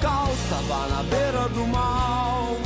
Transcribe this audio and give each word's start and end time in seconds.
caos, 0.00 0.38
tava 0.48 0.86
na 0.88 1.02
beira 1.02 1.48
do 1.48 1.66
mal, 1.66 2.56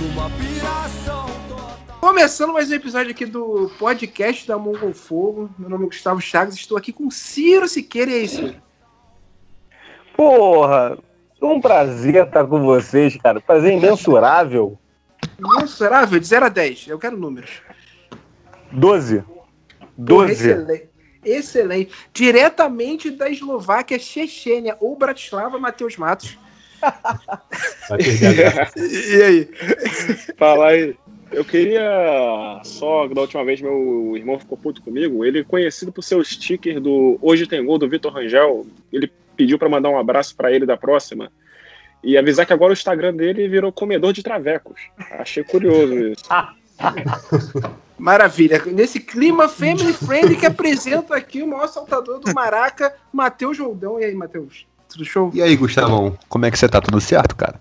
numa 0.00 0.28
piração 0.30 1.26
total. 1.48 1.78
Começando 2.00 2.52
mais 2.52 2.70
um 2.70 2.74
episódio 2.74 3.12
aqui 3.12 3.24
do 3.24 3.70
podcast 3.78 4.46
da 4.48 4.58
Mongol 4.58 4.92
Fogo. 4.92 5.48
Meu 5.56 5.68
nome 5.68 5.84
é 5.84 5.86
Gustavo 5.86 6.20
Chagas, 6.20 6.54
estou 6.54 6.76
aqui 6.76 6.92
com 6.92 7.08
Ciro 7.10 7.68
Siqueira 7.68 8.10
e 8.10 8.14
aí, 8.14 8.28
Ciro? 8.28 8.56
Porra, 10.16 10.98
um 11.40 11.60
prazer 11.60 12.26
estar 12.26 12.44
com 12.46 12.60
vocês, 12.62 13.16
cara. 13.16 13.40
Prazer 13.40 13.72
imensurável. 13.72 14.76
Mensurável, 15.38 16.18
de 16.18 16.26
0 16.26 16.46
a 16.46 16.48
10. 16.48 16.88
Eu 16.88 16.98
quero 16.98 17.16
números. 17.16 17.62
12. 18.72 19.20
Porra, 19.20 19.46
12. 19.96 20.32
Excelente. 20.32 20.88
Excelente. 21.24 21.92
Diretamente 22.12 23.10
da 23.10 23.30
Eslováquia, 23.30 23.98
Chechênia 23.98 24.76
ou 24.80 24.96
Bratislava, 24.96 25.58
Matheus 25.58 25.96
Matos. 25.96 26.38
Vai 27.88 27.98
perder 27.98 28.26
a 28.26 28.32
graça. 28.32 28.78
E 28.78 29.22
aí? 29.22 29.48
Falar 30.36 30.68
aí. 30.68 30.96
Eu 31.32 31.44
queria 31.44 32.60
só, 32.64 33.08
da 33.08 33.20
última 33.20 33.44
vez 33.44 33.60
meu 33.60 34.16
irmão 34.16 34.38
ficou 34.38 34.56
puto 34.56 34.80
comigo, 34.80 35.24
ele 35.24 35.42
conhecido 35.42 35.90
por 35.90 36.02
seu 36.02 36.22
sticker 36.24 36.80
do 36.80 37.18
Hoje 37.20 37.46
Tem 37.46 37.64
Gol 37.64 37.78
do 37.78 37.88
Vitor 37.88 38.12
Rangel, 38.12 38.64
ele 38.92 39.10
pediu 39.36 39.58
pra 39.58 39.68
mandar 39.68 39.90
um 39.90 39.98
abraço 39.98 40.36
pra 40.36 40.52
ele 40.52 40.64
da 40.64 40.76
próxima 40.76 41.30
e 42.02 42.16
avisar 42.16 42.46
que 42.46 42.52
agora 42.52 42.70
o 42.70 42.72
Instagram 42.72 43.14
dele 43.14 43.48
virou 43.48 43.72
comedor 43.72 44.12
de 44.12 44.22
travecos. 44.22 44.80
Achei 45.10 45.42
curioso 45.42 46.12
isso. 46.12 46.24
Maravilha. 47.98 48.62
Nesse 48.66 49.00
clima 49.00 49.48
family 49.48 49.92
friendly 49.92 50.36
que 50.36 50.46
apresenta 50.46 51.16
aqui 51.16 51.42
o 51.42 51.48
maior 51.48 51.66
saltador 51.66 52.20
do 52.20 52.32
Maraca, 52.32 52.94
Matheus 53.12 53.56
Joldão. 53.56 53.98
E 53.98 54.04
aí, 54.04 54.14
Matheus? 54.14 54.66
Tudo 54.96 55.04
show? 55.04 55.30
E 55.34 55.42
aí, 55.42 55.54
Gustavão, 55.56 56.16
como 56.26 56.46
é 56.46 56.50
que 56.50 56.58
você 56.58 56.66
tá? 56.66 56.80
Tudo 56.80 56.98
certo, 57.02 57.36
cara? 57.36 57.58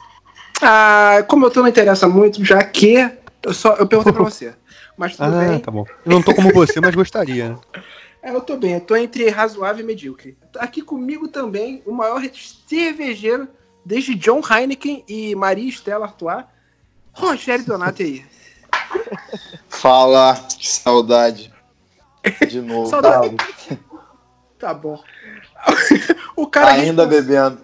Ah, 0.61 1.21
como 1.27 1.45
eu 1.45 1.51
tô, 1.51 1.61
não 1.61 1.67
interessa 1.67 2.07
muito, 2.07 2.43
já 2.45 2.63
que 2.63 2.95
eu 3.43 3.53
só 3.53 3.73
eu 3.73 3.85
perguntei 3.85 4.13
pra 4.13 4.23
você. 4.25 4.55
Mas 4.97 5.17
tudo 5.17 5.35
Ah, 5.35 5.39
bem. 5.49 5.59
tá 5.59 5.69
bom. 5.69 5.85
Eu 6.05 6.11
não 6.13 6.21
tô 6.21 6.33
como 6.33 6.53
você, 6.53 6.79
mas 6.79 6.95
gostaria. 6.95 7.49
né? 7.49 7.57
É, 8.23 8.31
eu 8.31 8.39
tô 8.39 8.55
bem, 8.55 8.75
eu 8.75 8.79
tô 8.81 8.95
entre 8.95 9.29
razoável 9.29 9.83
e 9.83 9.85
medíocre. 9.85 10.37
Aqui 10.57 10.81
comigo 10.81 11.27
também 11.27 11.83
o 11.85 11.91
maior 11.91 12.21
cervejeiro 12.67 13.49
desde 13.85 14.15
John 14.15 14.41
Heineken 14.49 15.03
e 15.09 15.35
Maria 15.35 15.67
Estela 15.69 16.05
Artois, 16.05 16.45
Rogério 17.11 17.65
Donato 17.65 18.01
aí. 18.01 18.25
Fala, 19.67 20.35
que 20.57 20.67
saudade. 20.71 21.53
De 22.47 22.61
novo. 22.61 22.89
Saudade. 22.89 23.35
Tá 24.57 24.73
bom. 24.73 25.03
o 26.35 26.47
cara 26.47 26.71
Ainda 26.73 27.05
respons- 27.05 27.25
bebendo. 27.25 27.61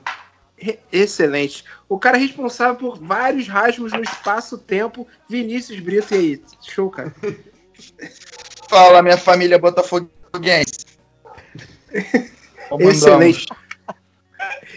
Excelente. 0.91 1.66
O 1.89 1.97
cara 1.97 2.17
responsável 2.17 2.75
por 2.75 3.00
vários 3.00 3.47
rasgos 3.47 3.91
no 3.91 4.02
espaço-tempo, 4.02 5.08
Vinícius 5.28 5.80
Brito. 5.80 6.13
E 6.13 6.17
aí? 6.17 6.44
Show, 6.61 6.89
cara. 6.89 7.13
Fala, 8.69 9.02
minha 9.02 9.17
família 9.17 9.58
botafoguense. 9.58 10.86
Excelente. 12.80 13.47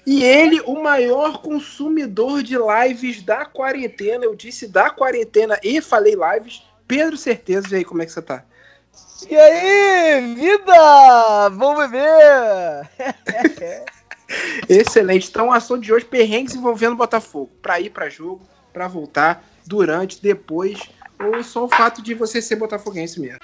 E 0.07 0.23
ele, 0.25 0.61
o 0.63 0.83
maior 0.83 1.41
consumidor 1.41 2.43
de 2.43 2.57
lives 2.57 3.23
da 3.23 3.45
quarentena. 3.45 4.25
Eu 4.25 4.35
disse 4.35 4.67
da 4.67 4.91
quarentena 4.91 5.59
e 5.63 5.81
falei 5.81 6.15
lives. 6.15 6.63
Pedro 6.87 7.17
Certeza, 7.17 7.69
e 7.71 7.77
aí, 7.77 7.85
como 7.85 8.03
é 8.03 8.07
que 8.07 8.13
você 8.13 8.21
tá? 8.21 8.45
E 9.29 9.37
aí, 9.37 10.35
vida! 10.35 11.49
Vamos 11.51 11.91
beber! 11.91 12.89
Excelente. 14.69 15.29
Então, 15.29 15.49
o 15.49 15.53
assunto 15.53 15.83
de 15.83 15.93
hoje, 15.93 16.05
perrengues 16.05 16.55
envolvendo 16.55 16.97
Botafogo. 16.97 17.51
Pra 17.63 17.81
ir 17.81 17.91
pra 17.91 18.09
jogo, 18.09 18.43
pra 18.73 18.87
voltar, 18.89 19.45
durante, 19.67 20.21
depois, 20.23 20.79
ou 21.19 21.43
só 21.43 21.65
o 21.65 21.69
fato 21.69 22.03
de 22.03 22.15
você 22.15 22.43
ser 22.43 22.57
botafoguense 22.57 23.21
mesmo. 23.21 23.39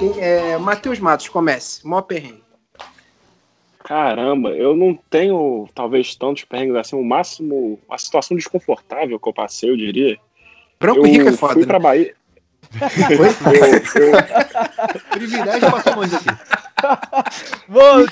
Quem- 0.00 0.18
é, 0.18 0.56
Matheus 0.58 0.98
Matos, 0.98 1.28
comece. 1.28 1.86
Mó 1.86 2.00
perrengue. 2.00 2.42
Caramba, 3.84 4.50
eu 4.50 4.74
não 4.76 4.98
tenho 5.10 5.68
talvez 5.74 6.14
tantos 6.14 6.44
perrengues 6.44 6.76
assim, 6.76 6.96
o 6.96 7.04
máximo, 7.04 7.78
a 7.90 7.98
situação 7.98 8.36
desconfortável 8.36 9.18
que 9.20 9.28
eu 9.28 9.32
passei, 9.32 9.68
eu 9.70 9.76
diria. 9.76 10.16
Branco 10.78 11.00
eu 11.00 11.06
e 11.06 11.10
rico 11.10 11.28
é 11.28 11.32
foda. 11.32 11.52
fui 11.52 11.62
né? 11.62 11.66
pra 11.68 11.78
Bahia. 11.78 12.14
Eu- 13.10 13.24
eu- 13.24 15.00
Privilégio 15.10 15.70
passou 15.70 15.94
longe 15.96 16.14
aqui. 16.16 16.28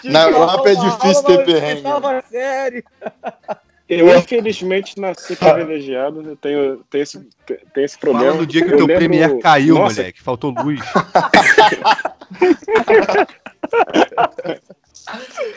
Tive 0.03 0.13
Na 0.13 0.25
Europa 0.25 0.69
é 0.69 0.75
difícil 0.75 1.23
ter 1.23 1.45
perrengue. 1.45 1.87
oitava 1.87 2.23
série. 2.29 2.85
Eu, 3.89 4.15
infelizmente, 4.19 5.01
nasci 5.01 5.35
privilegiado, 5.35 6.21
eu 6.23 6.37
tenho, 6.37 6.85
tenho, 6.91 7.03
esse, 7.03 7.27
tenho 7.73 7.85
esse 7.87 7.99
problema. 7.99 8.33
Fala 8.33 8.41
no 8.43 8.47
dia 8.47 8.63
que 8.63 8.71
Eu 8.73 8.77
teu 8.77 8.87
lembro- 8.87 8.97
Premier 8.99 9.39
caiu, 9.39 9.77
Nossa, 9.77 10.01
moleque. 10.01 10.23
Faltou 10.23 10.51
luz. 10.51 10.79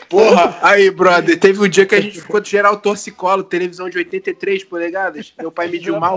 Porra, 0.08 0.56
aí, 0.62 0.90
brother, 0.90 1.38
teve 1.38 1.60
um 1.62 1.68
dia 1.68 1.84
que 1.84 1.94
a 1.94 2.00
gente 2.00 2.22
ficou 2.22 2.40
de 2.40 2.48
geral 2.48 2.78
torcicolo, 2.78 3.42
televisão 3.44 3.90
de 3.90 3.98
83 3.98 4.64
polegadas. 4.64 5.34
Meu 5.38 5.52
pai 5.52 5.68
mediu 5.68 6.00
mal. 6.00 6.16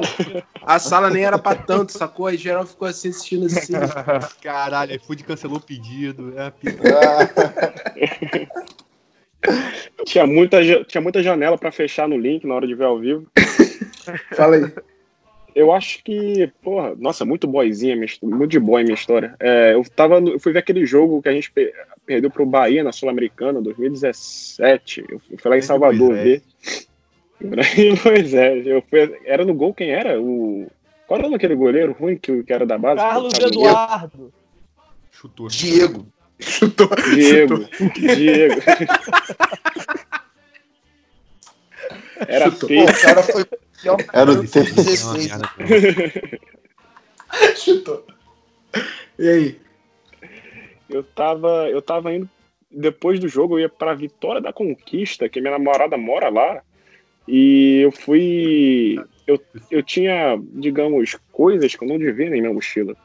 A 0.61 0.79
sala 0.79 1.09
nem 1.09 1.25
era 1.25 1.37
pra 1.37 1.53
tanto, 1.55 1.91
sacou? 1.91 2.27
Aí 2.27 2.37
geral 2.37 2.65
ficou 2.65 2.87
assim 2.87 3.09
assistindo 3.09 3.47
assim. 3.47 3.73
Caralho, 4.41 4.95
iFood 4.95 5.23
cancelou 5.23 5.57
o 5.57 5.61
pedido. 5.61 6.33
É 6.37 6.47
a 6.47 6.53
Tinha 10.05 10.25
muita, 10.27 10.59
tinha 10.85 11.01
muita 11.01 11.21
janela 11.23 11.57
pra 11.57 11.71
fechar 11.71 12.07
no 12.07 12.17
link 12.17 12.45
na 12.45 12.53
hora 12.55 12.67
de 12.67 12.75
ver 12.75 12.85
ao 12.85 12.99
vivo. 12.99 13.25
Fala 14.35 14.55
aí. 14.57 14.71
Eu 15.55 15.71
acho 15.71 16.03
que, 16.03 16.51
porra, 16.61 16.93
nossa, 16.97 17.23
muito 17.23 17.47
boyzinha, 17.47 17.95
muito 18.21 18.47
de 18.51 18.59
boy 18.59 18.83
minha 18.83 18.93
história. 18.93 19.35
É, 19.39 19.73
eu, 19.73 19.83
tava 19.95 20.19
no- 20.19 20.31
eu 20.31 20.39
fui 20.39 20.51
ver 20.51 20.59
aquele 20.59 20.85
jogo 20.85 21.21
que 21.21 21.29
a 21.29 21.31
gente 21.31 21.49
pe- 21.49 21.73
perdeu 22.05 22.29
pro 22.29 22.45
Bahia 22.45 22.83
na 22.83 22.91
Sul-Americana, 22.91 23.61
2017. 23.61 25.05
Eu 25.09 25.19
fui 25.19 25.29
lá 25.31 25.37
em 25.37 25.49
Grande 25.51 25.65
Salvador 25.65 26.13
ver. 26.13 26.41
Grande 27.39 28.01
Moisés. 28.03 28.67
Eu 28.67 28.83
fui, 28.89 29.17
era 29.25 29.45
no 29.45 29.53
gol 29.53 29.73
quem 29.73 29.91
era? 29.91 30.19
O, 30.21 30.67
qual 31.07 31.19
era 31.19 31.27
o 31.27 31.29
nome 31.29 31.35
daquele 31.37 31.55
goleiro 31.55 31.93
ruim 31.97 32.17
que, 32.17 32.43
que 32.43 32.51
era 32.53 32.65
da 32.65 32.77
base? 32.77 32.97
Carlos 33.01 33.33
Eduardo. 33.39 34.33
Chutou. 35.11 35.47
Diego. 35.47 36.05
Chutou. 36.39 36.89
Diego. 37.13 37.67
Diego. 37.93 38.61
Era 42.27 42.51
Chutou. 42.51 42.67
feio. 42.69 42.85
Pô, 42.85 42.91
o 42.91 43.01
cara 43.01 43.23
foi. 43.23 43.45
Era 44.13 44.31
o 44.31 44.43
Esse 44.43 44.61
vídeo 44.61 44.81
é 44.81 45.03
uma 45.03 45.15
T16. 45.15 45.29
merda 45.29 45.51
mesmo. 45.57 46.39
Chutou. 47.55 48.07
E 49.19 49.29
aí? 49.29 49.61
Eu 50.89 51.03
tava, 51.03 51.69
eu 51.69 51.81
tava 51.81 52.13
indo 52.13 52.29
depois 52.69 53.19
do 53.19 53.27
jogo, 53.27 53.55
eu 53.55 53.61
ia 53.61 53.69
pra 53.69 53.93
Vitória 53.93 54.41
da 54.41 54.51
Conquista, 54.51 55.29
que 55.29 55.39
minha 55.39 55.57
namorada 55.57 55.97
mora 55.97 56.29
lá, 56.29 56.61
e 57.27 57.79
eu 57.81 57.91
fui 57.91 58.99
eu, 59.25 59.41
eu 59.71 59.81
tinha, 59.81 60.39
digamos, 60.53 61.17
coisas 61.31 61.75
que 61.75 61.83
eu 61.83 61.87
não 61.87 61.97
devia 61.97 62.29
na 62.29 62.35
minha 62.35 62.53
mochila, 62.53 62.95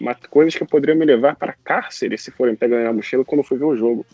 mas 0.00 0.16
coisas 0.30 0.54
que 0.54 0.64
poderiam 0.64 0.96
me 0.98 1.04
levar 1.04 1.36
para 1.36 1.52
cárcere 1.64 2.16
se 2.18 2.30
forem 2.30 2.54
pegar 2.56 2.82
na 2.84 2.92
mochila 2.92 3.24
quando 3.24 3.40
eu 3.40 3.44
fui 3.44 3.58
ver 3.58 3.64
o 3.64 3.76
jogo. 3.76 4.06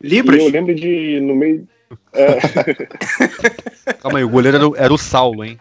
Libras? 0.00 0.40
E 0.40 0.44
eu 0.46 0.50
lembro 0.50 0.74
de 0.74 1.20
no 1.20 1.34
meio 1.34 1.66
é, 2.12 2.38
Calma 4.00 4.18
aí, 4.18 4.24
o 4.24 4.28
goleiro 4.28 4.56
era 4.56 4.68
o, 4.68 4.76
era 4.76 4.92
o 4.92 4.98
Saulo, 4.98 5.44
hein? 5.44 5.58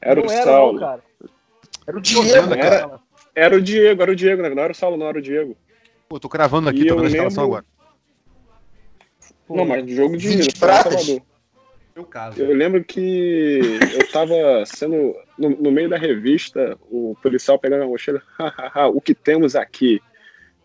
era 0.00 0.20
não 0.20 0.26
o 0.26 0.30
era, 0.30 0.44
Saulo. 0.44 0.72
não, 0.74 0.80
cara. 0.80 1.02
Era 1.86 1.98
o 1.98 2.00
Diego. 2.00 2.54
Era, 2.54 3.00
era 3.34 3.56
o 3.56 3.60
Diego, 3.60 4.02
era 4.02 4.12
o 4.12 4.16
Diego, 4.16 4.42
né? 4.42 4.48
não 4.50 4.62
era 4.62 4.72
o 4.72 4.76
Saulo, 4.76 4.96
não 4.96 5.06
era 5.06 5.18
o 5.18 5.22
Diego. 5.22 5.56
Pô, 6.08 6.18
tô 6.18 6.28
cravando 6.28 6.68
aqui, 6.68 6.82
E 6.82 6.86
tô 6.86 6.94
vendo 6.96 7.06
a 7.06 7.08
escalação 7.08 7.44
lembro- 7.44 7.58
agora. 7.58 7.80
Não, 9.48 9.64
mas 9.64 9.90
jogo 9.90 10.16
de 10.16 10.28
Vinte 10.28 10.56
foi 10.56 10.68
lá 10.68 10.78
em 10.78 10.82
pratas. 10.82 11.20
Meu 11.94 12.04
caso. 12.04 12.40
Eu 12.40 12.54
lembro 12.54 12.82
que 12.84 13.60
eu 13.92 14.08
tava 14.10 14.64
sendo. 14.66 15.14
No, 15.38 15.50
no 15.50 15.70
meio 15.70 15.88
da 15.88 15.96
revista, 15.96 16.76
o 16.90 17.16
policial 17.22 17.58
pegando 17.58 17.84
a 17.84 17.86
mochila. 17.86 18.22
"Hahaha, 18.38 18.88
o 18.88 19.00
que 19.00 19.14
temos 19.14 19.56
aqui? 19.56 20.00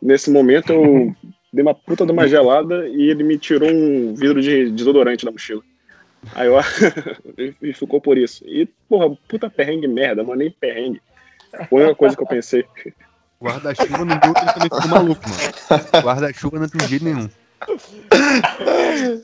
Nesse 0.01 0.29
momento 0.29 0.73
eu 0.73 1.15
dei 1.51 1.63
uma 1.63 1.73
puta 1.73 2.05
de 2.05 2.11
uma 2.11 2.27
gelada 2.27 2.87
e 2.87 3.09
ele 3.09 3.23
me 3.23 3.37
tirou 3.37 3.69
um 3.69 4.13
vidro 4.13 4.41
de 4.41 4.69
desodorante 4.71 5.25
da 5.25 5.31
mochila. 5.31 5.63
Aí 6.33 6.47
eu. 6.47 6.55
e 7.61 7.73
ficou 7.73 8.01
por 8.01 8.17
isso. 8.17 8.43
E, 8.45 8.65
porra, 8.89 9.15
puta 9.27 9.49
perrengue 9.49 9.87
merda, 9.87 10.23
mas 10.23 10.37
nem 10.37 10.51
perrengue. 10.51 11.01
Foi 11.69 11.81
a 11.81 11.85
única 11.85 11.95
coisa 11.95 12.15
que 12.15 12.23
eu 12.23 12.27
pensei. 12.27 12.65
Guarda-chuva 13.41 14.05
no 14.05 14.19
também 14.19 14.63
ficou 14.63 14.87
maluco, 14.87 15.21
mano. 15.29 16.03
Guarda-chuva 16.03 16.59
não 16.59 16.67
tem 16.67 16.87
jeito 16.87 17.05
nenhum. 17.05 17.29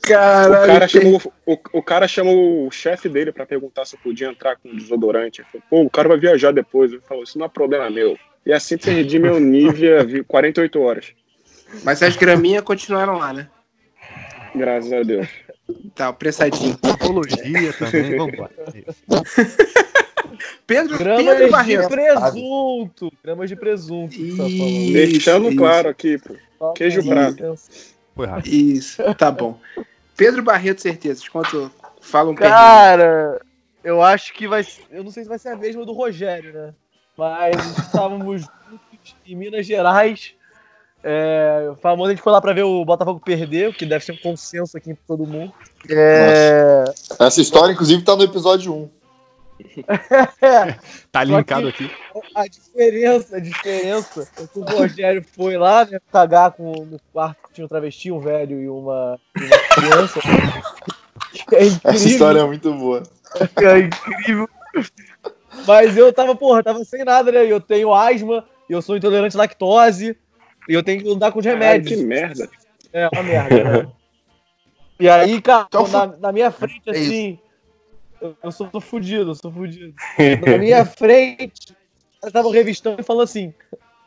Caralho, 0.02 0.64
O 0.64 0.66
cara, 0.66 0.88
chamou, 0.88 1.22
o, 1.46 1.58
o 1.74 1.82
cara 1.82 2.08
chamou 2.08 2.66
o 2.66 2.70
chefe 2.70 3.08
dele 3.08 3.32
pra 3.32 3.46
perguntar 3.46 3.84
se 3.84 3.94
eu 3.96 4.00
podia 4.02 4.28
entrar 4.28 4.56
com 4.56 4.74
desodorante. 4.74 5.40
Ele 5.40 5.48
falou, 5.50 5.64
pô, 5.70 5.82
o 5.86 5.90
cara 5.90 6.08
vai 6.08 6.18
viajar 6.18 6.52
depois. 6.52 6.92
Ele 6.92 7.00
falou, 7.06 7.22
isso 7.24 7.38
não 7.38 7.46
é 7.46 7.48
problema 7.48 7.88
meu. 7.90 8.18
E 8.44 8.52
assim 8.52 8.76
perdi 8.76 9.18
meu 9.18 9.38
Nivea 9.38 10.04
vi- 10.04 10.24
48 10.24 10.80
horas. 10.80 11.06
Mas 11.84 12.02
as 12.02 12.16
graminhas 12.16 12.62
continuaram 12.64 13.16
lá, 13.18 13.32
né? 13.32 13.48
Graças 14.54 14.92
a 14.92 15.02
Deus. 15.02 15.26
Tá, 15.94 16.10
o 16.10 16.14
pressadinho. 16.14 16.76
Apologia 16.82 17.72
também, 17.72 18.16
vambora. 18.16 18.50
Pedro, 20.66 20.98
Gramas 20.98 21.24
Pedro 21.24 21.44
de 21.44 21.50
Barreto. 21.50 21.88
presunto. 21.88 23.12
Gramas 23.22 23.48
de 23.48 23.56
presunto. 23.56 24.14
que 24.14 24.30
você 24.32 24.42
tá 24.58 24.92
Deixando 24.92 25.48
isso, 25.48 25.56
claro 25.56 25.88
aqui, 25.88 26.18
pô. 26.18 26.72
Queijo 26.72 27.02
pra- 27.04 27.32
prato. 27.32 27.54
Foi 28.14 28.26
rápido. 28.26 28.52
Isso, 28.52 29.02
tá 29.14 29.30
bom. 29.30 29.58
Pedro 30.16 30.42
Barreto, 30.42 30.80
certezas. 30.82 31.26
Quanto 31.28 31.70
fala 32.00 32.30
um? 32.30 32.34
Cara, 32.34 33.40
eu 33.82 34.02
acho 34.02 34.32
que 34.34 34.46
vai. 34.46 34.62
ser- 34.64 34.84
Eu 34.90 35.02
não 35.04 35.10
sei 35.10 35.22
se 35.22 35.28
vai 35.28 35.38
ser 35.38 35.48
a 35.50 35.56
mesma 35.56 35.84
do 35.86 35.92
Rogério, 35.92 36.52
né? 36.52 36.74
Mas 37.16 37.78
estávamos 37.78 38.42
juntos 38.42 39.16
em 39.26 39.34
Minas 39.34 39.66
Gerais. 39.66 40.34
É, 41.04 41.72
famoso, 41.82 42.10
a 42.10 42.14
gente 42.14 42.22
foi 42.22 42.32
lá 42.32 42.40
pra 42.40 42.52
ver 42.52 42.62
o 42.62 42.84
Botafogo 42.84 43.18
perder, 43.18 43.68
o 43.68 43.72
que 43.74 43.84
deve 43.84 44.04
ser 44.04 44.12
um 44.12 44.16
consenso 44.18 44.76
aqui 44.76 44.94
pra 44.94 45.02
todo 45.08 45.26
mundo. 45.26 45.52
É, 45.90 46.84
Essa 47.18 47.40
história, 47.40 47.72
inclusive, 47.72 48.02
tá 48.04 48.14
no 48.14 48.22
episódio 48.22 48.72
1. 48.72 48.90
Tá 51.10 51.24
linkado 51.24 51.68
aqui. 51.68 51.90
a 52.34 52.46
diferença, 52.46 53.36
a 53.36 53.40
diferença 53.40 54.28
é 54.38 54.46
que 54.46 54.58
o 54.58 54.62
Rogério 54.64 55.24
foi 55.36 55.56
lá, 55.56 55.84
né, 55.84 56.00
cagar 56.10 56.52
com, 56.52 56.72
no 56.84 56.98
quarto 57.12 57.41
tinha 57.52 57.64
um 57.64 57.68
travesti, 57.68 58.10
um 58.10 58.18
velho 58.20 58.60
e 58.60 58.68
uma, 58.68 59.18
uma 59.36 59.58
criança. 59.74 60.20
É 61.52 61.64
incrível. 61.64 61.90
Essa 61.92 62.08
história 62.08 62.40
é 62.40 62.44
muito 62.44 62.72
boa. 62.74 63.02
É 63.56 63.78
incrível. 63.78 64.48
Mas 65.66 65.96
eu 65.96 66.12
tava, 66.12 66.34
porra, 66.34 66.62
tava 66.62 66.84
sem 66.84 67.04
nada, 67.04 67.32
né? 67.32 67.44
Eu 67.46 67.60
tenho 67.60 67.92
asma, 67.92 68.44
eu 68.68 68.82
sou 68.82 68.96
intolerante 68.96 69.36
à 69.36 69.40
lactose, 69.40 70.16
e 70.68 70.74
eu 70.74 70.82
tenho 70.82 71.02
que 71.02 71.10
andar 71.10 71.32
com 71.32 71.38
os 71.38 71.44
remédios. 71.44 71.98
que 71.98 72.04
merda. 72.04 72.48
É 72.92 73.08
uma 73.12 73.22
merda, 73.22 73.64
né? 73.64 73.88
E 75.00 75.08
aí, 75.08 75.40
cara, 75.40 75.66
Então, 75.68 75.88
na, 75.88 76.06
na 76.06 76.32
minha 76.32 76.50
frente, 76.50 76.82
É 76.86 76.90
assim, 76.90 77.38
eu, 78.20 78.36
eu 78.42 78.52
sou 78.52 78.66
tô 78.68 78.80
fudido, 78.80 79.30
eu 79.30 79.34
sou 79.34 79.50
fudido. 79.50 79.94
Na 80.46 80.58
minha 80.58 80.84
frente, 80.84 81.74
elas 82.22 82.28
estavam 82.28 82.50
revistando 82.50 83.00
e 83.00 83.04
falando 83.04 83.24
assim: 83.24 83.52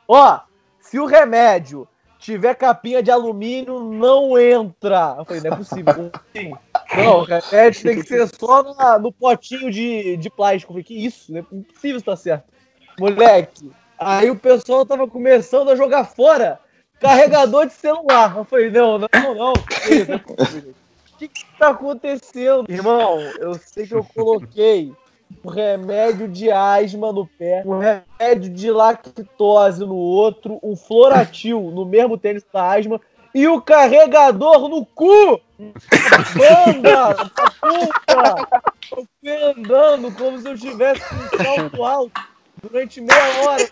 Ó, 0.07 0.39
se 0.79 0.99
o 0.99 1.05
remédio 1.05 1.87
tiver 2.19 2.55
capinha 2.55 3.01
de 3.03 3.11
alumínio, 3.11 3.79
não 3.79 4.37
entra. 4.37 5.15
Eu 5.17 5.25
falei, 5.25 5.41
não 5.41 5.51
é 5.51 5.55
possível. 5.55 6.11
Assim? 6.13 6.53
Não, 6.95 7.23
remédio 7.23 7.83
tem 7.83 8.01
que 8.01 8.07
ser 8.07 8.27
só 8.39 8.63
na- 8.75 8.99
no 8.99 9.11
potinho 9.11 9.69
de, 9.71 10.17
de 10.17 10.29
plástico. 10.29 10.71
Eu 10.71 10.75
falei, 10.75 10.83
que 10.83 10.93
isso? 11.05 11.31
Não 11.31 11.39
é 11.39 11.45
impossível 11.51 11.97
isso 11.97 12.05
tá 12.05 12.15
certo. 12.15 12.45
Moleque, 12.99 13.71
aí 13.99 14.29
o 14.31 14.35
pessoal 14.35 14.85
tava 14.85 15.07
começando 15.07 15.69
a 15.69 15.75
jogar 15.75 16.05
fora 16.05 16.59
carregador 16.99 17.67
de 17.67 17.73
celular. 17.73 18.35
Eu 18.37 18.45
falei, 18.45 18.69
não, 18.71 18.97
não, 18.97 19.07
não, 19.13 19.35
não. 19.35 19.53
O 19.53 21.17
que, 21.17 21.27
que 21.27 21.45
tá 21.57 21.69
acontecendo? 21.69 22.65
Irmão, 22.69 23.19
eu 23.39 23.53
sei 23.55 23.87
que 23.87 23.93
eu 23.93 24.03
coloquei 24.03 24.93
um 25.43 25.49
remédio 25.49 26.27
de 26.27 26.51
asma 26.51 27.11
no 27.11 27.27
pé, 27.27 27.63
um 27.65 27.79
remédio 27.79 28.49
de 28.49 28.71
lactose 28.71 29.81
no 29.81 29.95
outro, 29.95 30.59
um 30.63 30.75
floratil 30.75 31.71
no 31.71 31.85
mesmo 31.85 32.17
tênis 32.17 32.43
da 32.51 32.73
asma 32.73 32.99
e 33.33 33.47
o 33.47 33.61
carregador 33.61 34.69
no 34.69 34.85
cu! 34.85 35.41
Banda! 36.37 37.13
da 37.13 37.51
puta! 37.59 38.65
Eu 38.91 39.07
fui 39.19 39.35
andando 39.43 40.11
como 40.13 40.39
se 40.39 40.47
eu 40.47 40.57
tivesse 40.57 41.01
um 41.13 41.43
salto 41.43 41.83
alto 41.83 42.21
durante 42.61 43.01
meia 43.01 43.41
hora. 43.43 43.69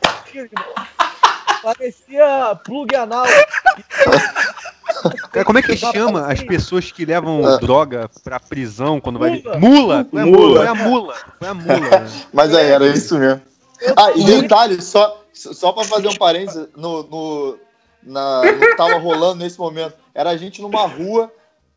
Parecia 1.61 2.59
plug 2.65 2.93
anal. 2.93 3.25
Cara, 5.31 5.45
como 5.45 5.59
é 5.59 5.61
que 5.61 5.75
chama 5.75 6.27
as 6.31 6.41
pessoas 6.41 6.91
que 6.91 7.05
levam 7.05 7.45
Ah. 7.45 7.57
droga 7.57 8.09
pra 8.23 8.39
prisão 8.39 8.99
quando 8.99 9.19
vai. 9.19 9.41
Mula. 9.57 9.57
Mula! 9.59 10.07
Foi 10.09 10.21
a 10.21 10.25
Mula. 10.25 10.37
mula! 10.37 10.57
Foi 10.59 10.67
a 10.67 10.73
mula! 10.75 11.15
Foi 11.39 11.47
a 11.47 11.53
mula! 11.53 11.99
né? 11.99 12.11
Mas 12.33 12.53
aí, 12.53 12.67
era 12.67 12.87
isso 12.87 13.17
mesmo. 13.17 13.41
Ah, 13.97 14.11
e 14.15 14.23
detalhe, 14.23 14.81
só, 14.81 15.23
só 15.33 15.71
pra 15.73 15.83
fazer 15.83 16.07
um 16.07 16.15
parênteses, 16.15 16.67
no, 16.75 17.03
no, 17.03 17.57
na, 18.01 18.41
no 18.43 18.59
que 18.59 18.75
tava 18.75 18.97
rolando 18.97 19.43
nesse 19.43 19.59
momento, 19.59 19.93
era 20.13 20.29
a 20.29 20.37
gente 20.37 20.61
numa 20.61 20.85
rua 20.87 21.29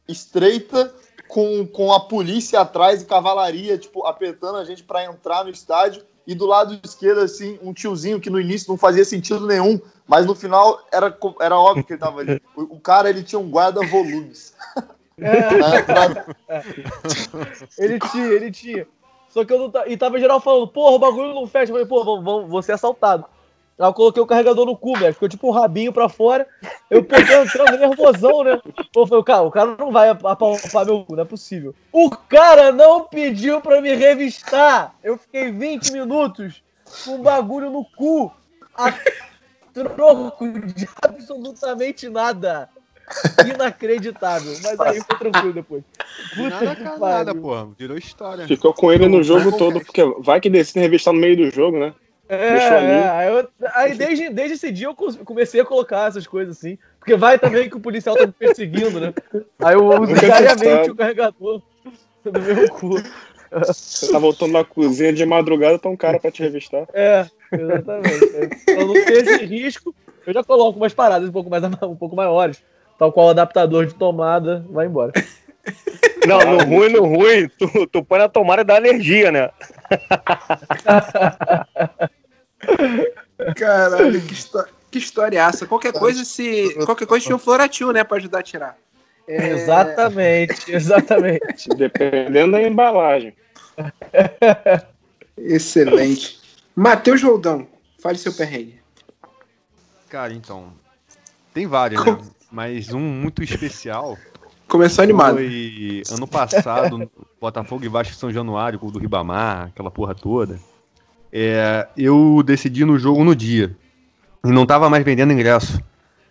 estreita, 0.07 0.95
com, 1.29 1.67
com 1.67 1.93
a 1.93 1.99
polícia 2.01 2.61
atrás 2.61 3.03
e 3.03 3.07
cavalaria, 3.07 3.77
tipo, 3.77 4.07
apertando 4.07 4.57
a 4.59 4.65
gente 4.65 4.85
pra 4.85 5.05
entrar 5.05 5.43
no 5.45 5.51
estádio, 5.51 6.03
e 6.27 6.35
do 6.35 6.45
lado 6.47 6.79
esquerdo, 6.83 7.21
assim, 7.21 7.59
um 7.63 7.73
tiozinho 7.73 8.21
que 8.21 8.29
no 8.31 8.41
início 8.41 8.69
não 8.69 8.77
fazia 8.77 9.05
sentido 9.05 9.47
nenhum, 9.47 9.81
mas 10.09 10.27
no 10.27 10.35
final 10.35 10.81
era, 10.93 11.17
era 11.41 11.57
óbvio 11.59 11.85
que 11.85 11.93
ele 11.93 12.01
tava 12.01 12.21
ali. 12.21 12.43
O, 12.57 12.63
o 12.77 12.81
cara, 12.81 13.09
ele 13.09 13.23
tinha 13.23 13.39
um 13.39 13.49
guarda-volumes. 13.49 14.55
Né, 15.17 15.83
pra- 15.87 16.25
Ele 17.79 17.99
tinha, 18.01 18.27
ele 18.27 18.51
tinha. 18.51 18.87
Só 19.29 19.45
que 19.45 19.53
eu 19.53 19.59
não 19.59 19.71
tava. 19.71 19.89
E 19.89 19.97
tava 19.97 20.19
geral 20.19 20.41
falando, 20.41 20.67
porra, 20.69 20.97
o 20.97 20.99
bagulho 20.99 21.35
não 21.35 21.47
fecha. 21.47 21.71
Eu 21.71 21.75
falei, 21.75 21.87
pô, 21.87 22.05
vamos, 22.05 22.25
vamos, 22.25 22.51
vou 22.51 22.63
ser 22.63 22.73
assaltado. 22.73 23.25
Aí 23.79 23.87
eu 23.87 23.93
coloquei 23.93 24.23
o 24.23 24.27
carregador 24.27 24.65
no 24.65 24.77
cu, 24.77 24.97
velho. 24.97 25.13
Ficou 25.13 25.29
tipo 25.29 25.49
um 25.49 25.53
rabinho 25.53 25.93
pra 25.93 26.09
fora. 26.09 26.47
Eu 26.91 27.05
pô, 27.05 27.15
tô 27.17 27.21
entrando 27.21 27.79
nervosão, 27.79 28.43
né? 28.43 28.61
Eu 28.95 29.07
falei, 29.07 29.25
cara, 29.25 29.43
o 29.43 29.51
cara 29.51 29.77
não 29.79 29.93
vai 29.93 30.09
apalpar 30.09 30.87
meu 30.87 31.05
cu, 31.05 31.15
não 31.15 31.23
é 31.23 31.27
possível. 31.27 31.75
O 31.93 32.09
cara 32.11 32.73
não 32.73 33.05
pediu 33.05 33.61
pra 33.61 33.83
me 33.83 33.95
revistar. 33.95 34.95
Eu 35.05 35.19
fiquei 35.19 35.53
20 35.53 35.93
minutos 35.93 36.63
com 37.05 37.17
um 37.17 37.23
bagulho 37.23 37.71
no 37.71 37.85
cu. 37.85 38.33
A 38.75 38.93
troco 39.75 40.47
de 40.61 40.89
absolutamente 41.03 42.09
nada. 42.09 42.71
Inacreditável. 43.47 44.53
Mas 44.63 44.81
aí 44.81 45.01
foi 45.03 45.19
tranquilo 45.19 45.53
depois. 45.53 45.85
Puta 46.35 46.49
Nada 46.49 46.77
pariu. 46.77 46.99
nada, 46.99 47.35
pô. 47.35 47.67
Virou 47.79 47.97
história. 47.97 48.47
Ficou 48.47 48.73
com 48.73 48.91
ele 48.91 49.07
no 49.07 49.23
jogo 49.23 49.57
todo, 49.57 49.81
porque 49.81 50.03
vai 50.21 50.41
que 50.41 50.51
decide 50.51 50.81
revistar 50.81 51.13
no 51.13 51.21
meio 51.21 51.37
do 51.37 51.51
jogo, 51.51 51.79
né? 51.79 51.95
É, 52.29 52.57
é, 52.59 53.09
aí, 53.09 53.29
eu- 53.29 53.49
aí 53.75 53.95
desde, 53.95 54.29
desde 54.31 54.55
esse 54.55 54.73
dia 54.73 54.89
eu 54.89 54.95
comecei 55.25 55.61
a 55.61 55.65
colocar 55.65 56.09
essas 56.09 56.27
coisas 56.27 56.57
assim. 56.59 56.77
Porque 56.99 57.15
vai 57.15 57.39
também 57.39 57.69
que 57.71 57.77
o 57.77 57.81
policial 57.81 58.17
tá 58.17 58.27
me 58.27 58.33
perseguindo, 58.33 58.99
né? 59.01 59.15
Aí 59.63 59.75
eu 59.75 59.87
uso 59.87 60.13
diariamente 60.15 60.91
o 60.91 60.97
carregador 60.97 61.63
no 62.25 62.41
meu 62.41 62.69
cu. 62.71 62.95
Você 63.53 64.11
tá 64.11 64.19
voltando 64.19 64.53
na 64.53 64.65
cozinha 64.65 65.13
de 65.13 65.25
madrugada, 65.25 65.79
tá 65.79 65.89
um 65.89 65.97
cara 65.97 66.19
pra 66.19 66.33
te 66.33 66.43
revistar. 66.43 66.87
É, 66.93 67.27
exatamente. 67.53 68.65
Pra 68.65 68.85
não 68.85 68.93
ter 68.93 69.25
esse 69.25 69.45
risco, 69.45 69.95
eu 70.27 70.35
já 70.35 70.43
coloco 70.43 70.79
umas 70.79 70.93
paradas 70.93 71.29
um 71.29 71.33
pouco, 71.33 71.49
mais, 71.49 71.63
um 71.83 71.95
pouco 71.95 72.17
maiores. 72.17 72.61
Tal 72.99 73.13
qual 73.13 73.27
o 73.29 73.31
adaptador 73.31 73.87
de 73.87 73.95
tomada, 73.95 74.65
vai 74.69 74.87
embora. 74.87 75.13
Não, 76.27 76.39
no 76.41 76.65
ruim, 76.65 76.89
no 76.91 77.05
ruim, 77.05 77.49
tu, 77.59 77.87
tu 77.87 78.05
põe 78.05 78.19
na 78.19 78.29
tomada 78.29 78.63
e 78.63 78.65
dá 78.65 78.77
alergia, 78.77 79.31
né? 79.31 79.51
Caralho, 83.57 84.21
que, 84.23 84.33
histó 84.33 84.65
que 84.91 84.99
historiaça. 84.99 85.67
Qualquer 85.67 85.93
coisa, 85.93 86.25
se. 86.25 86.75
Qualquer 86.85 87.07
coisa 87.07 87.25
tinha 87.25 87.37
um 87.37 87.39
floratil, 87.39 87.93
né? 87.93 88.03
Pra 88.03 88.17
ajudar 88.17 88.41
a 88.41 88.43
tirar. 88.43 88.77
É, 89.29 89.51
Exatamente, 89.51 90.73
exatamente. 90.73 91.69
Dependendo 91.77 92.53
da 92.53 92.63
embalagem. 92.63 93.35
Excelente. 95.37 96.41
Matheus 96.75 97.23
Roldão, 97.23 97.67
fale 98.01 98.19
seu 98.19 98.33
perrengue. 98.33 98.81
Cara, 100.09 100.33
então. 100.33 100.73
Tem 101.53 101.67
vários, 101.67 102.05
né? 102.05 102.19
Mas 102.51 102.93
um 102.93 103.01
muito 103.01 103.43
especial 103.43 104.17
Começou 104.69 105.03
animado. 105.03 105.37
foi 105.37 106.03
ano 106.11 106.27
passado, 106.27 107.11
Botafogo 107.41 107.85
e 107.85 107.89
Vasco 107.89 108.13
de 108.15 108.19
São 108.19 108.33
Januário, 108.33 108.79
gol 108.79 108.91
do 108.91 108.99
Ribamar, 108.99 109.67
aquela 109.67 109.91
porra 109.91 110.15
toda. 110.15 110.59
É, 111.33 111.87
eu 111.97 112.43
decidi 112.45 112.85
no 112.85 112.99
jogo 112.99 113.23
no 113.23 113.35
dia. 113.35 113.77
E 114.45 114.49
não 114.51 114.67
tava 114.67 114.89
mais 114.91 115.05
vendendo 115.05 115.33
ingresso. 115.33 115.81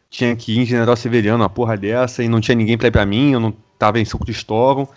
Tinha 0.10 0.36
que 0.36 0.54
ir 0.54 0.60
em 0.60 0.65
General 0.65 0.96
Severiano, 0.96 1.44
uma 1.44 1.50
porra 1.50 1.75
dessa, 1.77 2.24
e 2.24 2.27
não 2.30 2.39
tinha 2.42 2.56
ninguém 2.56 2.77
pra 2.77 2.88
ir 2.88 2.92
pra 2.92 3.06
mim, 3.06 3.32
eu 3.34 3.39
não 3.39 3.54
tava 3.77 4.00
em 4.00 4.06
São 4.06 4.20
Cristóvão. 4.20 4.88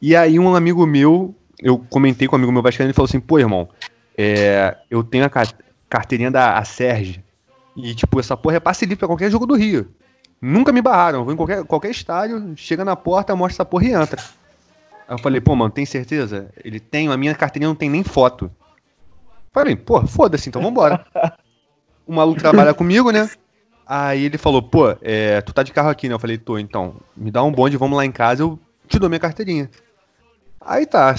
E 0.00 0.14
aí 0.14 0.38
um 0.38 0.54
amigo 0.54 0.86
meu, 0.86 1.34
eu 1.60 1.78
comentei 1.90 2.28
com 2.28 2.36
um 2.36 2.38
amigo 2.38 2.52
meu 2.52 2.62
vascaíno, 2.62 2.88
ele 2.88 2.94
falou 2.94 3.06
assim, 3.08 3.20
pô, 3.20 3.38
irmão, 3.38 3.68
é, 4.16 4.76
eu 4.90 5.02
tenho 5.02 5.24
a 5.24 5.30
ca- 5.30 5.48
carteirinha 5.88 6.30
da 6.30 6.62
Serge, 6.64 7.22
e 7.76 7.94
tipo, 7.94 8.18
essa 8.20 8.36
porra 8.36 8.56
é 8.56 8.60
passe 8.60 8.84
livre 8.84 8.96
pra 8.96 9.08
qualquer 9.08 9.30
jogo 9.30 9.46
do 9.46 9.54
Rio. 9.56 9.88
Nunca 10.40 10.72
me 10.72 10.80
barraram, 10.80 11.24
vou 11.24 11.32
em 11.32 11.36
qualquer, 11.36 11.64
qualquer 11.64 11.90
estádio, 11.90 12.54
chega 12.56 12.84
na 12.84 12.94
porta, 12.94 13.34
mostra 13.34 13.56
essa 13.56 13.64
porra 13.64 13.84
e 13.84 13.92
entra. 13.92 14.22
Aí 15.08 15.14
eu 15.14 15.18
falei, 15.18 15.40
pô, 15.40 15.56
mano, 15.56 15.70
tem 15.70 15.84
certeza? 15.84 16.48
Ele 16.62 16.78
tem, 16.78 17.08
a 17.08 17.16
minha 17.16 17.34
carteirinha 17.34 17.68
não 17.68 17.74
tem 17.74 17.90
nem 17.90 18.04
foto. 18.04 18.50
Falei, 19.52 19.74
pô, 19.74 20.06
foda-se, 20.06 20.48
então 20.48 20.62
vambora. 20.62 21.04
O 22.06 22.14
maluco 22.14 22.40
trabalha 22.40 22.72
comigo, 22.74 23.10
né? 23.10 23.28
Aí 23.86 24.24
ele 24.24 24.38
falou, 24.38 24.62
pô, 24.62 24.94
é, 25.00 25.40
tu 25.40 25.52
tá 25.52 25.62
de 25.62 25.72
carro 25.72 25.88
aqui, 25.88 26.08
né? 26.08 26.14
Eu 26.14 26.18
falei, 26.18 26.38
tô, 26.38 26.58
então, 26.58 26.96
me 27.16 27.30
dá 27.30 27.42
um 27.42 27.50
bonde, 27.50 27.76
vamos 27.76 27.96
lá 27.96 28.04
em 28.04 28.12
casa, 28.12 28.42
eu 28.42 28.58
te 28.86 28.98
dou 28.98 29.08
minha 29.08 29.18
carteirinha. 29.18 29.68
Aí 30.60 30.84
tá, 30.84 31.14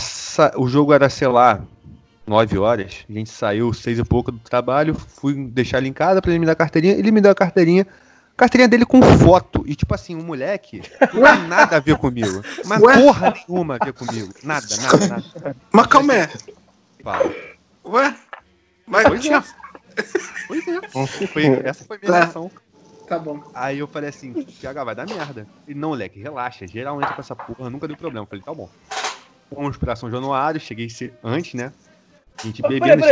o 0.56 0.68
jogo 0.68 0.94
era, 0.94 1.10
sei 1.10 1.28
lá, 1.28 1.62
9 2.28 2.60
horas, 2.60 3.06
a 3.10 3.12
gente 3.12 3.32
saiu 3.32 3.74
seis 3.74 3.98
e 3.98 4.04
pouco 4.04 4.32
do 4.32 4.38
trabalho, 4.38 4.94
fui 4.94 5.34
deixar 5.34 5.80
ele 5.80 5.88
em 5.88 5.94
casa 5.94 6.22
pra 6.22 6.30
ele 6.30 6.40
me 6.40 6.46
dar 6.46 6.52
a 6.52 6.56
carteirinha, 6.56 6.94
ele 6.94 7.12
me 7.12 7.20
deu 7.20 7.32
a 7.32 7.36
carteirinha, 7.36 7.88
carteirinha 8.40 8.70
dele 8.70 8.86
com 8.86 9.02
foto, 9.02 9.64
e 9.68 9.76
tipo 9.76 9.94
assim, 9.94 10.16
o 10.16 10.24
moleque 10.24 10.82
não 11.14 11.22
tem 11.22 11.48
nada 11.48 11.76
a 11.76 11.80
ver 11.80 11.98
comigo, 11.98 12.42
mas 12.66 12.82
Ué? 12.82 12.98
porra 12.98 13.34
nenhuma 13.48 13.78
a 13.80 13.86
ver 13.86 13.94
comigo, 13.94 14.34
nada, 14.44 14.66
nada, 14.78 15.08
nada. 15.08 15.56
Mas 15.72 15.88
calma 15.88 16.14
aí. 16.14 16.28
Fala. 17.04 17.36
Ué? 17.86 18.16
Mas 18.88 19.08
Pois 19.08 19.22
tinha. 19.22 19.44
Pois 20.48 20.68
é, 20.68 21.28
foi, 21.28 21.46
essa 21.66 21.84
foi 21.84 21.98
a 21.98 22.00
minha 22.00 22.14
reação. 22.14 22.50
Tá 23.08 23.20
bom. 23.20 23.44
Aí 23.54 23.80
eu 23.80 23.88
falei 23.88 24.10
assim, 24.10 24.32
PH, 24.34 24.84
vai 24.84 24.96
dar 24.96 25.08
merda. 25.08 25.48
Ele, 25.68 25.80
não, 25.80 25.90
moleque, 25.90 26.20
relaxa, 26.20 26.66
geral 26.68 27.02
entra 27.02 27.14
com 27.14 27.22
essa 27.22 27.36
porra, 27.36 27.70
nunca 27.70 27.88
deu 27.88 27.98
problema. 27.98 28.24
Eu 28.24 28.30
falei, 28.30 28.44
tá 28.44 28.54
bom. 28.54 28.70
Fomos 29.54 29.78
pra 29.78 29.96
São 29.96 30.10
Januário, 30.10 30.60
cheguei 30.60 30.88
antes, 31.24 31.56
né? 31.56 31.74
A 32.38 32.44
gente 32.44 32.62
bebendo, 32.62 33.04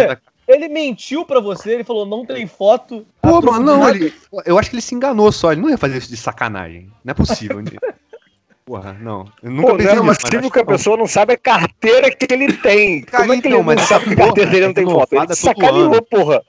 Ele 0.48 0.70
mentiu 0.70 1.26
pra 1.26 1.40
você, 1.40 1.72
ele 1.72 1.84
falou, 1.84 2.06
não 2.06 2.26
tem 2.26 2.48
foto. 2.48 3.06
Pô, 3.22 3.42
mano, 3.42 3.66
não, 3.66 3.90
ele, 3.90 4.14
eu 4.46 4.58
acho 4.58 4.70
que 4.70 4.76
ele 4.76 4.82
se 4.82 4.96
enganou 4.96 5.32
só, 5.32 5.52
ele 5.52 5.62
não 5.62 5.70
ia 5.70 5.78
fazer 5.78 5.98
isso 5.98 6.10
de 6.10 6.16
sacanagem. 6.16 6.90
Não 7.04 7.12
é 7.12 7.14
possível. 7.14 7.62
Porra, 8.66 8.94
não. 9.00 9.26
Eu 9.42 9.50
nunca 9.52 9.68
Pô, 9.68 9.70
não 9.70 9.78
pensei 9.78 9.92
é 9.92 9.94
nisso, 9.94 10.06
mas 10.06 10.18
que 10.18 10.36
a 10.36 10.42
não. 10.42 10.66
pessoa 10.66 10.98
não 10.98 11.08
sabe 11.08 11.34
a 11.34 11.38
carteira 11.38 12.12
que 12.12 12.34
ele 12.34 12.52
tem. 12.52 13.02
Cara, 13.02 13.24
Como 13.24 13.34
é 13.34 13.42
que 13.42 13.48
então, 13.48 13.60
ele 13.60 13.66
mas 13.66 13.76
não 13.78 13.84
essa 13.84 13.94
sabe 13.94 14.06
que 14.06 14.22
a 14.22 14.26
carteira 14.26 14.52
dele 14.52 14.68
não 14.68 14.74
tem 14.74 14.86
foto? 14.86 15.14
Ele 15.14 15.36
sacaneou, 15.36 16.02
porra. 16.02 16.42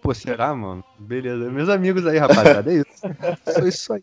Pô, 0.00 0.14
será, 0.14 0.54
mano? 0.54 0.82
Beleza. 0.98 1.50
Meus 1.50 1.68
amigos 1.68 2.06
aí, 2.06 2.16
rapaziada, 2.18 2.72
é 2.72 2.76
isso. 2.76 3.54
Foi 3.54 3.68
isso 3.68 3.92
aí. 3.92 4.02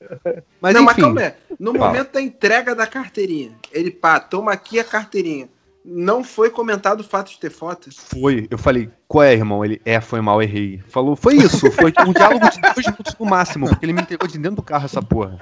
Mas 0.62 0.74
não, 0.76 0.84
mas 0.84 0.94
enfim, 0.94 1.02
calma 1.02 1.22
aí. 1.22 1.34
No 1.60 1.74
Fala. 1.74 1.88
momento 1.88 2.12
da 2.14 2.22
entrega 2.22 2.76
da 2.76 2.86
carteirinha, 2.88 3.52
ele, 3.72 3.92
pá, 3.92 4.20
toma 4.20 4.52
aqui 4.52 4.80
a 4.80 4.84
carteirinha. 4.84 5.50
Não 5.88 6.24
foi 6.24 6.50
comentado 6.50 7.02
o 7.02 7.04
fato 7.04 7.30
de 7.30 7.40
ter 7.40 7.52
foto? 7.52 7.90
foi. 7.92 8.48
Eu 8.50 8.58
falei, 8.58 8.90
qual 9.08 9.24
é, 9.24 9.34
irmão? 9.34 9.64
Ele, 9.64 9.80
é, 9.86 10.02
foi 10.02 10.20
mal, 10.20 10.42
errei. 10.42 10.82
Falou, 10.88 11.16
foi 11.16 11.36
isso. 11.36 11.72
Foi 11.72 11.94
um 12.08 12.12
diálogo 12.12 12.50
de 12.50 12.60
dois 12.60 12.88
minutos 12.88 13.16
no 13.20 13.26
máximo, 13.26 13.68
porque 13.70 13.86
ele 13.86 13.94
me 13.94 14.02
entregou 14.02 14.28
de 14.28 14.40
dentro 14.40 14.56
do 14.56 14.64
carro 14.64 14.86
essa 14.86 15.02
porra. 15.02 15.38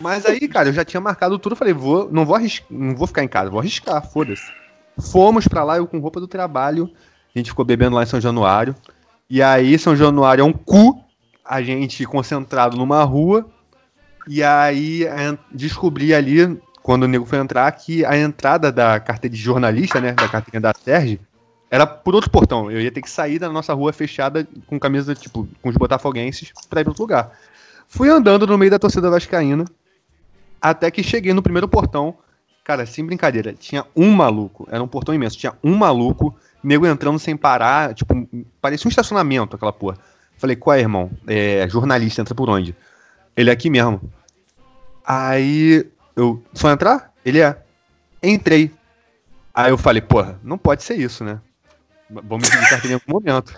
Mas 0.00 0.26
aí, 0.26 0.48
cara, 0.48 0.68
eu 0.68 0.72
já 0.72 0.84
tinha 0.84 1.00
marcado 1.00 1.38
tudo. 1.38 1.52
eu 1.52 1.56
Falei, 1.56 1.72
vou, 1.72 2.08
não 2.10 2.26
vou 2.26 2.34
arriscar, 2.34 2.66
não 2.68 2.96
vou 2.96 3.06
ficar 3.06 3.22
em 3.22 3.28
casa, 3.28 3.48
vou 3.48 3.60
arriscar, 3.60 4.04
foda-se. 4.10 4.52
Fomos 4.98 5.46
pra 5.46 5.62
lá, 5.62 5.76
eu 5.76 5.86
com 5.86 6.00
roupa 6.00 6.18
do 6.18 6.26
trabalho. 6.26 6.90
A 7.34 7.38
gente 7.38 7.50
ficou 7.50 7.64
bebendo 7.64 7.94
lá 7.94 8.02
em 8.02 8.06
São 8.06 8.20
Januário. 8.20 8.74
E 9.30 9.40
aí, 9.40 9.78
São 9.78 9.94
Januário 9.94 10.42
é 10.42 10.44
um 10.44 10.52
cu. 10.52 11.00
A 11.44 11.62
gente 11.62 12.04
concentrado 12.04 12.76
numa 12.76 13.04
rua. 13.04 13.48
E 14.26 14.42
aí, 14.42 15.06
descobri 15.52 16.12
ali, 16.12 16.60
quando 16.88 17.02
o 17.02 17.06
nego 17.06 17.26
foi 17.26 17.36
entrar, 17.36 17.70
que 17.72 18.02
a 18.02 18.16
entrada 18.16 18.72
da 18.72 18.98
carteira 18.98 19.36
de 19.36 19.42
jornalista, 19.42 20.00
né? 20.00 20.12
Da 20.12 20.26
carteirinha 20.26 20.58
da 20.58 20.72
Serge, 20.74 21.20
era 21.70 21.86
por 21.86 22.14
outro 22.14 22.30
portão. 22.30 22.70
Eu 22.70 22.80
ia 22.80 22.90
ter 22.90 23.02
que 23.02 23.10
sair 23.10 23.38
da 23.38 23.50
nossa 23.50 23.74
rua 23.74 23.92
fechada 23.92 24.48
com 24.66 24.80
camisa, 24.80 25.14
tipo, 25.14 25.46
com 25.60 25.68
os 25.68 25.76
botafoguenses 25.76 26.50
pra 26.66 26.80
ir 26.80 26.84
pra 26.84 26.92
outro 26.92 27.02
lugar. 27.02 27.30
Fui 27.88 28.08
andando 28.08 28.46
no 28.46 28.56
meio 28.56 28.70
da 28.70 28.78
torcida 28.78 29.10
vascaína, 29.10 29.66
até 30.62 30.90
que 30.90 31.02
cheguei 31.02 31.34
no 31.34 31.42
primeiro 31.42 31.68
portão. 31.68 32.16
Cara, 32.64 32.86
sem 32.86 33.04
brincadeira, 33.04 33.52
tinha 33.52 33.84
um 33.94 34.10
maluco, 34.10 34.66
era 34.70 34.82
um 34.82 34.88
portão 34.88 35.14
imenso, 35.14 35.36
tinha 35.36 35.52
um 35.62 35.76
maluco, 35.76 36.34
nego 36.64 36.86
entrando 36.86 37.18
sem 37.18 37.36
parar, 37.36 37.92
tipo, 37.92 38.26
parecia 38.62 38.88
um 38.88 38.90
estacionamento 38.90 39.56
aquela 39.56 39.74
porra. 39.74 39.98
Falei, 40.38 40.56
qual 40.56 40.74
é, 40.74 40.80
irmão? 40.80 41.10
É, 41.26 41.68
jornalista, 41.68 42.22
entra 42.22 42.34
por 42.34 42.48
onde? 42.48 42.74
Ele 43.36 43.50
é 43.50 43.52
aqui 43.52 43.68
mesmo. 43.68 44.00
Aí, 45.04 45.86
eu, 46.18 46.42
só 46.52 46.70
entrar? 46.72 47.12
Ele 47.24 47.40
é. 47.40 47.56
Entrei. 48.20 48.72
Aí 49.54 49.70
eu 49.70 49.78
falei, 49.78 50.02
porra, 50.02 50.38
não 50.42 50.58
pode 50.58 50.82
ser 50.82 50.96
isso, 50.96 51.22
né? 51.22 51.40
Vamos 52.10 52.48
me 52.48 52.56
carteirinha 52.68 52.94
em 52.96 53.00
algum 53.00 53.12
momento. 53.12 53.54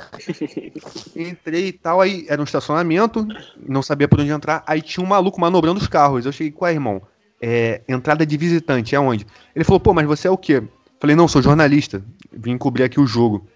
Entrei 1.16 1.68
e 1.68 1.72
tal, 1.72 2.00
aí 2.00 2.26
era 2.28 2.40
um 2.40 2.44
estacionamento, 2.44 3.26
não 3.66 3.82
sabia 3.82 4.08
por 4.08 4.20
onde 4.20 4.30
entrar, 4.30 4.62
aí 4.66 4.82
tinha 4.82 5.04
um 5.04 5.08
maluco 5.08 5.40
manobrando 5.40 5.80
os 5.80 5.86
carros. 5.86 6.26
Eu 6.26 6.32
cheguei, 6.32 6.52
qual 6.52 6.68
é, 6.68 6.74
irmão? 6.74 7.00
É, 7.40 7.80
entrada 7.88 8.26
de 8.26 8.36
visitante, 8.36 8.94
é 8.94 9.00
onde? 9.00 9.26
Ele 9.56 9.64
falou, 9.64 9.80
pô, 9.80 9.94
mas 9.94 10.06
você 10.06 10.28
é 10.28 10.30
o 10.30 10.36
quê? 10.36 10.62
Falei, 10.98 11.16
não, 11.16 11.26
sou 11.26 11.40
jornalista, 11.40 12.04
vim 12.30 12.58
cobrir 12.58 12.82
aqui 12.82 13.00
o 13.00 13.06
jogo. 13.06 13.46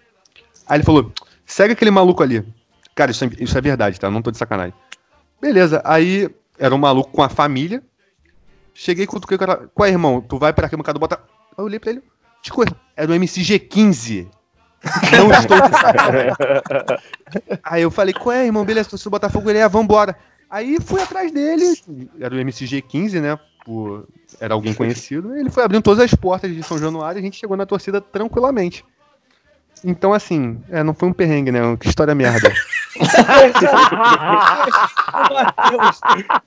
Aí 0.65 0.77
ele 0.77 0.83
falou, 0.83 1.11
segue 1.45 1.73
aquele 1.73 1.91
maluco 1.91 2.23
ali. 2.23 2.43
Cara, 2.95 3.11
isso 3.11 3.23
é, 3.23 3.29
isso 3.39 3.55
é 3.55 3.61
verdade, 3.61 3.99
tá? 3.99 4.09
Não 4.09 4.21
tô 4.21 4.31
de 4.31 4.37
sacanagem. 4.37 4.73
Beleza, 5.39 5.81
aí 5.85 6.27
era 6.57 6.73
um 6.73 6.79
maluco 6.79 7.11
com 7.11 7.21
a 7.21 7.29
família. 7.29 7.83
Cheguei 8.77 9.07
com 9.07 9.17
o 9.17 9.21
cara, 9.21 9.69
qual 9.73 9.87
é, 9.87 9.91
irmão? 9.91 10.19
Tu 10.19 10.37
vai 10.37 10.51
pra 10.51 10.65
arquibancada 10.65 10.99
bota. 10.99 11.15
Aí 11.15 11.53
eu 11.57 11.63
olhei 11.63 11.79
pra 11.79 11.91
ele, 11.91 12.03
era 12.95 13.09
o 13.11 13.15
MCG15. 13.15 14.27
Não 15.13 15.31
estou 15.31 15.61
de 15.61 15.71
sacanagem. 15.71 16.31
Aí 17.63 17.81
eu 17.81 17.89
falei, 17.89 18.13
qual 18.13 18.35
é, 18.35 18.45
irmão? 18.45 18.65
Beleza, 18.65 18.89
torcida 18.89 19.09
do 19.09 19.13
Botafogo, 19.13 19.49
ele 19.49 19.59
é, 19.59 19.67
vambora. 19.67 20.15
Aí 20.49 20.77
fui 20.79 21.01
atrás 21.01 21.31
dele, 21.31 21.63
era 22.19 22.35
o 22.35 22.37
MCG15, 22.37 23.21
né? 23.21 23.39
Por- 23.65 24.07
era 24.39 24.53
alguém 24.53 24.73
conhecido. 24.73 25.35
Ele 25.35 25.49
foi 25.49 25.63
abrindo 25.63 25.81
todas 25.81 26.03
as 26.03 26.13
portas 26.13 26.53
de 26.53 26.61
São 26.61 26.77
Januário 26.77 27.17
e 27.17 27.21
a 27.21 27.23
gente 27.23 27.39
chegou 27.39 27.55
na 27.57 27.65
torcida 27.65 27.99
tranquilamente. 28.01 28.85
Então, 29.83 30.13
assim, 30.13 30.61
é, 30.69 30.83
não 30.83 30.93
foi 30.93 31.09
um 31.09 31.13
perrengue, 31.13 31.51
né? 31.51 31.59
Que 31.79 31.87
história 31.87 32.13
merda. 32.13 32.53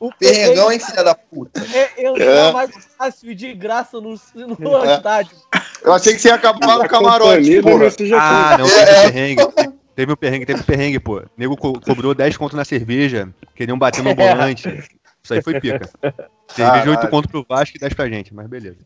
O 0.00 0.12
Perrengão, 0.18 0.70
hein, 0.72 0.78
filha 0.80 1.04
da 1.04 1.14
puta. 1.14 1.60
é 1.74 2.06
entrar 2.06 2.24
É. 2.24 2.52
mais 2.52 2.70
fácil 2.96 3.34
de 3.34 3.52
graça 3.54 4.00
no, 4.00 4.14
no 4.34 4.84
É. 4.84 4.94
estádio. 4.96 5.36
Eu 5.82 5.92
achei 5.92 6.14
que 6.14 6.20
você 6.20 6.28
ia 6.28 6.34
acabar 6.34 6.78
no 6.78 6.88
camarote, 6.88 7.62
porra. 7.62 7.86
Ah, 8.20 8.56
não, 8.58 8.66
É. 8.66 8.84
teve 8.84 8.92
um 8.92 9.02
perrengue. 9.12 9.78
Teve 9.96 10.12
um 10.12 10.16
perrengue, 10.16 10.46
teve 10.46 10.60
um 10.60 10.64
perrengue, 10.64 11.00
pô. 11.00 11.22
Nego 11.36 11.56
co- 11.56 11.80
cobrou 11.80 12.14
10 12.14 12.36
conto 12.36 12.56
na 12.56 12.64
cerveja, 12.64 13.28
queriam 13.54 13.76
bater 13.78 14.02
no 14.04 14.14
volante. 14.14 14.68
Isso 15.22 15.34
aí 15.34 15.42
foi 15.42 15.60
pica. 15.60 15.88
Cerveja 16.48 16.72
Caralho. 16.72 16.90
8 16.92 17.08
conto 17.08 17.28
pro 17.28 17.44
Vasco 17.46 17.76
e 17.76 17.80
10 17.80 17.92
pra 17.92 18.08
gente, 18.08 18.32
mas 18.32 18.46
beleza. 18.46 18.76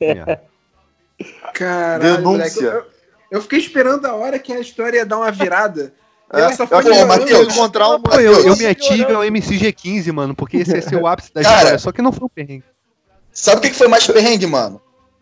Caralho, 1.55 2.03
Denúncia. 2.17 2.23
moleque, 2.23 2.65
eu, 2.65 2.85
eu 3.31 3.43
fiquei 3.43 3.59
esperando 3.61 4.05
a 4.07 4.15
hora 4.15 4.37
que 4.39 4.53
a 4.53 4.59
história 4.59 4.97
ia 4.99 5.07
dar 5.07 5.19
uma 5.19 5.31
virada. 5.31 5.93
E 6.35 6.41
É, 6.41 6.53
só 6.53 6.63
eu 6.65 6.69
piorando. 6.69 7.07
Matheus 7.07 7.55
encontrar 7.55 7.89
um 7.91 8.01
Pô, 8.01 8.15
eu, 8.19 8.47
eu 8.47 8.57
me 8.57 8.67
ativo 8.67 9.15
ao 9.17 9.23
MCG15, 9.23 10.13
mano, 10.13 10.35
porque 10.35 10.59
esse 10.59 10.81
ser 10.83 10.97
o 10.97 11.07
ápice 11.09 11.33
da 11.33 11.43
Cara. 11.43 11.57
história, 11.57 11.79
só 11.79 11.93
que 11.93 12.01
não 12.03 12.13
foi 12.13 12.25
um 12.25 12.29
perrengue. 12.29 12.65
Sabe 13.33 13.59
o 13.59 13.61
que 13.61 13.77
foi 13.77 13.89
mais 13.89 14.07
perrengue, 14.07 14.47
mano? 14.47 14.81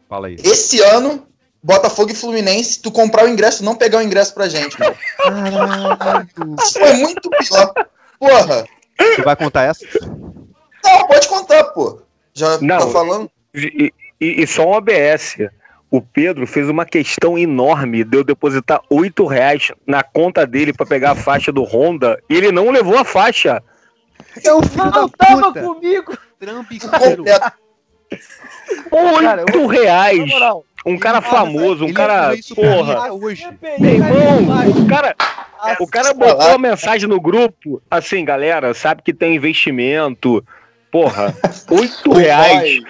Fala 0.08 0.28
aí. 0.28 0.36
Esse 0.42 0.80
ano, 0.80 1.26
Botafogo 1.62 2.10
e 2.10 2.14
Fluminense, 2.14 2.80
tu 2.80 2.90
comprar 2.90 3.24
o 3.24 3.28
ingresso 3.28 3.64
não 3.64 3.74
pegar 3.76 3.98
o 3.98 4.02
ingresso 4.02 4.34
pra 4.34 4.48
gente, 4.48 4.78
mano. 4.78 4.96
Caralho. 5.18 6.28
Foi 6.72 6.92
muito 6.94 7.28
pior. 7.30 7.72
Porra. 8.18 8.64
Tu 9.16 9.22
vai 9.24 9.36
contar 9.36 9.62
essa? 9.64 9.84
Não, 10.84 11.06
pode 11.06 11.28
contar, 11.28 11.64
pô. 11.64 12.02
Já 12.34 12.58
Não. 12.60 12.78
tá 12.78 12.86
falando? 12.88 13.30
E, 13.54 13.92
e- 14.20 14.42
e 14.42 14.46
só 14.46 14.64
um 14.68 14.74
ABS. 14.74 15.36
O 15.90 16.00
Pedro 16.00 16.46
fez 16.46 16.68
uma 16.68 16.84
questão 16.84 17.36
enorme 17.36 18.04
de 18.04 18.16
eu 18.16 18.22
depositar 18.22 18.80
8 18.88 19.26
reais 19.26 19.72
na 19.84 20.02
conta 20.02 20.46
dele 20.46 20.72
pra 20.72 20.86
pegar 20.86 21.12
a 21.12 21.16
faixa 21.16 21.50
do 21.50 21.64
Honda 21.64 22.22
e 22.30 22.36
ele 22.36 22.52
não 22.52 22.70
levou 22.70 22.96
a 22.96 23.04
faixa. 23.04 23.60
É 24.44 24.52
o 24.52 24.62
filho 24.62 24.84
Não 24.84 25.08
tava 25.08 25.52
comigo. 25.52 26.16
Trambiqueiro. 26.38 27.16
Completo. 27.16 27.52
8 28.90 29.22
Na 29.22 29.72
reais. 29.72 30.30
Um 30.86 30.98
cara 30.98 31.20
famoso, 31.20 31.84
um 31.84 31.92
cara. 31.92 32.32
Porra. 32.54 33.12
hoje. 33.12 33.44
eu 33.44 33.78
Meu 33.78 33.90
irmão, 33.90 34.40
na 34.42 34.66
o 34.66 34.86
cara, 34.86 35.16
o 35.78 35.86
cara 35.86 36.14
botou 36.14 36.48
uma 36.48 36.58
mensagem 36.58 37.08
no 37.08 37.20
grupo, 37.20 37.82
assim, 37.90 38.24
galera, 38.24 38.72
sabe 38.72 39.02
que 39.02 39.12
tem 39.12 39.36
investimento. 39.36 40.42
Porra, 40.90 41.34
8 41.70 42.12
reais. 42.12 42.82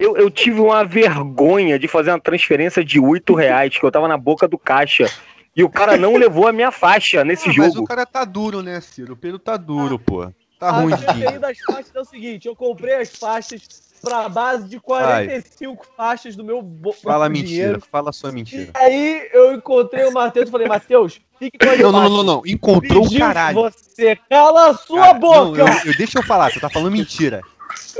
Eu, 0.00 0.16
eu 0.16 0.30
tive 0.30 0.58
uma 0.60 0.82
vergonha 0.82 1.78
de 1.78 1.86
fazer 1.86 2.10
uma 2.10 2.18
transferência 2.18 2.82
de 2.82 2.98
8 2.98 3.34
reais, 3.34 3.76
que 3.76 3.84
eu 3.84 3.92
tava 3.92 4.08
na 4.08 4.16
boca 4.16 4.48
do 4.48 4.56
caixa. 4.56 5.06
E 5.54 5.62
o 5.62 5.68
cara 5.68 5.96
não 5.98 6.16
levou 6.16 6.48
a 6.48 6.52
minha 6.52 6.70
faixa 6.70 7.22
nesse 7.22 7.50
Ah, 7.50 7.52
mas 7.54 7.72
jogo. 7.74 7.84
o 7.84 7.86
cara 7.86 8.06
tá 8.06 8.24
duro, 8.24 8.62
né, 8.62 8.80
Ciro? 8.80 9.12
O 9.12 9.16
Pedro 9.16 9.38
tá 9.38 9.58
duro, 9.58 9.98
pô. 9.98 10.32
Tá 10.58 10.68
A 10.68 10.70
ruim 10.72 10.94
de 10.94 11.00
CPI 11.00 11.12
dinheiro. 11.14 11.40
das 11.40 11.58
faixas 11.58 11.94
é 11.94 12.00
o 12.00 12.04
seguinte: 12.04 12.48
eu 12.48 12.56
comprei 12.56 12.94
as 12.94 13.10
faixas 13.10 13.60
pra 14.00 14.26
base 14.28 14.68
de 14.68 14.80
45 14.80 15.86
faixas 15.96 16.34
do 16.34 16.42
meu 16.44 16.62
bo- 16.62 16.92
Fala 16.92 17.26
próprio 17.26 17.30
mentira, 17.32 17.46
dinheiro. 17.48 17.82
fala 17.92 18.10
sua 18.12 18.32
mentira. 18.32 18.70
E 18.74 18.78
aí 18.78 19.28
eu 19.34 19.54
encontrei 19.54 20.04
o 20.06 20.12
Matheus 20.12 20.48
e 20.48 20.50
falei, 20.52 20.66
Matheus, 20.66 21.20
fique 21.38 21.58
com 21.58 21.68
as 21.68 21.78
Não, 21.78 21.92
não, 21.92 22.02
não, 22.04 22.10
não, 22.10 22.22
não. 22.24 22.42
Encontrou 22.46 23.04
o 23.06 23.18
caralho. 23.18 23.70
Você 23.70 24.16
cala 24.30 24.70
a 24.70 24.74
sua 24.74 25.00
Cara, 25.08 25.14
boca! 25.18 25.64
não, 25.64 25.68
eu, 25.78 25.86
eu- 25.86 25.94
deixa 25.94 26.18
eu 26.18 26.22
falar, 26.22 26.50
você 26.50 26.60
tá 26.60 26.70
falando 26.70 26.92
mentira. 26.92 27.42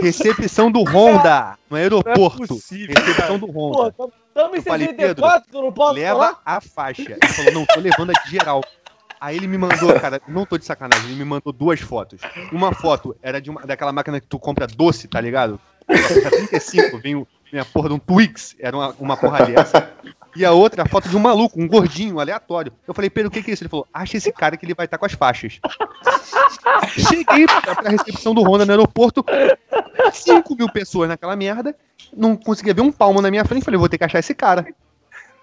Recepção 0.01 0.71
do 0.71 0.83
Honda 0.83 1.59
no 1.69 1.77
aeroporto. 1.77 2.47
possível, 2.47 2.95
Recepção 2.97 3.39
do 3.39 3.47
Pô, 3.49 3.53
Honda. 3.83 3.89
estamos 4.29 4.55
em 4.55 4.57
Eu 4.59 4.63
falei, 4.63 4.87
64, 4.89 5.49
tu 5.51 5.63
não 5.63 5.73
posso 5.73 5.95
Leva 5.95 6.15
falar? 6.19 6.41
a 6.45 6.61
faixa. 6.61 7.03
Ele 7.23 7.33
falou, 7.33 7.53
não, 7.53 7.67
tô 7.67 7.81
levando 7.81 8.11
aqui 8.11 8.31
geral. 8.31 8.63
Aí 9.21 9.37
ele 9.37 9.47
me 9.47 9.59
mandou, 9.59 9.93
cara, 10.01 10.21
não 10.27 10.47
tô 10.47 10.57
de 10.57 10.65
sacanagem, 10.65 11.07
ele 11.07 11.17
me 11.17 11.25
mandou 11.27 11.53
duas 11.53 11.79
fotos. 11.81 12.21
Uma 12.51 12.73
foto 12.73 13.15
era 13.23 13.41
de 13.41 13.51
uma, 13.51 13.61
daquela 13.67 13.93
máquina 13.93 14.19
que 14.21 14.27
tu 14.27 14.39
compra 14.39 14.67
doce, 14.67 15.07
tá 15.09 15.21
ligado? 15.21 15.61
Pra 15.87 16.31
35, 16.31 16.99
vem, 16.99 17.17
o- 17.17 17.29
vem 17.53 17.61
a 17.61 17.65
porra 17.65 17.89
de 17.91 17.95
um 17.97 17.99
Twix, 17.99 18.57
era 18.59 18.75
uma, 18.75 18.95
uma 18.99 19.17
porra 19.19 19.45
dessa. 19.45 19.91
E 20.35 20.43
a 20.45 20.53
outra, 20.53 20.85
a 20.85 20.89
foto 20.89 21.09
de 21.09 21.17
um 21.17 21.21
maluco, 21.21 21.61
um 21.61 21.67
gordinho, 21.69 22.19
aleatório. 22.21 22.73
Eu 22.89 22.95
falei, 22.95 23.11
Pedro, 23.11 23.29
o 23.29 23.33
que 23.33 23.43
que 23.43 23.51
é 23.51 23.55
isso? 23.55 23.63
Ele 23.65 23.69
falou, 23.69 23.87
acha 23.93 24.17
esse 24.17 24.33
cara 24.33 24.57
que 24.57 24.65
ele 24.65 24.75
vai 24.75 24.87
estar 24.87 24.97
com 24.97 25.05
as 25.05 25.13
faixas. 25.13 25.59
Cheguei 26.97 27.47
pra, 27.47 27.75
pra 27.75 27.91
recepção 27.91 28.35
do 28.35 28.43
Honda 28.43 28.65
no 28.65 28.73
aeroporto, 28.73 29.25
5 30.13 30.55
mil 30.55 30.71
pessoas 30.71 31.09
naquela 31.09 31.37
merda, 31.37 31.77
não 32.17 32.37
conseguia 32.37 32.75
ver 32.75 32.83
um 32.83 32.93
palmo 32.93 33.21
na 33.21 33.31
minha 33.31 33.45
frente, 33.45 33.65
falei, 33.65 33.79
vou 33.79 33.89
ter 33.89 33.99
que 33.99 34.05
achar 34.05 34.19
esse 34.19 34.35
cara. 34.35 34.67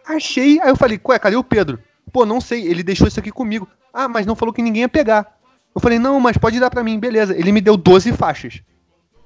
Achei, 0.06 0.60
aí 0.62 0.70
eu 0.70 0.76
falei, 0.76 1.00
ué, 1.08 1.20
cadê 1.20 1.36
o 1.36 1.44
Pedro? 1.44 1.80
Pô, 2.12 2.26
não 2.26 2.40
sei, 2.40 2.66
ele 2.68 2.84
deixou 2.84 3.08
isso 3.08 3.20
aqui 3.20 3.32
comigo. 3.32 3.68
Ah, 3.94 4.08
mas 4.08 4.26
não 4.26 4.36
falou 4.36 4.54
que 4.54 4.62
ninguém 4.62 4.82
ia 4.82 4.90
pegar. 4.90 5.38
Eu 5.76 5.82
falei, 5.82 6.00
não, 6.00 6.20
mas 6.20 6.38
pode 6.38 6.60
dar 6.60 6.70
pra 6.70 6.84
mim, 6.84 7.00
beleza. 7.00 7.38
Ele 7.38 7.52
me 7.52 7.62
deu 7.62 7.78
12 7.78 8.14
faixas. 8.14 8.62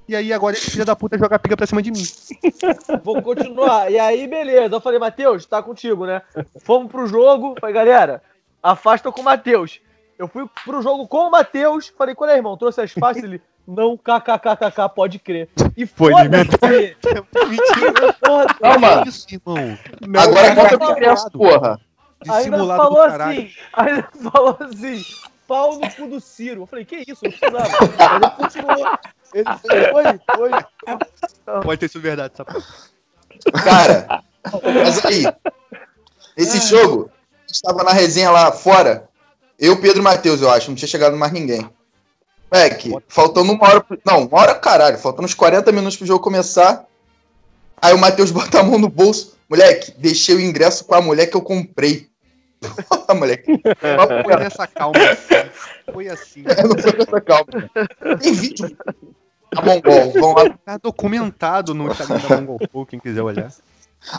E 0.08 0.16
aí 0.16 0.34
agora 0.34 0.56
esse 0.56 0.70
filho 0.70 0.84
da 0.84 0.96
puta 0.96 1.18
joga 1.18 1.40
pica 1.40 1.56
pra 1.56 1.66
cima 1.66 1.82
de 1.82 1.92
mim. 1.92 2.04
Vou 3.04 3.22
continuar. 3.22 3.90
E 3.90 3.98
aí, 3.98 4.28
beleza. 4.28 4.76
Eu 4.76 4.82
falei, 4.82 5.00
Matheus, 5.00 5.46
tá 5.46 5.64
contigo, 5.64 6.06
né? 6.06 6.22
Fomos 6.64 6.92
pro 6.92 7.08
jogo. 7.08 7.56
Falei, 7.62 7.74
galera, 7.74 8.22
afasta 8.62 9.10
com 9.12 9.22
o 9.22 9.24
Matheus. 9.24 9.80
Eu 10.20 10.28
fui 10.28 10.46
pro 10.66 10.82
jogo 10.82 11.08
com 11.08 11.28
o 11.28 11.32
Matheus. 11.32 11.88
Falei, 11.98 12.14
qual 12.14 12.30
é, 12.30 12.36
irmão? 12.36 12.58
Trouxe 12.58 12.82
as 12.82 12.92
faixas? 12.92 13.24
Ele, 13.24 13.42
não, 13.72 13.98
kkkk, 13.98 14.90
pode 14.94 15.18
crer. 15.18 15.50
E 15.78 15.86
Foi. 15.86 16.14
Mentira. 16.28 16.54
Porra, 18.22 18.46
Calma. 18.60 19.04
Isso, 19.08 19.26
irmão. 19.32 19.78
Agora 20.18 20.56
cara, 20.56 20.56
conta 20.56 20.70
tá 20.70 20.78
pro 20.78 20.92
ingresso, 20.92 21.32
porra. 21.32 21.80
Ainda 22.30 22.58
falou 22.58 23.02
assim, 23.02 23.52
ainda 23.74 24.10
falou 24.32 24.58
assim, 24.60 25.06
pau 25.48 25.80
no 25.80 25.90
cu 25.90 26.08
do 26.08 26.20
Ciro. 26.20 26.64
Eu 26.64 26.66
falei, 26.68 26.86
que 26.86 27.04
isso? 27.08 27.24
Não 27.24 27.32
precisava. 27.32 27.70
Ele 28.16 28.30
continuou. 28.38 29.00
Ele 29.34 29.46
foi, 29.92 30.04
foi. 30.36 31.62
Pode 31.64 31.80
ter 31.80 31.88
sido 31.88 32.02
verdade 32.02 32.34
essa 32.34 32.46
porra. 32.46 32.66
Cara, 33.64 34.24
mas 34.84 35.06
aí, 35.06 35.24
esse 36.36 36.60
jogo, 36.68 37.10
a 37.32 37.48
gente 37.48 37.62
tava 37.62 37.84
na 37.84 37.92
resenha 37.92 38.30
lá 38.30 38.52
fora, 38.52 39.10
eu, 39.58 39.80
Pedro 39.80 40.00
e 40.00 40.04
Matheus, 40.04 40.42
eu 40.42 40.52
acho, 40.52 40.70
não 40.70 40.76
tinha 40.76 40.88
chegado 40.88 41.16
mais 41.16 41.32
ninguém. 41.32 41.68
Moleque, 42.52 42.92
faltando 43.08 43.52
uma 43.54 43.68
hora. 43.68 43.82
pro- 43.82 44.00
Não, 44.06 44.26
uma 44.26 44.40
hora 44.40 44.56
caralho, 44.56 44.98
faltando 44.98 45.26
uns 45.26 45.34
40 45.34 45.72
minutos 45.72 45.96
pro 45.98 46.06
jogo 46.06 46.24
começar. 46.24 46.86
Aí 47.82 47.94
o 47.94 47.98
Matheus 47.98 48.30
bota 48.32 48.60
a 48.60 48.64
mão 48.64 48.78
no 48.78 48.90
bolso. 48.90 49.38
Moleque, 49.50 49.94
deixei 49.98 50.36
o 50.36 50.40
ingresso 50.42 50.86
com 50.86 50.96
a 50.96 51.02
mulher 51.02 51.28
que 51.28 51.36
eu 51.36 51.42
comprei. 51.42 52.10
Porra, 52.88 53.14
moleque. 53.20 53.60
Foi 54.24 54.36
nessa 54.38 54.68
calma 54.68 55.00
assim. 55.00 55.50
Foi 55.94 56.08
assim. 56.10 56.44
Não 56.44 56.78
foi 56.78 56.94
nessa 56.98 57.22
calma. 57.22 57.48
Tem 58.20 58.34
vídeo. 58.34 58.78
Tá 59.54 59.62
bom, 59.62 59.82
bom, 59.82 60.12
vamos 60.14 60.44
lá. 60.44 60.58
Tá 60.64 60.78
documentado 60.78 61.74
no 61.74 61.90
Instagram 61.92 62.20
da 62.30 62.42
Mongol 62.42 62.86
quem 62.86 63.00
quiser 63.00 63.22
olhar. 63.22 63.52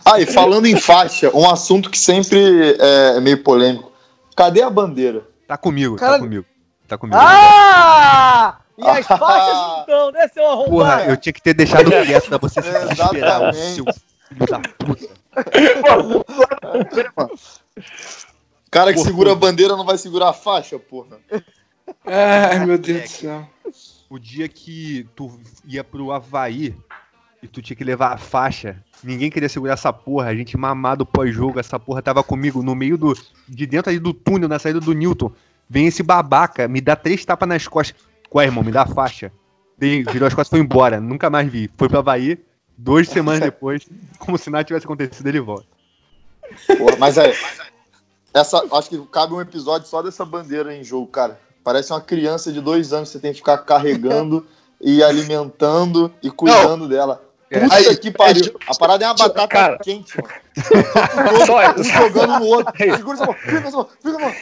Ah, 0.04 0.20
e 0.20 0.26
falando 0.26 0.66
em 0.66 0.78
faixa, 0.78 1.30
um 1.34 1.48
assunto 1.48 1.88
que 1.90 1.98
sempre 1.98 2.76
é 2.78 3.20
meio 3.20 3.42
polêmico. 3.42 3.90
Cadê 4.36 4.60
a 4.62 4.68
bandeira? 4.70 5.24
Tá 5.48 5.56
comigo, 5.56 5.96
tá 5.96 6.00
Caralho. 6.06 6.22
comigo. 6.22 6.44
Tá 6.92 6.99
comigo. 6.99 7.16
Ah! 7.18 8.58
E 8.76 8.87
as 8.87 9.06
faixas 9.08 9.82
então, 9.82 10.12
né, 10.12 10.28
seu 10.28 10.46
arrombado? 10.46 10.70
Porra, 10.70 11.04
eu 11.06 11.16
tinha 11.16 11.32
que 11.32 11.40
ter 11.40 11.54
deixado 11.54 11.90
quieto 11.90 12.28
pra 12.28 12.37
você 12.37 12.61
se 12.61 12.70
desesperar, 12.70 13.49
o 13.49 13.52
seu 13.54 13.84
filho 14.28 14.46
da 14.46 14.61
puta. 14.61 15.14
O 18.66 18.70
cara 18.70 18.90
que 18.92 18.98
Porra. 18.98 19.07
segura 19.07 19.33
a 19.33 19.35
bandeira 19.35 19.74
não 19.74 19.87
vai 19.87 19.96
segurar 19.96 20.28
a 20.28 20.33
faixa, 20.35 20.78
porra. 20.78 21.18
Ai, 22.05 22.66
meu 22.66 22.76
Deus 22.76 23.02
do 23.02 23.09
céu. 23.09 23.48
O 24.11 24.18
dia 24.18 24.46
que 24.48 25.09
tu 25.16 25.40
ia 25.64 25.83
pro 25.83 26.12
Havaí 26.12 26.76
e 27.42 27.48
tu 27.48 27.62
tinha 27.62 27.74
que 27.76 27.85
levar 27.85 28.12
a 28.12 28.18
faixa, 28.18 28.76
ninguém 29.02 29.31
queria 29.31 29.48
segurar 29.48 29.72
essa 29.72 29.92
porra, 29.94 30.28
a 30.28 30.35
gente 30.35 30.59
mamado 30.59 31.07
pós-jogo, 31.07 31.59
essa 31.59 31.81
porra 31.81 32.02
tava 32.02 32.22
comigo 32.22 32.62
no 32.62 32.74
meio 32.74 32.98
do. 32.98 33.14
de 33.48 33.66
dentro 33.66 33.88
ali 33.88 33.98
do 33.98 34.12
túnel, 34.12 34.46
na 34.46 34.59
saída 34.59 34.78
do 34.78 34.92
Newton. 34.92 35.33
Vem 35.72 35.87
esse 35.87 36.02
babaca, 36.02 36.68
me 36.68 36.82
dá 36.82 36.94
três 36.94 37.24
tapas 37.24 37.48
nas 37.48 37.66
costas. 37.66 37.98
Qual 38.28 38.42
é, 38.42 38.44
irmão? 38.44 38.62
Me 38.62 38.70
dá 38.70 38.82
a 38.82 38.87
faixa. 38.87 39.32
Dei, 39.78 40.04
virou 40.04 40.26
as 40.26 40.35
costas 40.35 40.48
e 40.48 40.50
foi 40.50 40.61
embora. 40.61 41.00
Nunca 41.00 41.30
mais 41.30 41.50
vi. 41.50 41.70
Foi 41.78 41.88
pro 41.88 42.00
Havaí, 42.00 42.38
duas 42.76 43.08
semanas 43.08 43.40
depois, 43.40 43.88
como 44.20 44.37
se 44.37 44.50
nada 44.50 44.64
tivesse 44.64 44.85
acontecido, 44.85 45.26
ele 45.26 45.40
volta. 45.40 45.64
Porra, 46.76 46.96
mas 46.98 47.16
é. 47.16 47.32
Essa, 48.35 48.62
acho 48.70 48.90
que 48.90 49.02
cabe 49.06 49.32
um 49.32 49.40
episódio 49.40 49.88
só 49.88 50.02
dessa 50.02 50.26
bandeira 50.26 50.76
em 50.76 50.85
jogo, 50.85 51.06
cara. 51.06 51.40
Parece 51.64 51.90
uma 51.90 52.02
criança 52.02 52.52
de 52.52 52.61
dois 52.61 52.92
anos, 52.92 53.08
você 53.08 53.18
tem 53.18 53.32
que 53.32 53.38
ficar 53.38 53.56
carregando 53.56 54.46
e 54.78 55.02
alimentando 55.02 56.12
e 56.22 56.30
cuidando 56.30 56.87
dela. 56.87 57.24
Puta 57.50 57.74
Aí, 57.74 57.96
que 57.96 58.11
pariu. 58.11 58.58
A 58.66 58.74
parada 58.74 59.06
é 59.06 59.08
uma 59.08 59.14
batata 59.14 59.48
Cara. 59.48 59.78
quente, 59.78 60.18
mano. 60.20 60.35
Só, 61.46 61.80
Um 61.80 61.82
jogando 61.82 62.40
no 62.40 62.46
outro. 62.46 62.74
Segura 62.76 63.14
essa 63.14 63.24
mão, 63.24 63.35
fica 63.35 63.68
essa 63.68 63.76
mão, 63.76 63.88
fica 64.02 64.08
essa 64.11 64.18
mão. 64.18 64.35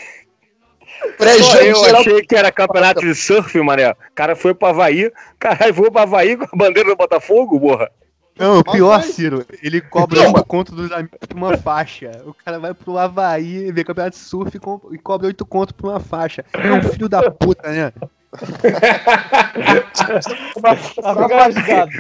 Só 1.01 1.09
Pré-jogo 1.17 1.57
eu 1.59 1.85
geral. 1.85 2.01
achei 2.01 2.23
que 2.23 2.37
era 2.37 2.53
campeonato 2.53 3.01
de 3.01 3.15
surf, 3.15 3.59
mané. 3.61 3.91
O 3.91 3.97
cara 4.15 4.37
foi 4.37 4.55
pro 4.55 4.69
Havaí, 4.69 5.11
caralho, 5.39 5.75
foi 5.75 5.91
pro 5.91 6.01
Havaí 6.01 6.37
com 6.37 6.45
a 6.45 6.57
bandeira 6.57 6.91
do 6.91 6.97
Botafogo, 6.97 7.59
porra. 7.59 7.91
Não, 8.39 8.61
o 8.61 8.65
pior. 8.65 9.03
Ciro, 9.03 9.45
ele 9.63 9.83
cobra 9.83 10.21
oito 10.21 10.45
conto 10.47 10.75
dos 10.75 10.91
amigos 10.93 11.19
por 11.29 11.37
uma 11.37 11.59
faixa. 11.59 12.11
O 12.25 12.33
cara 12.33 12.59
vai 12.59 12.73
pro 12.73 12.97
Havaí, 12.97 13.71
vê 13.71 13.85
campeonato 13.85 14.17
de 14.17 14.23
surf 14.23 14.57
e 14.57 14.99
cobra 14.99 15.27
oito 15.27 15.45
conto 15.45 15.75
por 15.75 15.91
uma 15.91 16.01
faixa. 16.01 16.43
É 16.55 16.73
um 16.73 16.83
filho 16.83 17.09
da 17.09 17.31
puta, 17.31 17.71
né? 17.71 17.93
Tava 21.03 21.25
engasgado. 21.25 21.91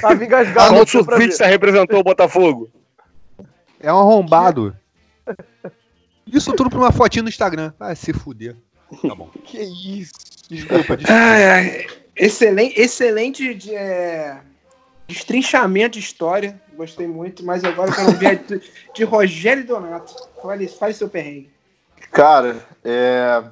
Tava 0.00 0.24
engasgado. 0.24 0.74
Qual 0.74 0.84
pra 0.84 0.84
ver. 0.84 0.88
surfista 0.88 1.46
representou 1.46 2.00
o 2.00 2.04
Botafogo? 2.04 2.70
É 3.80 3.92
um 3.92 3.98
arrombado. 3.98 4.76
Isso 6.26 6.52
tudo 6.54 6.70
por 6.70 6.78
uma 6.78 6.92
fotinha 6.92 7.22
no 7.22 7.28
Instagram. 7.28 7.72
Vai 7.78 7.96
se 7.96 8.12
fuder. 8.12 8.56
Tá 9.06 9.14
bom. 9.14 9.30
Que 9.44 9.58
isso. 9.62 10.12
Desculpa, 10.48 10.96
desculpa. 10.96 11.12
Ai, 11.12 11.44
ai. 11.44 11.86
Excelente, 12.14 12.78
excelente 12.78 13.54
de, 13.54 13.74
é, 13.74 14.40
destrinchamento 15.08 15.98
de 15.98 16.00
história. 16.00 16.60
Gostei 16.76 17.06
muito, 17.06 17.44
mas 17.44 17.64
agora 17.64 17.90
eu 17.90 17.94
quero 17.94 18.12
ver 18.12 18.26
a 18.26 18.34
de, 18.34 18.62
de 18.94 19.04
Rogério 19.04 19.66
Donato. 19.66 20.14
Fale, 20.42 20.68
fale 20.68 20.94
seu 20.94 21.08
perrengue. 21.08 21.50
Cara, 22.10 22.64
é. 22.84 23.42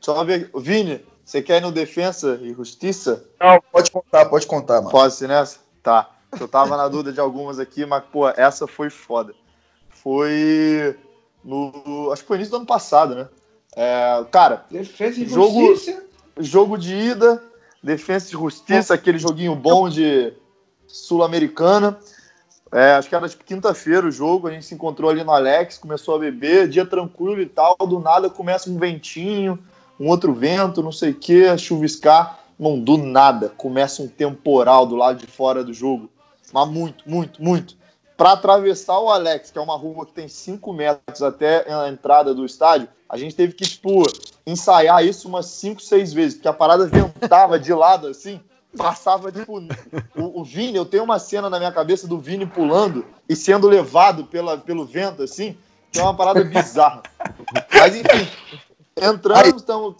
Só 0.00 0.24
ver. 0.24 0.50
Vini, 0.56 1.04
você 1.24 1.40
quer 1.40 1.58
ir 1.58 1.60
no 1.62 1.72
Defensa 1.72 2.38
e 2.42 2.52
Justiça? 2.52 3.24
Não, 3.40 3.62
pode 3.72 3.90
contar, 3.90 4.26
pode 4.26 4.46
contar, 4.46 4.80
mano. 4.80 4.90
Posso 4.90 5.24
ir 5.24 5.28
nessa? 5.28 5.60
Tá. 5.82 6.10
Eu 6.38 6.48
tava 6.48 6.76
na 6.76 6.88
dúvida 6.88 7.12
de 7.12 7.20
algumas 7.20 7.60
aqui, 7.60 7.86
mas, 7.86 8.02
pô, 8.10 8.28
essa 8.28 8.66
foi 8.66 8.90
foda. 8.90 9.32
Foi 9.88 10.96
no. 11.44 12.10
Acho 12.12 12.22
que 12.22 12.28
foi 12.28 12.36
início 12.36 12.52
do 12.52 12.56
ano 12.58 12.66
passado, 12.66 13.14
né? 13.14 13.28
É, 13.76 14.24
cara, 14.30 14.64
Defesa 14.70 15.20
e 15.20 15.26
Jogo- 15.28 15.66
justiça. 15.66 16.02
jogo 16.38 16.78
de 16.78 16.94
ida, 16.94 17.42
Defesa 17.82 18.28
e 18.28 18.32
Justiça, 18.32 18.94
aquele 18.94 19.18
joguinho 19.18 19.54
bom 19.54 19.88
de 19.88 20.32
Sul-Americana. 20.86 21.98
É, 22.72 22.92
acho 22.94 23.08
que 23.08 23.14
era 23.14 23.28
tipo 23.28 23.44
quinta-feira 23.44 24.06
o 24.06 24.10
jogo, 24.10 24.48
a 24.48 24.50
gente 24.50 24.64
se 24.64 24.74
encontrou 24.74 25.08
ali 25.10 25.22
no 25.22 25.30
Alex, 25.30 25.78
começou 25.78 26.16
a 26.16 26.18
beber, 26.18 26.68
dia 26.68 26.84
tranquilo 26.84 27.40
e 27.40 27.46
tal, 27.46 27.76
do 27.78 28.00
nada 28.00 28.28
começa 28.28 28.68
um 28.68 28.78
ventinho, 28.78 29.58
um 29.98 30.08
outro 30.08 30.32
vento, 30.32 30.82
não 30.82 30.90
sei 30.90 31.10
o 31.10 31.14
que, 31.14 31.56
chuviscar. 31.58 32.40
Não, 32.58 32.78
do 32.78 32.96
nada, 32.96 33.48
começa 33.56 34.02
um 34.02 34.08
temporal 34.08 34.86
do 34.86 34.94
lado 34.96 35.18
de 35.18 35.26
fora 35.26 35.62
do 35.64 35.72
jogo. 35.72 36.08
Mas 36.52 36.68
muito, 36.68 37.08
muito, 37.08 37.42
muito. 37.42 37.76
Para 38.16 38.32
atravessar 38.32 38.98
o 39.00 39.10
Alex, 39.10 39.50
que 39.50 39.58
é 39.58 39.60
uma 39.60 39.76
rua 39.76 40.06
que 40.06 40.12
tem 40.12 40.28
5 40.28 40.72
metros 40.72 41.22
até 41.22 41.70
a 41.72 41.88
entrada 41.88 42.32
do 42.32 42.46
estádio, 42.46 42.88
a 43.08 43.16
gente 43.16 43.34
teve 43.34 43.54
que, 43.54 43.64
tipo, 43.64 44.04
ensaiar 44.46 45.04
isso 45.04 45.28
umas 45.28 45.46
5, 45.46 45.80
6 45.80 46.12
vezes, 46.12 46.34
porque 46.34 46.48
a 46.48 46.52
parada 46.52 46.86
ventava 46.86 47.58
de 47.58 47.72
lado 47.72 48.06
assim, 48.06 48.40
passava, 48.76 49.32
tipo, 49.32 49.60
o, 50.16 50.40
o 50.40 50.44
Vini, 50.44 50.76
eu 50.76 50.84
tenho 50.84 51.04
uma 51.04 51.18
cena 51.18 51.48
na 51.48 51.58
minha 51.58 51.72
cabeça 51.72 52.06
do 52.06 52.18
Vini 52.18 52.46
pulando 52.46 53.04
e 53.28 53.34
sendo 53.34 53.68
levado 53.68 54.24
pela, 54.24 54.58
pelo 54.58 54.84
vento, 54.84 55.22
assim, 55.22 55.56
que 55.90 55.98
é 55.98 56.02
uma 56.02 56.14
parada 56.14 56.42
bizarra. 56.44 57.02
Mas 57.72 57.96
enfim, 57.96 58.28
entramos, 59.00 59.56
estamos. 59.62 59.96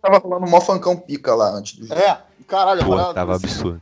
Tava 0.00 0.18
rolando 0.18 0.50
mó 0.50 0.60
fancão 0.60 0.96
pica 0.96 1.34
lá 1.34 1.50
antes 1.50 1.78
do 1.78 1.86
jogo. 1.86 2.00
É, 2.00 2.18
caralho, 2.46 2.82
a 2.82 2.84
Pô, 2.84 2.90
parada. 2.90 3.14
tava 3.14 3.36
absurdo. 3.36 3.80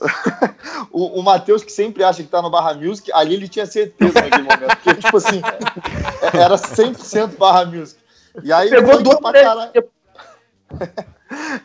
O, 0.92 1.20
o 1.20 1.22
Matheus, 1.22 1.62
que 1.62 1.70
sempre 1.70 2.02
acha 2.02 2.22
que 2.22 2.28
tá 2.28 2.42
no 2.42 2.50
Barra 2.50 2.74
Music, 2.74 3.12
ali 3.12 3.34
ele 3.34 3.48
tinha 3.48 3.64
certeza 3.64 4.12
naquele 4.14 4.42
momento. 4.42 4.76
Porque, 4.76 4.94
tipo 4.94 5.16
assim, 5.16 5.40
era 6.36 6.56
100% 6.56 7.36
Barra 7.36 7.64
Music. 7.64 8.00
E 8.42 8.52
aí, 8.52 8.70
Pegou 8.70 9.00
duas 9.00 9.20
pra 9.20 9.32
caralho. 9.32 9.72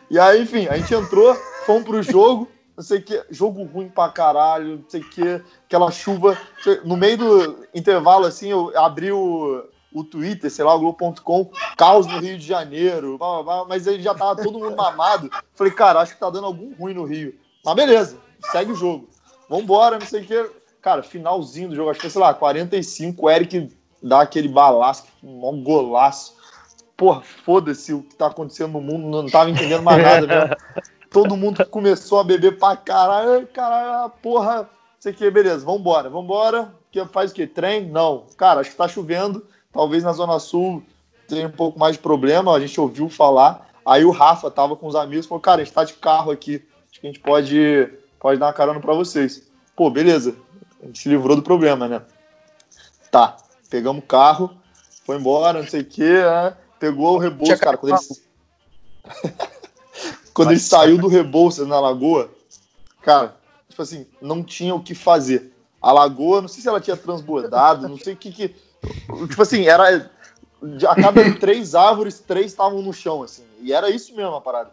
E 0.08 0.16
aí, 0.16 0.42
enfim, 0.42 0.68
a 0.68 0.76
gente 0.76 0.94
entrou, 0.94 1.34
fomos 1.66 1.82
pro 1.82 2.00
jogo, 2.00 2.48
não 2.76 2.84
sei 2.84 3.00
o 3.00 3.02
que, 3.02 3.24
jogo 3.30 3.64
ruim 3.64 3.88
pra 3.88 4.08
caralho, 4.08 4.76
não 4.76 4.84
sei 4.88 5.00
o 5.00 5.10
que, 5.10 5.42
aquela 5.64 5.90
chuva. 5.90 6.38
No 6.84 6.96
meio 6.96 7.18
do 7.18 7.66
intervalo, 7.74 8.26
assim, 8.26 8.48
eu 8.48 8.72
abri 8.78 9.10
o, 9.10 9.64
o 9.92 10.04
Twitter, 10.04 10.50
sei 10.50 10.64
lá, 10.64 10.74
o 10.74 10.78
Globo.com, 10.78 11.50
caos 11.76 12.06
no 12.06 12.20
Rio 12.20 12.38
de 12.38 12.46
Janeiro, 12.46 13.18
blá, 13.18 13.42
blá, 13.42 13.42
blá, 13.42 13.64
mas 13.64 13.88
aí 13.88 14.00
já 14.00 14.14
tava 14.14 14.40
todo 14.40 14.58
mundo 14.58 14.76
mamado. 14.76 15.30
Falei, 15.54 15.72
cara, 15.72 16.00
acho 16.00 16.14
que 16.14 16.20
tá 16.20 16.30
dando 16.30 16.46
algum 16.46 16.74
ruim 16.76 16.94
no 16.94 17.04
Rio. 17.04 17.34
Mas 17.64 17.74
beleza, 17.74 18.18
segue 18.52 18.72
o 18.72 18.76
jogo. 18.76 19.08
Vambora, 19.48 19.98
não 19.98 20.06
sei 20.06 20.22
o 20.22 20.24
que. 20.24 20.50
Cara, 20.80 21.02
finalzinho 21.02 21.68
do 21.68 21.74
jogo, 21.74 21.90
acho 21.90 22.00
que, 22.00 22.10
sei 22.10 22.20
lá, 22.20 22.32
45, 22.32 23.26
o 23.26 23.30
Eric 23.30 23.76
dá 24.02 24.20
aquele 24.20 24.48
balaço, 24.48 25.04
um 25.22 25.62
golaço. 25.62 26.36
Porra, 26.96 27.22
foda-se 27.22 27.92
o 27.92 28.02
que 28.02 28.14
tá 28.14 28.28
acontecendo 28.28 28.72
no 28.72 28.80
mundo, 28.80 29.22
não 29.22 29.28
tava 29.28 29.50
entendendo 29.50 29.82
mais 29.82 30.02
nada 30.02 30.26
mesmo. 30.26 30.56
Todo 31.10 31.36
mundo 31.36 31.64
começou 31.66 32.20
a 32.20 32.24
beber 32.24 32.58
pra 32.58 32.76
caralho, 32.76 33.46
caralho, 33.48 34.10
porra, 34.22 34.62
não 34.62 34.68
sei 34.98 35.12
o 35.12 35.14
que, 35.14 35.30
beleza, 35.30 35.64
vambora, 35.64 36.08
vambora. 36.08 36.74
Que 36.90 37.04
faz 37.06 37.30
o 37.30 37.34
quê? 37.34 37.46
Trem? 37.46 37.86
Não. 37.86 38.26
Cara, 38.36 38.60
acho 38.60 38.70
que 38.70 38.76
tá 38.76 38.88
chovendo, 38.88 39.46
talvez 39.72 40.02
na 40.02 40.12
Zona 40.12 40.38
Sul 40.38 40.82
tenha 41.28 41.48
um 41.48 41.52
pouco 41.52 41.78
mais 41.78 41.96
de 41.96 42.02
problema, 42.02 42.54
a 42.54 42.60
gente 42.60 42.80
ouviu 42.80 43.08
falar. 43.08 43.68
Aí 43.84 44.04
o 44.04 44.10
Rafa 44.10 44.50
tava 44.50 44.76
com 44.76 44.86
os 44.86 44.96
amigos, 44.96 45.26
falou, 45.26 45.40
cara, 45.40 45.60
a 45.60 45.64
gente 45.64 45.74
tá 45.74 45.84
de 45.84 45.94
carro 45.94 46.30
aqui, 46.30 46.64
acho 46.90 47.00
que 47.00 47.06
a 47.06 47.10
gente 47.10 47.20
pode, 47.20 47.88
pode 48.18 48.38
dar 48.38 48.46
uma 48.46 48.52
carona 48.52 48.80
pra 48.80 48.94
vocês. 48.94 49.42
Pô, 49.74 49.90
beleza, 49.90 50.34
a 50.82 50.86
gente 50.86 50.98
se 50.98 51.08
livrou 51.08 51.36
do 51.36 51.42
problema, 51.42 51.88
né? 51.88 52.02
Tá, 53.10 53.36
pegamos 53.70 54.02
o 54.02 54.06
carro, 54.06 54.56
foi 55.04 55.16
embora, 55.16 55.60
não 55.60 55.68
sei 55.68 55.82
o 55.82 55.84
que, 55.84 56.02
né? 56.02 56.56
pegou 56.78 57.14
o 57.14 57.18
rebolso, 57.18 57.58
cara, 57.58 57.76
quando 57.76 57.94
ele, 57.94 59.22
quando 60.32 60.50
ele 60.50 60.60
saiu 60.60 60.98
do 60.98 61.08
rebolso 61.08 61.66
na 61.66 61.80
lagoa, 61.80 62.30
cara, 63.02 63.36
tipo 63.68 63.82
assim, 63.82 64.06
não 64.20 64.42
tinha 64.42 64.74
o 64.74 64.82
que 64.82 64.94
fazer. 64.94 65.52
A 65.80 65.92
lagoa, 65.92 66.40
não 66.40 66.48
sei 66.48 66.62
se 66.62 66.68
ela 66.68 66.80
tinha 66.80 66.96
transbordado, 66.96 67.88
não 67.88 67.98
sei 67.98 68.14
o 68.14 68.16
que 68.16 68.32
que. 68.32 68.54
Tipo 69.28 69.42
assim, 69.42 69.66
era. 69.66 70.10
A 70.88 70.94
cada 70.96 71.38
três 71.38 71.74
árvores, 71.74 72.18
três 72.18 72.46
estavam 72.46 72.82
no 72.82 72.92
chão, 72.92 73.22
assim. 73.22 73.44
E 73.60 73.72
era 73.72 73.90
isso 73.90 74.14
mesmo 74.16 74.34
a 74.34 74.40
parada. 74.40 74.72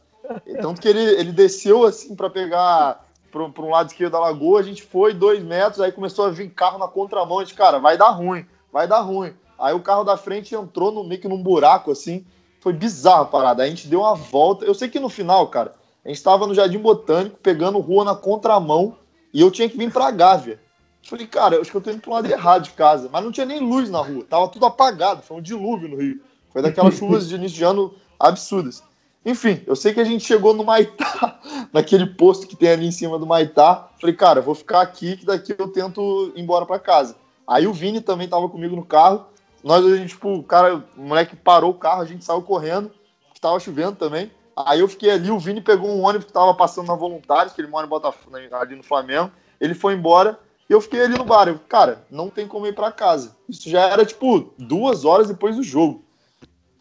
Tanto 0.62 0.82
que 0.82 0.88
ele, 0.88 1.02
ele 1.02 1.32
desceu 1.32 1.84
assim 1.84 2.16
para 2.16 2.30
pegar 2.30 3.03
para 3.34 3.66
um 3.66 3.70
lado 3.70 3.88
esquerdo 3.88 4.12
da 4.12 4.20
lagoa, 4.20 4.60
a 4.60 4.64
gente 4.64 4.84
foi 4.84 5.14
dois 5.14 5.44
metros, 5.44 5.82
aí 5.82 5.92
começou 5.92 6.26
a 6.26 6.30
vir 6.30 6.50
carro 6.52 6.78
na 6.78 6.88
contramão, 6.88 7.40
a 7.40 7.44
gente, 7.44 7.56
cara, 7.56 7.80
vai 7.80 7.98
dar 7.98 8.10
ruim, 8.10 8.46
vai 8.72 8.88
dar 8.88 9.00
ruim. 9.00 9.34
Aí 9.58 9.74
o 9.74 9.80
carro 9.80 10.04
da 10.04 10.16
frente 10.16 10.54
entrou 10.54 10.92
no, 10.92 11.04
meio 11.04 11.20
que 11.20 11.28
num 11.28 11.42
buraco, 11.42 11.92
assim, 11.92 12.26
foi 12.60 12.74
bizarro 12.74 13.24
a 13.24 13.26
parada. 13.26 13.64
Aí 13.64 13.70
a 13.70 13.70
gente 13.72 13.88
deu 13.88 14.02
uma 14.02 14.14
volta, 14.14 14.66
eu 14.66 14.74
sei 14.76 14.88
que 14.88 15.00
no 15.00 15.10
final, 15.10 15.48
cara, 15.48 15.74
a 16.06 16.08
gente 16.10 16.18
estava 16.18 16.46
no 16.46 16.54
Jardim 16.54 16.78
Botânico, 16.78 17.38
pegando 17.42 17.80
rua 17.80 18.04
na 18.04 18.16
contramão, 18.16 18.98
e 19.34 19.42
eu 19.42 19.50
tinha 19.50 19.68
que 19.68 19.78
vir 19.78 19.92
pra 19.92 20.12
Gávea. 20.12 20.60
Falei, 21.02 21.26
cara, 21.26 21.56
eu 21.56 21.62
acho 21.62 21.72
que 21.72 21.76
eu 21.76 21.82
tô 21.82 21.90
indo 21.90 22.02
pro 22.02 22.12
lado 22.12 22.30
errado 22.30 22.64
de 22.64 22.72
casa, 22.72 23.10
mas 23.12 23.24
não 23.24 23.32
tinha 23.32 23.46
nem 23.46 23.60
luz 23.60 23.90
na 23.90 24.00
rua, 24.00 24.24
tava 24.30 24.48
tudo 24.48 24.66
apagado, 24.66 25.24
foi 25.24 25.38
um 25.38 25.42
dilúvio 25.42 25.90
no 25.90 25.98
Rio. 25.98 26.22
Foi 26.52 26.62
daquelas 26.62 26.94
chuvas 27.00 27.28
de 27.28 27.36
início 27.36 27.58
de 27.58 27.64
ano 27.64 27.94
absurdas. 28.20 28.84
Enfim, 29.26 29.62
eu 29.66 29.76
sei 29.76 29.94
que 29.94 30.02
a 30.02 30.04
gente 30.04 30.26
chegou 30.26 30.54
no 30.54 30.66
Maitá, 30.66 31.40
naquele 31.72 32.06
posto 32.06 32.46
que 32.46 32.56
tem 32.56 32.70
ali 32.70 32.86
em 32.86 32.92
cima 32.92 33.18
do 33.18 33.26
Maitá. 33.26 33.90
Falei, 34.00 34.16
cara, 34.16 34.42
vou 34.42 34.54
ficar 34.54 34.82
aqui 34.82 35.16
que 35.16 35.26
daqui 35.26 35.56
eu 35.58 35.70
tento 35.70 36.34
ir 36.36 36.42
embora 36.42 36.66
para 36.66 36.78
casa. 36.78 37.16
Aí 37.48 37.66
o 37.66 37.74
Vini 37.74 38.02
também 38.02 38.28
tava 38.28 38.50
comigo 38.50 38.76
no 38.76 38.86
carro. 38.86 39.26
Nós, 39.64 39.86
a 39.86 39.96
gente, 39.96 40.10
tipo, 40.10 40.34
o 40.34 40.44
cara, 40.44 40.84
o 40.98 41.02
moleque 41.02 41.38
parou 41.38 41.72
o 41.72 41.76
carro, 41.76 42.02
a 42.02 42.06
gente 42.06 42.26
saiu 42.26 42.42
correndo, 42.42 42.92
que 43.34 43.40
tava 43.40 43.60
chovendo 43.60 43.96
também. 43.96 44.30
Aí 44.56 44.82
eu 44.82 44.88
fiquei 44.88 45.10
ali, 45.10 45.32
o 45.32 45.40
Vini 45.40 45.62
pegou 45.62 45.90
um 45.90 46.04
ônibus 46.04 46.28
que 46.28 46.34
tava 46.34 46.54
passando 46.54 46.88
na 46.88 46.96
Voluntários, 46.96 47.54
que 47.54 47.62
ele 47.62 47.70
mora 47.70 47.88
em 47.88 47.90
Botafogo, 47.90 48.36
ali 48.36 48.76
no 48.76 48.84
Flamengo. 48.84 49.32
Ele 49.60 49.74
foi 49.74 49.94
embora 49.94 50.38
e 50.70 50.74
eu 50.74 50.82
fiquei 50.82 51.02
ali 51.02 51.18
no 51.18 51.24
bar. 51.24 51.48
Eu, 51.48 51.60
cara, 51.68 52.06
não 52.12 52.30
tem 52.30 52.48
como 52.48 52.68
ir 52.68 52.76
para 52.76 52.92
casa. 52.92 53.36
Isso 53.48 53.70
já 53.70 53.90
era, 53.90 54.06
tipo, 54.06 54.54
duas 54.58 55.06
horas 55.06 55.30
depois 55.30 55.56
do 55.56 55.64
jogo. 55.64 56.04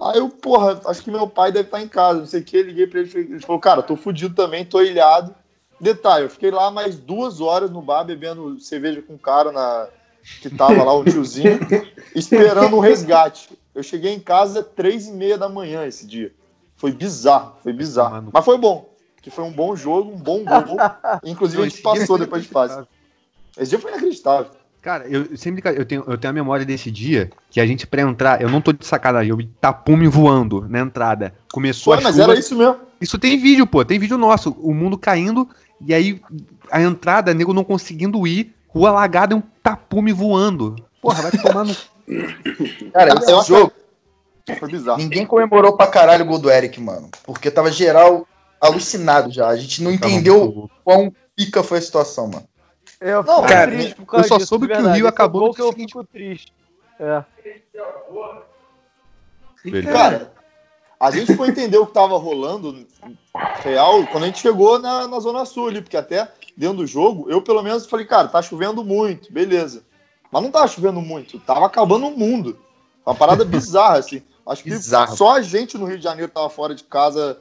Aí 0.05 0.19
eu, 0.19 0.29
porra, 0.29 0.81
acho 0.87 1.03
que 1.03 1.11
meu 1.11 1.29
pai 1.29 1.53
deve 1.53 1.67
estar 1.67 1.81
em 1.81 1.89
casa, 1.89 2.21
não 2.21 2.27
sei 2.27 2.41
o 2.41 2.45
que, 2.45 2.63
liguei 2.63 2.87
pra 2.87 3.01
ele, 3.01 3.11
ele 3.15 3.41
falou, 3.41 3.61
cara, 3.61 3.83
tô 3.83 3.97
fudido 3.97 4.35
também, 4.35 4.65
tô 4.65 4.81
ilhado. 4.81 5.35
Detalhe, 5.81 6.25
eu 6.25 6.31
fiquei 6.31 6.51
lá 6.51 6.71
mais 6.71 6.97
duas 6.97 7.41
horas 7.41 7.71
no 7.71 7.83
bar 7.83 8.05
bebendo 8.05 8.59
cerveja 8.59 9.03
com 9.03 9.15
um 9.15 9.19
cara 9.19 9.53
na, 9.53 9.89
que 10.41 10.51
tava 10.51 10.83
lá, 10.83 10.93
o 10.95 11.05
tiozinho, 11.05 11.59
esperando 12.15 12.77
um 12.77 12.81
resgate. 12.81 13.57
Eu 13.75 13.83
cheguei 13.83 14.13
em 14.13 14.21
casa 14.21 14.63
três 14.63 15.07
e 15.07 15.13
meia 15.13 15.39
da 15.39 15.49
manhã 15.49 15.87
esse 15.87 16.07
dia. 16.07 16.33
Foi 16.77 16.93
bizarro, 16.93 17.55
foi 17.63 17.73
bizarro. 17.73 18.31
Mas 18.33 18.45
foi 18.45 18.59
bom, 18.59 18.93
que 19.21 19.31
foi 19.31 19.45
um 19.45 19.53
bom 19.53 19.77
jogo, 19.77 20.11
um 20.11 20.19
bom 20.19 20.45
gol. 20.45 20.79
Inclusive 21.25 21.63
a 21.63 21.69
gente 21.69 21.83
passou 21.83 22.19
depois 22.19 22.43
de 22.43 22.49
fase. 22.49 22.85
Esse 23.57 23.71
dia 23.71 23.79
foi 23.79 23.91
inacreditável. 23.93 24.51
Cara, 24.83 25.07
eu 25.07 25.37
sempre 25.37 25.63
eu 25.79 25.87
tenho, 25.87 26.03
eu 26.09 26.19
tenho 26.19 26.31
a 26.33 26.35
memória 26.35 26.67
desse 26.67 26.91
dia 26.91 27.31
que 27.49 27.61
a 27.61 27.67
gente, 27.67 27.87
pra 27.87 28.03
entrar, 28.03 28.43
eu 28.43 28.51
não 28.51 28.61
tô 28.61 28.73
de 28.73 28.85
sacanagem, 28.85 29.31
eu 29.31 29.37
vi 29.37 29.47
tapume 29.61 30.09
voando 30.09 30.67
na 30.69 30.81
entrada. 30.81 31.33
Começou 31.53 31.95
Pô, 31.95 32.01
a 32.01 32.03
mas 32.03 32.17
chuva. 32.17 32.33
era 32.33 32.39
isso 32.41 32.57
mesmo. 32.57 32.77
Isso 33.01 33.17
tem 33.17 33.39
vídeo, 33.39 33.65
pô, 33.65 33.85
tem 33.85 34.01
vídeo 34.01 34.19
nosso. 34.19 34.51
O 34.59 34.75
mundo 34.75 34.99
caindo 34.99 35.49
e 35.81 35.95
aí 35.95 36.21
a 36.69 36.83
entrada, 36.83 37.33
nego 37.33 37.55
não 37.55 37.63
conseguindo 37.63 38.27
ir, 38.27 38.53
rua 38.67 38.89
alagada 38.89 39.35
e 39.35 39.37
um 39.37 39.43
tapume 39.63 40.13
voando. 40.13 40.75
Porra, 41.01 41.23
vai 41.23 41.31
tomar 41.31 41.65
no. 41.65 41.77
Cara, 42.93 43.11
Eu 43.13 43.19
esse 43.19 43.33
acho 43.33 43.49
jogo, 43.49 43.73
Foi 44.59 44.69
bizarro. 44.69 44.99
ninguém 44.99 45.25
comemorou 45.25 45.77
pra 45.77 45.87
caralho 45.87 46.25
o 46.25 46.27
gol 46.27 46.39
do 46.41 46.51
Eric, 46.51 46.81
mano. 46.81 47.09
Porque 47.25 47.53
tava 47.53 47.71
geral 47.71 48.27
alucinado 48.61 49.31
já. 49.31 49.47
A 49.47 49.57
gente 49.57 49.81
não 49.81 49.93
entendeu 49.93 50.69
quão 50.85 51.13
pica 51.37 51.63
foi 51.63 51.79
a 51.79 51.83
situação, 51.83 52.27
mano. 52.27 52.45
Eu 53.03 53.23
Não, 53.25 53.37
fico 53.37 53.49
cara, 53.49 53.71
triste 53.71 53.95
por 53.97 54.07
causa 54.07 54.25
eu 54.25 54.29
só 54.29 54.37
disso, 54.37 54.49
soube 54.49 54.67
que 54.67 54.73
o 54.73 54.77
verdade. 54.77 54.97
Rio 54.97 55.07
Esse 55.07 55.15
acabou 55.15 55.49
no 55.49 55.55
que 55.55 55.61
eu 55.61 55.69
seguinte. 55.71 55.89
fico 55.93 56.05
triste. 56.05 56.53
É. 57.01 57.25
Beleza. 59.65 59.93
Cara, 59.93 60.33
a 60.99 61.11
gente 61.11 61.37
foi 61.37 61.49
entender 61.49 61.79
o 61.79 61.87
que 61.87 61.93
tava 61.93 62.17
rolando 62.17 62.87
real 63.63 64.07
quando 64.07 64.25
a 64.25 64.27
gente 64.27 64.41
chegou 64.41 64.79
na, 64.79 65.07
na 65.09 65.21
Zona 65.21 65.45
Sul 65.45 65.69
ali, 65.69 65.81
porque 65.83 65.97
até 65.97 66.31
dentro 66.57 66.79
do 66.79 66.87
jogo, 66.87 67.31
eu 67.31 67.43
pelo 67.43 67.63
menos 67.63 67.87
falei, 67.87 68.07
cara, 68.07 68.29
tá 68.29 68.41
chovendo 68.43 68.85
muito, 68.85 69.33
beleza. 69.33 69.85
Mas 70.31 70.43
não 70.43 70.51
tava 70.51 70.69
chovendo 70.69 71.01
muito, 71.01 71.39
tava 71.41 71.67
acabando 71.67 72.07
o 72.07 72.17
mundo. 72.17 72.59
Uma 73.05 73.15
parada 73.15 73.45
bizarra, 73.45 73.99
assim. 73.99 74.23
Acho 74.47 74.63
que 74.63 74.71
Bizarro. 74.71 75.17
só 75.17 75.33
a 75.37 75.43
gente 75.43 75.77
no 75.79 75.87
Rio 75.87 75.99
de 75.99 76.05
Janeiro 76.05 76.31
tava 76.31 76.49
fora 76.51 76.75
de 76.75 76.83
casa 76.85 77.39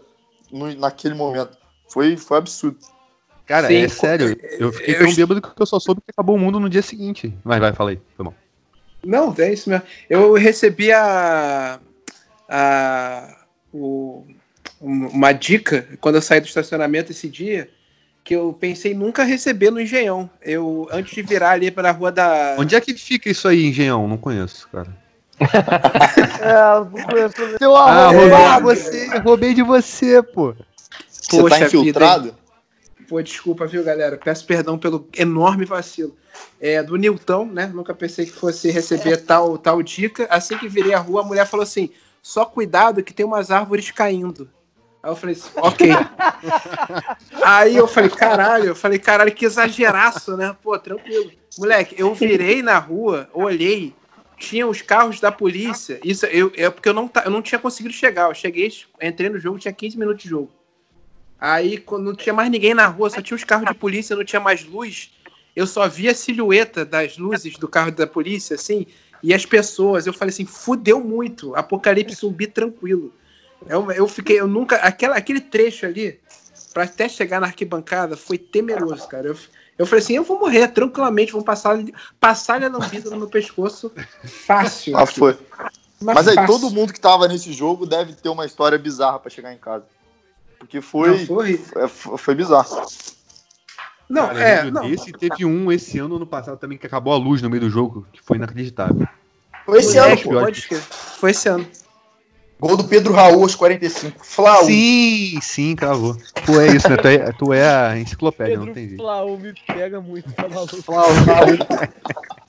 no- 0.52 0.74
naquele 0.76 1.14
momento. 1.16 1.58
Foi, 1.88 2.16
foi 2.18 2.38
absurdo. 2.38 2.78
Cara, 3.52 3.68
Sim, 3.68 3.76
é 3.84 3.88
sério. 3.90 4.38
Eu 4.58 4.72
fiquei 4.72 4.96
eu- 4.96 5.00
tão 5.00 5.14
bêbado 5.14 5.42
que 5.42 5.62
eu 5.62 5.66
só 5.66 5.78
soube 5.78 6.00
que 6.00 6.10
acabou 6.10 6.38
o 6.38 6.40
mundo 6.40 6.58
no 6.58 6.70
dia 6.70 6.82
seguinte. 6.82 7.34
Vai, 7.44 7.60
vai, 7.60 7.74
fala 7.74 7.90
aí. 7.90 8.00
Foi 8.16 8.24
bom. 8.24 8.34
Não, 9.06 9.36
é 9.38 9.52
isso 9.52 9.70
mesmo. 9.70 9.84
Eu 10.10 10.32
recebi 10.36 10.90
a, 10.94 11.78
a 12.48 13.36
o- 13.74 14.24
um- 14.82 15.08
uma 15.08 15.34
dica 15.34 15.86
quando 16.00 16.16
eu 16.16 16.22
saí 16.22 16.40
do 16.40 16.48
estacionamento 16.48 17.12
esse 17.12 17.28
dia 17.28 17.70
que 18.24 18.34
eu 18.34 18.56
pensei 18.58 18.94
nunca 18.94 19.26
receber 19.26 19.70
no 19.70 19.82
Engenhão. 19.82 20.30
Eu 20.42 20.88
antes 20.90 21.14
de 21.14 21.22
virar 21.22 21.50
ali 21.52 21.70
para 21.70 21.90
a 21.90 21.92
rua 21.92 22.10
da 22.10 22.56
Onde 22.58 22.74
é 22.74 22.80
que 22.80 22.94
fica 22.94 23.30
isso 23.30 23.50
aí, 23.50 23.66
Engenhão? 23.66 24.08
Não 24.08 24.18
conheço, 24.18 24.70
cara. 24.70 24.88
É, 26.40 26.54
Ah, 26.54 28.08
arrombado. 28.08 28.16
roubei 28.16 28.56
de 28.56 28.62
você, 28.62 29.18
roubei 29.20 29.54
de 29.54 29.62
você, 29.62 30.24
pô. 30.24 30.56
Você 31.10 31.42
Poxa 31.42 31.60
tá 31.60 31.66
infiltrado? 31.66 32.41
Pô, 33.12 33.22
desculpa, 33.22 33.68
viu, 33.68 33.84
galera? 33.84 34.16
Peço 34.16 34.46
perdão 34.46 34.80
pelo 34.80 35.06
enorme 35.18 35.66
vacilo. 35.66 36.16
É, 36.62 36.82
do 36.82 36.96
Nilton, 36.96 37.44
né? 37.44 37.68
Nunca 37.68 37.94
pensei 37.94 38.26
que 38.26 38.32
fosse 38.32 38.72
receber 38.72 39.18
tal, 39.18 39.58
tal 39.58 39.84
dica. 39.84 40.26
Assim 40.30 40.58
que 40.58 40.70
virei 40.70 40.94
a 40.94 41.00
rua, 41.00 41.20
a 41.20 41.26
mulher 41.26 41.46
falou 41.46 41.66
assim: 41.66 41.90
só 42.22 42.46
cuidado 42.46 43.04
que 43.04 43.14
tem 43.14 43.26
umas 43.26 43.52
árvores 43.52 43.92
caindo. 43.92 44.50
Aí 45.04 45.12
eu 45.12 45.16
falei 45.18 45.36
assim, 45.36 45.50
ok. 45.58 45.90
Aí 47.44 47.76
eu 47.76 47.86
falei, 47.86 48.10
caralho, 48.10 48.68
eu 48.68 48.76
falei, 48.78 48.98
caralho, 48.98 49.36
que 49.36 49.44
exageraço, 49.44 50.38
né? 50.38 50.56
Pô, 50.64 50.80
tranquilo. 50.80 51.32
Moleque, 51.58 51.96
eu 51.98 52.16
virei 52.16 52.62
na 52.62 52.80
rua, 52.80 53.30
olhei, 53.34 53.94
tinha 54.38 54.66
os 54.66 54.82
carros 54.82 55.20
da 55.20 55.34
polícia. 55.34 56.00
Isso 56.02 56.26
eu, 56.28 56.50
é 56.56 56.70
porque 56.70 56.88
eu 56.88 56.94
não, 56.94 57.12
eu 57.26 57.32
não 57.32 57.42
tinha 57.42 57.60
conseguido 57.60 57.94
chegar. 57.94 58.30
Eu 58.30 58.34
cheguei, 58.34 58.72
entrei 59.02 59.30
no 59.30 59.38
jogo, 59.38 59.60
tinha 59.60 59.74
15 59.74 60.00
minutos 60.00 60.24
de 60.24 60.30
jogo. 60.30 60.61
Aí, 61.42 61.80
quando 61.80 62.06
não 62.06 62.16
tinha 62.16 62.34
mais 62.34 62.52
ninguém 62.52 62.76
na 62.76 62.86
rua, 62.86 63.10
só 63.10 63.20
tinha 63.20 63.36
os 63.36 63.44
carros 63.44 63.68
de 63.68 63.74
polícia, 63.74 64.16
não 64.16 64.24
tinha 64.24 64.40
mais 64.40 64.64
luz. 64.64 65.12
Eu 65.56 65.66
só 65.66 65.88
via 65.88 66.12
a 66.12 66.16
silhueta 66.16 66.86
das 66.86 67.18
luzes 67.18 67.58
do 67.58 67.68
carro 67.68 67.92
da 67.92 68.06
polícia, 68.06 68.54
assim, 68.54 68.86
e 69.24 69.34
as 69.34 69.44
pessoas. 69.44 70.06
Eu 70.06 70.14
falei 70.14 70.32
assim, 70.32 70.46
fudeu 70.46 71.04
muito. 71.04 71.56
Apocalipse 71.56 72.16
zumbi 72.16 72.46
tranquilo. 72.46 73.12
Eu, 73.68 73.92
eu 73.92 74.08
fiquei, 74.08 74.40
eu 74.40 74.48
nunca. 74.48 74.76
Aquela, 74.78 75.16
aquele 75.16 75.42
trecho 75.42 75.88
ali, 75.88 76.20
pra 76.76 76.84
até 76.84 77.10
chegar 77.10 77.42
na 77.42 77.48
arquibancada, 77.48 78.16
foi 78.16 78.38
temeroso, 78.38 79.08
cara. 79.08 79.28
Eu, 79.28 79.38
eu 79.80 79.88
falei 79.88 80.04
assim, 80.04 80.14
eu 80.14 80.24
vou 80.24 80.40
morrer 80.40 80.68
tranquilamente, 80.68 81.32
vão 81.32 81.42
passar, 81.42 81.84
passar 82.20 82.64
a 82.64 82.68
lambida 82.68 83.10
no 83.10 83.18
meu 83.18 83.28
pescoço 83.28 83.92
fácil. 84.46 84.96
Ah, 84.96 85.08
foi. 85.08 85.36
Mas 86.00 86.16
Mas 86.16 86.28
aí 86.28 86.36
fácil. 86.36 86.54
todo 86.54 86.72
mundo 86.72 86.94
que 86.94 87.00
tava 87.00 87.28
nesse 87.28 87.52
jogo 87.52 87.88
deve 87.88 88.14
ter 88.14 88.30
uma 88.30 88.46
história 88.46 88.78
bizarra 88.78 89.18
pra 89.18 89.32
chegar 89.32 89.52
em 89.52 89.58
casa. 89.58 89.86
Porque 90.62 90.78
Não, 90.78 90.84
foi, 90.84 91.26
foi. 91.26 91.62
é, 91.76 91.88
foi, 91.88 92.18
foi 92.20 92.36
bizarro. 92.36 92.86
Não, 94.08 94.28
Cara, 94.28 94.40
é. 94.40 94.70
Não, 94.70 94.88
desse 94.88 95.12
teve 95.12 95.44
um 95.44 95.72
esse 95.72 95.98
ano, 95.98 96.18
ano 96.18 96.28
passado 96.28 96.60
também, 96.60 96.78
que 96.78 96.86
acabou 96.86 97.14
a 97.14 97.18
luz 97.18 97.42
no 97.42 97.50
meio 97.50 97.62
do 97.62 97.70
jogo, 97.70 98.06
que 98.14 98.22
foi 98.22 98.38
inacreditável. 98.38 99.08
Foi 99.66 99.80
esse 99.80 99.98
ano, 99.98 100.16
pô. 100.22 100.30
pode 100.32 100.60
escrever. 100.60 100.84
Foi 100.84 101.32
esse 101.32 101.50
ano. 101.50 101.66
Gol 102.60 102.78
do 102.78 102.84
Pedro 102.84 103.12
Raul 103.12 103.42
aos 103.42 103.56
45. 103.56 104.24
Flau. 104.24 104.66
Sim, 104.66 105.40
sim, 105.42 105.76
cravou. 105.76 106.16
Tu 106.46 106.60
é 106.60 106.68
isso, 106.76 106.88
né? 106.88 106.98
Tu 106.98 107.08
é, 107.08 107.32
tu 107.32 107.54
é 107.54 107.68
a 107.68 107.98
enciclopédia, 107.98 108.58
não 108.58 108.66
tem 108.66 108.74
Pedro 108.74 108.90
jeito. 108.90 109.02
Flau 109.02 109.36
me 109.36 109.54
pega 109.66 110.00
muito, 110.00 110.32
tá 110.32 110.48
maluco? 110.48 110.76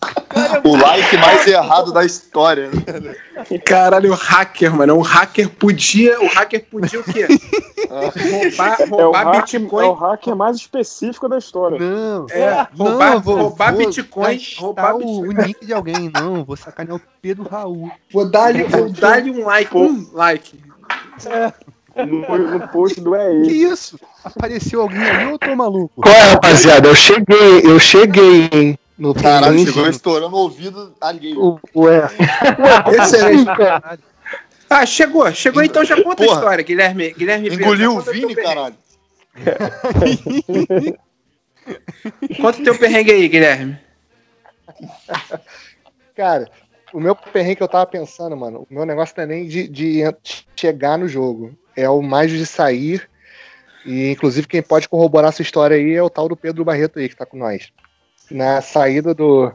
O 0.65 0.77
like 0.77 1.17
mais 1.19 1.47
errado 1.47 1.93
da 1.93 2.05
história. 2.05 2.71
né? 2.71 3.59
Caralho, 3.65 4.13
o 4.13 4.15
hacker, 4.15 4.75
mano. 4.75 4.97
O 4.97 5.01
hacker 5.03 5.49
podia. 5.49 6.21
O 6.21 6.27
hacker 6.29 6.65
podia 6.71 7.01
o 7.01 7.05
quê? 7.05 7.27
roubar 7.91 8.81
É 8.81 8.85
o, 8.85 8.89
roubar 8.89 9.25
hack, 9.27 9.53
Bitcoin. 9.53 9.85
é 9.85 9.89
o 9.89 9.93
hacker 9.93 10.37
mais 10.37 10.57
específico 10.57 11.29
da 11.29 11.39
história. 11.39 11.79
Não, 11.79 12.27
É, 12.31 12.67
roubar, 12.77 13.11
não, 13.13 13.21
vou, 13.21 13.37
roubar 13.37 13.75
vou 13.75 13.87
Bitcoin. 13.87 14.41
Roubar 14.57 14.95
o, 14.95 14.99
Bitcoin. 14.99 15.29
o 15.29 15.33
nick 15.47 15.67
de 15.67 15.73
alguém, 15.75 16.11
não. 16.13 16.45
Vou 16.45 16.57
sacanear 16.57 16.97
o 16.97 17.03
Pedro 17.21 17.47
Raul. 17.49 17.91
Vou 18.13 18.29
dar-lhe 18.31 18.65
vou 18.65 18.89
dar 18.91 19.23
um 19.23 19.45
like. 19.45 19.77
Um 19.77 20.07
like. 20.13 20.61
No, 21.95 22.39
no 22.39 22.69
post 22.69 22.99
do 23.01 23.15
é 23.15 23.43
Que 23.43 23.53
isso? 23.53 23.99
Apareceu 24.25 24.81
alguém 24.81 25.03
ali 25.03 25.27
ou 25.27 25.33
eu 25.33 25.39
tô 25.39 25.55
maluco? 25.55 26.01
Qual 26.01 26.15
é, 26.15 26.21
rapaziada? 26.23 26.89
Eu 26.89 26.95
cheguei, 26.95 27.61
eu 27.65 27.79
cheguei, 27.79 28.49
hein? 28.51 28.79
No 29.03 29.13
Caralho, 29.13 29.59
chegou 29.59 29.87
estourando 29.89 30.37
o 30.37 30.39
ouvido 30.39 30.95
alheio. 31.01 31.61
Ué. 31.75 32.03
Excelente. 33.03 33.51
Ah, 34.71 34.87
chegou. 34.87 35.29
Chegou 35.33 35.61
então, 35.61 35.85
já 35.85 36.01
conta 36.01 36.23
a 36.23 36.27
Porra. 36.27 36.39
história, 36.39 36.63
Guilherme. 36.63 37.13
Guilherme 37.13 37.51
Pedro, 37.51 37.65
Engoliu 37.65 37.95
já 37.95 37.99
o 37.99 38.03
Vini, 38.13 38.37
caralho. 38.37 38.77
Conta 42.41 42.61
o 42.61 42.63
teu 42.63 42.79
perrengue 42.79 43.11
aí, 43.11 43.27
Guilherme. 43.27 43.77
Cara, 46.15 46.49
o 46.93 47.01
meu 47.01 47.17
perrengue 47.17 47.57
que 47.57 47.63
eu 47.65 47.69
tava 47.69 47.87
pensando, 47.87 48.37
mano, 48.37 48.69
o 48.71 48.73
meu 48.73 48.87
negócio 48.87 49.17
não 49.17 49.25
é 49.25 49.27
nem 49.27 49.49
de, 49.49 49.67
de 49.67 50.03
chegar 50.55 50.97
no 50.97 51.09
jogo. 51.09 51.59
É 51.75 51.91
o 51.91 52.01
mais 52.01 52.31
de 52.31 52.47
sair. 52.47 53.11
E, 53.85 54.13
inclusive, 54.13 54.47
quem 54.47 54.63
pode 54.63 54.89
corroborar 54.89 55.31
essa 55.31 55.43
história 55.43 55.77
aí 55.77 55.93
é 55.93 56.03
o 56.05 56.09
tal 56.09 56.29
do 56.29 56.37
Pedro 56.37 56.65
Barreto 56.65 57.01
aí, 57.01 57.09
que 57.09 57.17
tá 57.17 57.27
com 57.27 57.37
nós. 57.37 57.73
Na 58.33 58.61
saída 58.61 59.15
do, 59.15 59.53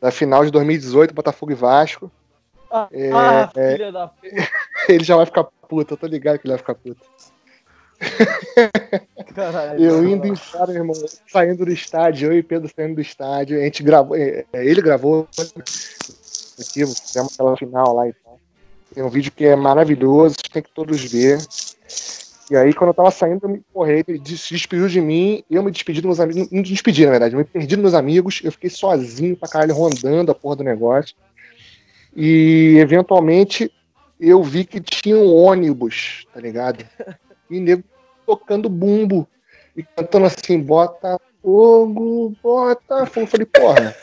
da 0.00 0.10
final 0.10 0.44
de 0.44 0.50
2018, 0.50 1.14
Botafogo 1.14 1.52
e 1.52 1.54
Vasco, 1.54 2.10
Ah, 2.70 2.88
É, 2.92 3.12
ah, 3.12 3.50
é. 3.56 3.72
filha 3.72 3.92
da 3.92 4.08
puta, 4.08 4.28
ele 4.88 5.04
já 5.04 5.16
vai 5.16 5.26
ficar 5.26 5.44
puto, 5.44 5.94
eu 5.94 5.96
tô 5.96 6.06
ligado 6.06 6.38
que 6.38 6.46
ele 6.46 6.52
vai 6.52 6.58
ficar 6.58 6.74
puto. 6.74 7.00
caralho. 9.34 9.82
Eu 9.82 10.04
indo 10.04 10.26
embora, 10.26 10.72
meu 10.72 10.82
irmão, 10.82 10.94
saindo 11.28 11.64
do 11.64 11.72
estádio, 11.72 12.32
eu 12.32 12.38
e 12.38 12.42
Pedro 12.42 12.70
saindo 12.74 12.96
do 12.96 13.00
estádio, 13.00 13.58
a 13.58 13.62
gente 13.62 13.82
gravou, 13.82 14.16
é, 14.16 14.44
é, 14.52 14.64
ele 14.64 14.82
gravou 14.82 15.26
aqui, 15.38 16.86
fizemos 16.86 17.32
aquela 17.34 17.56
final 17.56 17.94
lá 17.94 18.08
e 18.08 18.12
tal. 18.12 18.38
Tem 18.94 19.04
um 19.04 19.10
vídeo 19.10 19.32
que 19.32 19.44
é 19.44 19.56
maravilhoso, 19.56 20.36
tem 20.52 20.62
que 20.62 20.70
todos 20.72 21.02
ver. 21.04 21.38
E 22.48 22.56
aí, 22.56 22.72
quando 22.72 22.88
eu 22.88 22.94
tava 22.94 23.10
saindo, 23.10 23.44
eu 23.44 23.48
me 23.48 23.62
correi, 23.72 24.04
ele 24.06 24.20
se 24.36 24.54
despediu 24.54 24.88
de 24.88 25.00
mim, 25.00 25.42
eu 25.50 25.62
me 25.62 25.70
despedi 25.70 26.00
dos 26.00 26.06
meus 26.06 26.20
amigos, 26.20 26.50
não 26.50 26.58
me 26.58 26.62
despedi, 26.62 27.04
na 27.04 27.10
verdade, 27.10 27.34
eu 27.34 27.38
me 27.38 27.44
perdi 27.44 27.74
dos 27.74 27.82
meus 27.82 27.94
amigos, 27.94 28.40
eu 28.44 28.52
fiquei 28.52 28.70
sozinho 28.70 29.36
pra 29.36 29.48
caralho, 29.48 29.74
rondando 29.74 30.30
a 30.30 30.34
porra 30.34 30.56
do 30.56 30.64
negócio. 30.64 31.16
E, 32.14 32.76
eventualmente, 32.78 33.70
eu 34.20 34.42
vi 34.42 34.64
que 34.64 34.80
tinha 34.80 35.16
um 35.16 35.34
ônibus, 35.34 36.26
tá 36.32 36.40
ligado? 36.40 36.84
E 37.48 37.60
nego 37.60 37.84
tocando 38.26 38.68
bumbo 38.68 39.28
e 39.76 39.82
cantando 39.84 40.26
assim, 40.26 40.58
bota 40.60 41.20
fogo, 41.40 42.34
bota 42.42 43.06
fogo. 43.06 43.24
Eu 43.24 43.26
falei, 43.28 43.46
porra. 43.46 43.96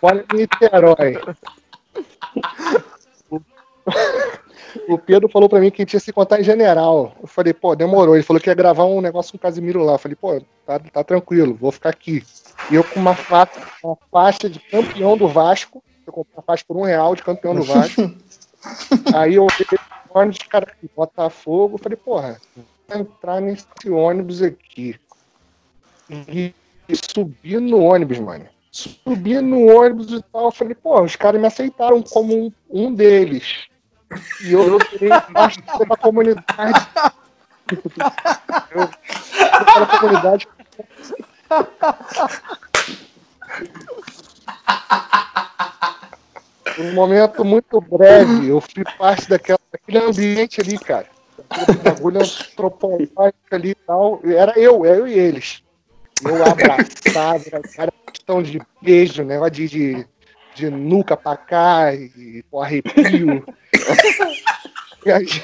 olha, 0.00 0.24
olha 0.24 0.24
Niterói. 0.32 1.18
O- 4.88 4.98
Pedro 4.98 5.28
falou 5.28 5.48
pra 5.48 5.60
mim 5.60 5.70
que 5.70 5.84
tinha 5.84 6.00
se 6.00 6.12
contar 6.12 6.40
em 6.40 6.44
general. 6.44 7.14
Eu 7.20 7.26
falei, 7.26 7.52
pô, 7.52 7.74
demorou. 7.76 8.14
Ele 8.14 8.22
falou 8.22 8.40
que 8.40 8.48
ia 8.48 8.54
gravar 8.54 8.84
um 8.84 9.00
negócio 9.00 9.32
com 9.32 9.36
o 9.36 9.40
Casimiro 9.40 9.82
lá. 9.82 9.94
Eu 9.94 9.98
falei, 9.98 10.16
pô, 10.16 10.40
tá, 10.64 10.78
tá 10.78 11.04
tranquilo, 11.04 11.54
vou 11.54 11.70
ficar 11.72 11.90
aqui. 11.90 12.22
E 12.70 12.74
eu 12.74 12.84
com 12.84 12.98
uma 13.00 13.14
faixa, 13.14 13.60
uma 13.82 13.96
faixa 14.10 14.48
de 14.48 14.58
campeão 14.60 15.16
do 15.16 15.28
Vasco. 15.28 15.82
Eu 16.06 16.12
comprei 16.12 16.36
uma 16.36 16.42
faixa 16.42 16.64
por 16.66 16.76
um 16.76 16.82
real 16.82 17.14
de 17.14 17.22
campeão 17.22 17.54
do 17.54 17.62
Vasco. 17.62 18.00
Aí 19.14 19.34
eu 19.34 19.44
olhei 19.44 19.66
o 20.08 20.18
ônibus, 20.18 20.38
cara, 20.48 20.66
Botafogo. 20.94 21.74
Eu 21.74 21.78
falei, 21.78 21.96
porra, 21.96 22.40
vou 22.88 22.98
entrar 23.00 23.40
nesse 23.40 23.90
ônibus 23.90 24.42
aqui. 24.42 24.96
E, 26.28 26.54
e 26.88 26.94
subi 27.14 27.58
no 27.58 27.78
ônibus, 27.82 28.18
mano. 28.18 28.46
Subi 28.70 29.40
no 29.40 29.66
ônibus 29.66 30.12
e 30.12 30.22
tal. 30.32 30.46
Eu 30.46 30.50
falei, 30.52 30.74
pô, 30.74 31.02
os 31.02 31.16
caras 31.16 31.40
me 31.40 31.46
aceitaram 31.46 32.02
como 32.02 32.34
um, 32.34 32.52
um 32.70 32.94
deles. 32.94 33.66
E 34.42 34.52
eu 34.52 34.78
virei 34.78 35.08
parte 35.32 35.62
da 35.62 35.96
comunidade. 35.96 36.88
Eu, 38.70 38.88
daquela 39.50 39.86
comunidade. 39.98 40.48
Um 46.78 46.94
momento 46.94 47.44
muito 47.44 47.80
breve, 47.80 48.48
eu 48.48 48.60
fui 48.60 48.84
parte 48.98 49.28
daquela, 49.28 49.58
daquele 49.70 49.98
ambiente 49.98 50.60
ali, 50.60 50.78
cara. 50.78 51.06
Bagulho 51.82 52.20
antropológico 52.20 53.34
ali 53.50 53.70
e 53.70 53.74
tal. 53.74 54.20
Era 54.24 54.58
eu, 54.58 54.86
eu 54.86 55.06
e 55.06 55.12
eles. 55.12 55.62
Eu 56.24 56.36
abraçado, 56.44 57.44
era 57.46 57.60
cara, 57.62 57.92
questão 58.12 58.42
de 58.42 58.60
beijo, 58.80 59.24
negócio 59.24 59.52
de, 59.52 59.68
de, 59.68 60.06
de 60.54 60.70
nuca 60.70 61.16
pra 61.16 61.36
cá, 61.36 61.94
e 61.94 62.44
pô, 62.50 62.60
arrepio. 62.62 63.44
E 65.04 65.10
a 65.10 65.18
gente, 65.18 65.42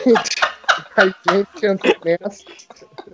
a 0.96 1.04
gente 1.04 1.66
entrou 1.66 1.96
nessa. 2.04 2.44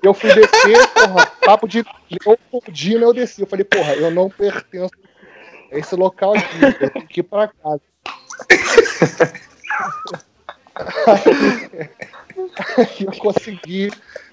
Eu 0.02 0.12
fui 0.12 0.34
descer, 0.34 0.86
porra, 0.88 1.26
papo 1.44 1.66
de 1.66 1.84
Leopoldina, 2.10 3.04
eu 3.04 3.14
desci. 3.14 3.40
Eu 3.40 3.46
falei, 3.46 3.64
porra, 3.64 3.94
eu 3.94 4.10
não 4.10 4.28
pertenço 4.28 4.92
a 5.72 5.78
esse 5.78 5.94
local 5.94 6.34
aqui, 6.34 6.62
eu 6.62 6.90
tenho 6.90 7.06
que 7.06 7.20
ir 7.20 7.22
pra 7.22 7.48
casa. 7.48 7.80
Aí 12.76 13.04
eu 13.06 13.12
consegui 13.18 13.90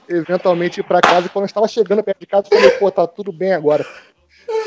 eventualmente 0.10 0.80
ir 0.80 0.84
pra 0.84 1.02
casa. 1.02 1.28
E 1.28 1.30
quando 1.30 1.43
eu 1.43 1.47
estava 1.47 1.67
chegando 1.67 2.04
perto 2.04 2.19
de 2.19 2.26
casa, 2.26 2.47
eu 2.52 2.58
falei, 2.58 2.78
pô, 2.78 2.91
tá 2.91 3.08
tudo 3.08 3.32
bem 3.32 3.54
agora. 3.54 3.86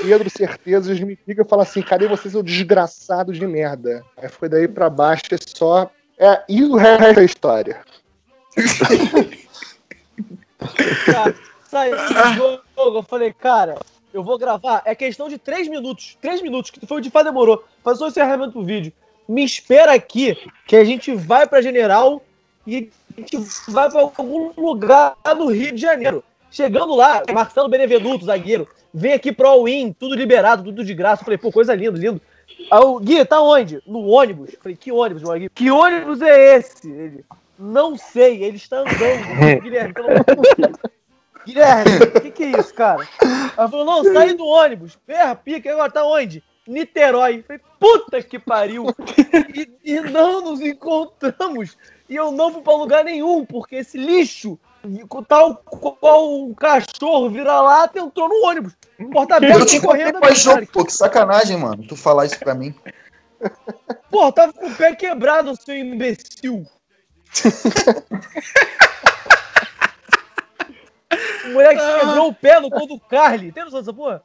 Pedro, 0.02 0.30
certeza, 0.30 0.90
eles 0.90 1.00
me 1.02 1.18
ligam 1.26 1.44
e 1.44 1.48
falam 1.48 1.62
assim: 1.62 1.82
cadê 1.82 2.06
você, 2.06 2.30
seu 2.30 2.42
desgraçado 2.42 3.32
de 3.32 3.46
merda? 3.46 4.04
Aí 4.16 4.28
foi 4.28 4.48
daí 4.48 4.68
pra 4.68 4.90
baixo, 4.90 5.22
é 5.32 5.36
só. 5.36 5.90
É, 6.18 6.42
e 6.48 6.62
o 6.62 6.76
resto 6.76 7.14
da 7.14 7.24
história. 7.24 7.80
Cara, 11.06 11.34
saiu 11.68 11.96
do 11.96 12.34
jogo, 12.76 12.98
eu 12.98 13.02
falei, 13.02 13.32
cara, 13.32 13.76
eu 14.12 14.22
vou 14.22 14.38
gravar. 14.38 14.82
É 14.84 14.94
questão 14.94 15.28
de 15.28 15.38
três 15.38 15.66
minutos. 15.68 16.16
Três 16.20 16.40
minutos, 16.40 16.70
que 16.70 16.86
foi 16.86 16.98
o 16.98 17.00
de 17.00 17.10
fato 17.10 17.24
demorou. 17.24 17.64
Faz 17.82 18.00
o 18.00 18.06
encerramento 18.06 18.52
pro 18.52 18.64
vídeo. 18.64 18.92
Me 19.28 19.44
espera 19.44 19.92
aqui, 19.94 20.38
que 20.66 20.76
a 20.76 20.84
gente 20.84 21.14
vai 21.14 21.46
pra 21.46 21.62
General 21.62 22.22
e 22.66 22.90
a 23.16 23.20
gente 23.20 23.36
vai 23.68 23.90
pra 23.90 24.02
algum 24.02 24.52
lugar 24.56 25.16
no 25.36 25.50
Rio 25.50 25.74
de 25.74 25.80
Janeiro. 25.80 26.22
Chegando 26.54 26.94
lá, 26.94 27.20
Marcelo 27.32 27.68
Benevenuto, 27.68 28.26
zagueiro, 28.26 28.68
vem 28.92 29.12
aqui 29.12 29.32
pro 29.32 29.48
All-In, 29.48 29.92
tudo 29.92 30.14
liberado, 30.14 30.62
tudo 30.62 30.84
de 30.84 30.94
graça. 30.94 31.22
Eu 31.22 31.24
falei, 31.24 31.36
pô, 31.36 31.50
coisa 31.50 31.74
linda, 31.74 31.98
lindo. 31.98 32.20
Aí 32.70 32.80
o 32.80 33.00
Gui, 33.00 33.24
tá 33.24 33.40
onde? 33.42 33.82
No 33.84 34.06
ônibus. 34.06 34.52
Eu 34.52 34.60
falei, 34.62 34.76
que 34.76 34.92
ônibus, 34.92 35.24
meu 35.24 35.32
Gui? 35.36 35.48
Que 35.48 35.68
ônibus 35.72 36.22
é 36.22 36.56
esse? 36.56 36.88
Ele, 36.88 37.24
não 37.58 37.98
sei, 37.98 38.44
ele 38.44 38.56
está 38.56 38.78
andando. 38.78 39.62
Guilherme, 39.62 39.94
pelo 39.94 40.06
amor 40.10 40.24
de 40.24 40.62
Deus. 40.62 40.76
Guilherme, 41.44 41.96
o 41.96 42.20
que, 42.20 42.30
que 42.30 42.44
é 42.44 42.60
isso, 42.60 42.72
cara? 42.72 43.04
Ela 43.58 43.68
falou, 43.68 43.84
não, 43.84 44.04
saí 44.12 44.34
do 44.34 44.46
ônibus. 44.46 44.96
Ferra, 45.04 45.34
pica, 45.34 45.72
agora 45.72 45.90
tá 45.90 46.04
onde? 46.04 46.40
Niterói. 46.68 47.38
Eu 47.38 47.42
Falei, 47.42 47.62
puta 47.80 48.22
que 48.22 48.38
pariu. 48.38 48.86
E, 49.52 49.68
e 49.84 50.00
não 50.02 50.40
nos 50.40 50.60
encontramos. 50.60 51.76
E 52.08 52.14
eu 52.14 52.30
não 52.30 52.52
fui 52.52 52.62
pra 52.62 52.76
lugar 52.76 53.02
nenhum, 53.02 53.44
porque 53.44 53.74
esse 53.74 53.98
lixo, 53.98 54.56
tal 55.28 55.56
qual 55.56 56.42
o 56.48 56.54
cachorro 56.54 57.30
vira-lata, 57.30 57.98
entrou 57.98 58.28
no 58.28 58.46
ônibus. 58.46 58.72
Porta 59.12 59.34
Eu 59.34 59.36
aberta, 59.38 59.66
te 59.66 59.80
correndo. 59.80 60.20
pós-jogo, 60.20 60.66
pô, 60.72 60.84
que 60.84 60.92
sacanagem, 60.92 61.56
mano. 61.56 61.84
Tu 61.86 61.96
falar 61.96 62.26
isso 62.26 62.38
pra 62.38 62.54
mim. 62.54 62.74
Pô, 64.10 64.30
tava 64.32 64.52
com 64.52 64.66
o 64.66 64.74
pé 64.74 64.94
quebrado, 64.94 65.54
seu 65.56 65.76
imbecil. 65.76 66.64
O 71.44 71.48
moleque 71.52 71.80
quebrou 72.00 72.28
o 72.28 72.34
pé 72.34 72.60
no 72.60 72.70
gol 72.70 72.86
do 72.86 72.98
Carly. 73.00 73.52
Tem 73.52 73.64
noção 73.64 73.80
dessa 73.80 73.92
porra? 73.92 74.22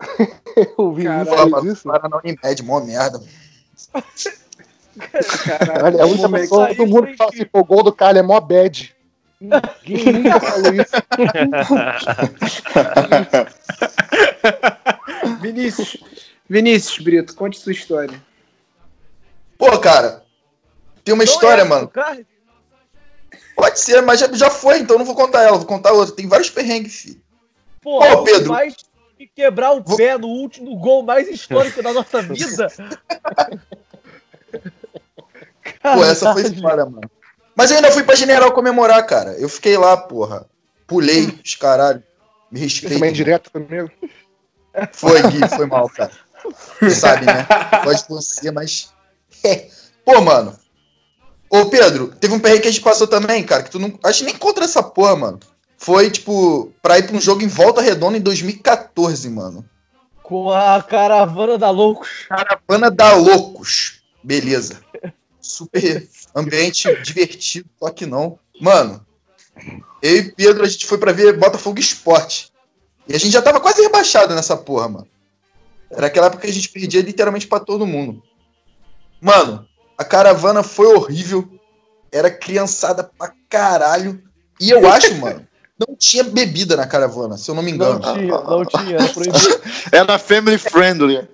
Eu 0.78 0.92
vi 0.92 1.04
isso, 1.04 1.24
Fala, 1.26 1.60
fez 1.62 1.72
isso. 1.72 1.88
para 1.88 2.08
na 2.08 2.18
Unimed, 2.18 2.62
mó 2.62 2.80
merda. 2.80 3.20
Caralho, 5.44 5.98
é 5.98 6.02
a 6.02 6.06
única 6.06 6.28
pessoa, 6.28 6.74
todo 6.74 6.86
mundo 6.86 7.06
que 7.06 7.16
fala 7.16 7.30
assim, 7.32 7.44
pô, 7.44 7.60
o 7.60 7.64
gol 7.64 7.82
do 7.82 7.92
Carlos 7.92 8.22
é 8.22 8.22
mó 8.22 8.40
bad. 8.40 8.95
Ninguém 9.40 10.12
nunca 10.12 10.40
falou 10.40 10.72
isso. 10.74 10.92
Vinícius. 15.40 15.96
Vinícius 16.48 16.98
Brito, 17.04 17.34
conte 17.34 17.58
sua 17.58 17.72
história. 17.72 18.18
Pô, 19.58 19.78
cara, 19.78 20.24
tem 21.04 21.12
uma 21.14 21.24
história, 21.24 21.62
é, 21.62 21.64
mano. 21.64 21.88
cara. 21.88 22.24
Pode 23.54 23.80
ser, 23.80 24.02
mas 24.02 24.20
já, 24.20 24.30
já 24.32 24.50
foi, 24.50 24.78
então 24.78 24.94
eu 24.96 24.98
não 24.98 25.06
vou 25.06 25.14
contar 25.14 25.42
ela, 25.42 25.56
vou 25.56 25.66
contar 25.66 25.92
outra. 25.92 26.14
Tem 26.14 26.28
vários 26.28 26.50
perrengues, 26.50 26.94
filho. 27.00 27.20
Pô, 27.80 27.98
Ô, 28.04 28.22
Pedro. 28.22 28.48
Vai 28.48 28.68
me 29.18 29.26
quebrar 29.26 29.72
o 29.72 29.82
Vou- 29.82 29.96
pé 29.96 30.16
no 30.18 30.28
último 30.28 30.76
gol 30.76 31.02
mais 31.02 31.26
histórico 31.28 31.82
da 31.82 31.92
nossa 31.92 32.20
vida. 32.22 32.68
Pô, 35.82 36.04
essa 36.04 36.32
foi 36.32 36.42
história, 36.42 36.84
mano. 36.84 37.10
Mas 37.56 37.70
eu 37.70 37.76
ainda 37.76 37.90
fui 37.90 38.02
pra 38.02 38.14
General 38.14 38.52
comemorar, 38.52 39.04
cara. 39.06 39.32
Eu 39.38 39.48
fiquei 39.48 39.78
lá, 39.78 39.96
porra. 39.96 40.46
Pulei 40.86 41.40
os 41.44 41.54
caralho. 41.54 42.02
Me 42.52 42.60
Você 42.60 42.64
risquei. 42.64 42.90
também 42.90 43.12
direto 43.12 43.50
comigo? 43.50 43.90
Foi, 44.92 45.22
Gui, 45.22 45.48
foi 45.48 45.66
mal, 45.66 45.88
cara. 45.88 46.12
Você 46.78 46.90
sabe, 46.90 47.24
né? 47.24 47.46
Gosto 47.82 48.08
de 48.08 48.14
você, 48.14 48.50
mas. 48.50 48.92
É. 49.42 49.68
Pô, 50.04 50.20
mano. 50.20 50.54
Ô, 51.48 51.66
Pedro, 51.66 52.08
teve 52.08 52.34
um 52.34 52.38
perrengue 52.38 52.62
que 52.62 52.68
a 52.68 52.70
gente 52.70 52.82
passou 52.82 53.06
também, 53.06 53.42
cara, 53.42 53.62
que 53.62 53.70
tu 53.70 53.78
não. 53.78 53.98
Acho 54.04 54.20
que 54.20 54.26
nem 54.26 54.36
contra 54.36 54.64
essa 54.64 54.82
porra, 54.82 55.16
mano. 55.16 55.40
Foi, 55.78 56.10
tipo, 56.10 56.72
pra 56.82 56.98
ir 56.98 57.06
pra 57.06 57.16
um 57.16 57.20
jogo 57.20 57.42
em 57.42 57.48
volta 57.48 57.80
redonda 57.80 58.16
em 58.16 58.20
2014, 58.20 59.28
mano. 59.30 59.64
Com 60.22 60.50
a 60.50 60.82
caravana 60.82 61.56
da 61.56 61.70
Loucos. 61.70 62.26
Caravana 62.28 62.90
da 62.90 63.14
Loucos. 63.14 64.02
Beleza. 64.22 64.80
Super 65.46 66.08
ambiente 66.34 66.92
divertido, 67.02 67.68
só 67.78 67.90
que 67.90 68.04
não. 68.04 68.38
Mano, 68.60 69.04
eu 70.02 70.16
e 70.16 70.32
Pedro, 70.32 70.64
a 70.64 70.68
gente 70.68 70.86
foi 70.86 70.98
pra 70.98 71.12
ver 71.12 71.38
Botafogo 71.38 71.78
Esporte. 71.78 72.52
E 73.08 73.14
a 73.14 73.18
gente 73.18 73.32
já 73.32 73.40
tava 73.40 73.60
quase 73.60 73.80
rebaixado 73.82 74.34
nessa 74.34 74.56
porra, 74.56 74.88
mano. 74.88 75.08
Era 75.90 76.08
aquela 76.08 76.26
época 76.26 76.42
que 76.42 76.50
a 76.50 76.52
gente 76.52 76.68
perdia 76.68 77.00
literalmente 77.00 77.46
pra 77.46 77.60
todo 77.60 77.86
mundo. 77.86 78.20
Mano, 79.20 79.66
a 79.96 80.04
caravana 80.04 80.62
foi 80.62 80.86
horrível. 80.94 81.48
Era 82.10 82.30
criançada 82.30 83.04
pra 83.04 83.32
caralho. 83.48 84.22
E 84.60 84.70
eu 84.70 84.88
acho, 84.90 85.14
mano, 85.16 85.46
não 85.78 85.94
tinha 85.96 86.24
bebida 86.24 86.76
na 86.76 86.86
caravana, 86.86 87.36
se 87.36 87.48
eu 87.50 87.54
não 87.54 87.62
me 87.62 87.72
Não 87.72 87.96
engano. 87.96 88.00
tinha, 88.14 88.40
não 88.40 88.64
tinha, 88.64 88.96
era 88.96 89.08
proibido. 89.08 89.60
Era 89.92 90.18
family 90.18 90.58
friendly. 90.58 91.28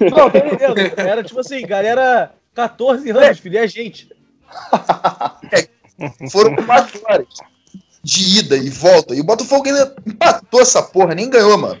Não, 0.00 0.30
tá 0.30 0.38
entendendo? 0.38 0.78
Era 0.96 1.22
tipo 1.22 1.40
assim, 1.40 1.66
galera, 1.66 2.32
14 2.54 3.10
anos, 3.10 3.38
filho, 3.38 3.58
é 3.58 3.66
gente. 3.66 4.10
Foram 6.30 6.56
quatro 6.56 7.00
horas 7.04 7.28
de 8.02 8.38
ida 8.38 8.56
e 8.56 8.68
volta. 8.70 9.14
E 9.14 9.20
o 9.20 9.24
Botafogo 9.24 9.68
ainda 9.68 9.94
empatou 10.06 10.60
essa 10.60 10.82
porra, 10.82 11.14
nem 11.14 11.28
ganhou, 11.28 11.56
mano. 11.58 11.80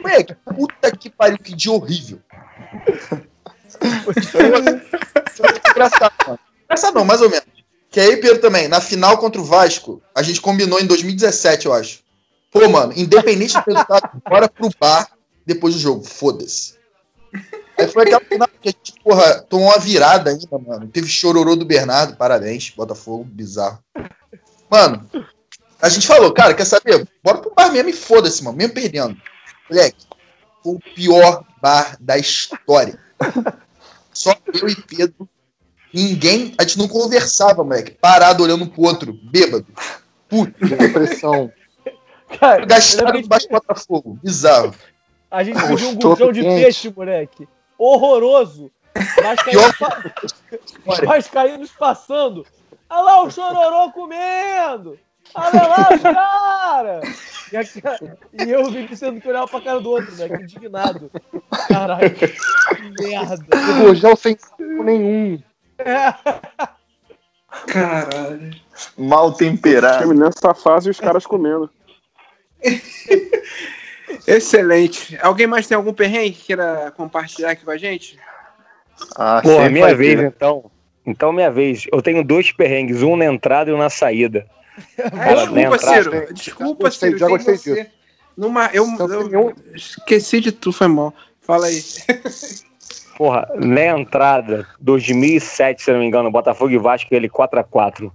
Moleque, 0.00 0.34
puta 0.34 0.90
que 0.96 1.10
pariu, 1.10 1.38
que 1.38 1.54
dia 1.54 1.72
horrível. 1.72 2.20
Engraçado, 5.70 6.14
mano. 6.26 6.38
Engraçado 6.64 6.94
não, 6.94 7.04
mais 7.04 7.20
ou 7.20 7.30
menos. 7.30 7.46
Que 7.90 8.00
aí, 8.00 8.16
Pedro, 8.16 8.40
também, 8.40 8.68
na 8.68 8.80
final 8.80 9.18
contra 9.18 9.40
o 9.40 9.44
Vasco, 9.44 10.00
a 10.14 10.22
gente 10.22 10.40
combinou 10.40 10.80
em 10.80 10.86
2017, 10.86 11.66
eu 11.66 11.72
acho. 11.72 12.00
Pô, 12.50 12.68
mano, 12.68 12.92
independente 12.96 13.54
do 13.54 13.64
resultado, 13.66 14.22
bora 14.28 14.48
pro 14.48 14.70
bar 14.78 15.10
depois 15.44 15.74
do 15.74 15.80
jogo. 15.80 16.04
Foda-se. 16.04 16.74
Aí 17.80 17.88
foi 17.88 18.02
aquela 18.02 18.20
final 18.20 18.48
que 18.60 18.68
a 18.68 18.72
gente, 18.72 18.92
porra, 19.02 19.40
tomou 19.42 19.68
uma 19.68 19.78
virada 19.78 20.30
ainda, 20.30 20.58
mano. 20.58 20.88
Teve 20.88 21.08
chororô 21.08 21.56
do 21.56 21.64
Bernardo, 21.64 22.16
parabéns, 22.16 22.70
Botafogo, 22.70 23.24
bizarro. 23.24 23.78
Mano, 24.68 25.08
a 25.80 25.88
gente 25.88 26.06
falou, 26.06 26.32
cara, 26.32 26.54
quer 26.54 26.66
saber? 26.66 27.08
Bora 27.24 27.38
pro 27.38 27.54
bar 27.54 27.72
mesmo 27.72 27.88
e 27.88 27.92
foda-se, 27.92 28.44
mano, 28.44 28.56
mesmo 28.56 28.74
perdendo. 28.74 29.16
Moleque, 29.68 30.06
foi 30.62 30.74
o 30.74 30.80
pior 30.94 31.44
bar 31.60 31.96
da 32.00 32.18
história. 32.18 32.98
Só 34.12 34.34
eu 34.60 34.68
e 34.68 34.76
Pedro. 34.76 35.28
Ninguém, 35.92 36.54
a 36.58 36.62
gente 36.62 36.78
não 36.78 36.86
conversava, 36.86 37.64
moleque. 37.64 37.92
Parado 37.92 38.42
olhando 38.42 38.64
um 38.64 38.68
pro 38.68 38.82
outro, 38.82 39.12
bêbado. 39.12 39.66
Puta, 40.28 40.54
Depressão. 40.64 41.50
Cara, 42.38 42.64
lembro 42.96 43.22
debaixo 43.22 43.48
do 43.48 43.52
Botafogo. 43.52 44.18
Bizarro. 44.22 44.74
A 45.30 45.42
gente 45.42 45.60
pediu 45.66 45.88
um 45.88 45.94
gordão 45.94 46.30
de 46.30 46.42
peixe, 46.42 46.92
moleque. 46.94 47.48
Horroroso. 47.80 48.70
Vascaínos, 49.22 49.78
pa... 49.78 50.02
Vascaínos 51.06 51.70
passando. 51.72 52.46
Olha 52.90 53.02
lá 53.02 53.22
o 53.22 53.30
chororô 53.30 53.90
comendo. 53.92 54.98
Olha 55.34 55.66
lá 55.66 55.88
os 55.94 56.02
cara. 56.02 57.00
E, 57.50 57.56
aqui- 57.56 57.82
e 58.46 58.50
eu 58.50 58.70
vi 58.70 58.94
sendo 58.94 59.18
que 59.20 59.28
olhava 59.28 59.48
pra 59.48 59.62
cara 59.62 59.80
do 59.80 59.90
outro, 59.90 60.12
moleque, 60.12 60.42
indignado. 60.42 61.10
Caralho, 61.68 62.14
que 62.14 62.34
merda. 63.00 63.46
Gojão 63.82 64.14
sem 64.14 64.36
nenhum. 64.58 65.42
Caralho. 67.66 68.50
Mal 68.98 69.32
temperado. 69.32 70.12
Nessa 70.12 70.52
fase, 70.52 70.90
os 70.90 71.00
caras 71.00 71.24
comendo. 71.24 71.70
Excelente. 74.26 75.18
Alguém 75.22 75.46
mais 75.46 75.66
tem 75.66 75.76
algum 75.76 75.92
perrengue 75.92 76.32
que 76.32 76.46
queira 76.46 76.92
compartilhar 76.96 77.50
aqui 77.50 77.64
com 77.64 77.70
a 77.70 77.76
gente? 77.76 78.18
Ah, 79.16 79.40
Pô, 79.42 79.68
minha 79.70 79.94
vez, 79.94 80.20
então. 80.20 80.70
Então, 81.06 81.32
minha 81.32 81.50
vez. 81.50 81.86
Eu 81.92 82.02
tenho 82.02 82.22
dois 82.22 82.52
perrengues, 82.52 83.02
um 83.02 83.16
na 83.16 83.24
entrada 83.24 83.70
e 83.70 83.74
um 83.74 83.78
na 83.78 83.88
saída. 83.90 84.46
Cara, 84.96 85.34
desculpa, 85.46 85.60
entrar. 85.76 86.02
Ciro. 86.02 86.34
Desculpa, 86.34 86.84
Gostei, 86.84 87.08
Ciro. 87.10 87.18
já 87.18 87.28
gostei 87.28 87.56
você. 87.56 87.90
Numa, 88.36 88.70
eu, 88.72 88.86
Então, 88.86 89.08
eu 89.10 89.46
um- 89.48 89.54
esqueci 89.74 90.40
de 90.40 90.52
tu, 90.52 90.72
foi 90.72 90.88
mal. 90.88 91.12
Fala 91.40 91.66
aí. 91.66 91.82
Porra, 93.16 93.46
na 93.56 93.84
entrada, 93.98 94.66
2007, 94.80 95.82
se 95.82 95.90
eu 95.90 95.94
não 95.94 96.00
me 96.00 96.06
engano, 96.06 96.30
Botafogo 96.30 96.70
e 96.70 96.78
Vasco, 96.78 97.14
ele 97.14 97.28
4x4. 97.28 98.10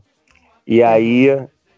E 0.66 0.82
aí, 0.82 1.28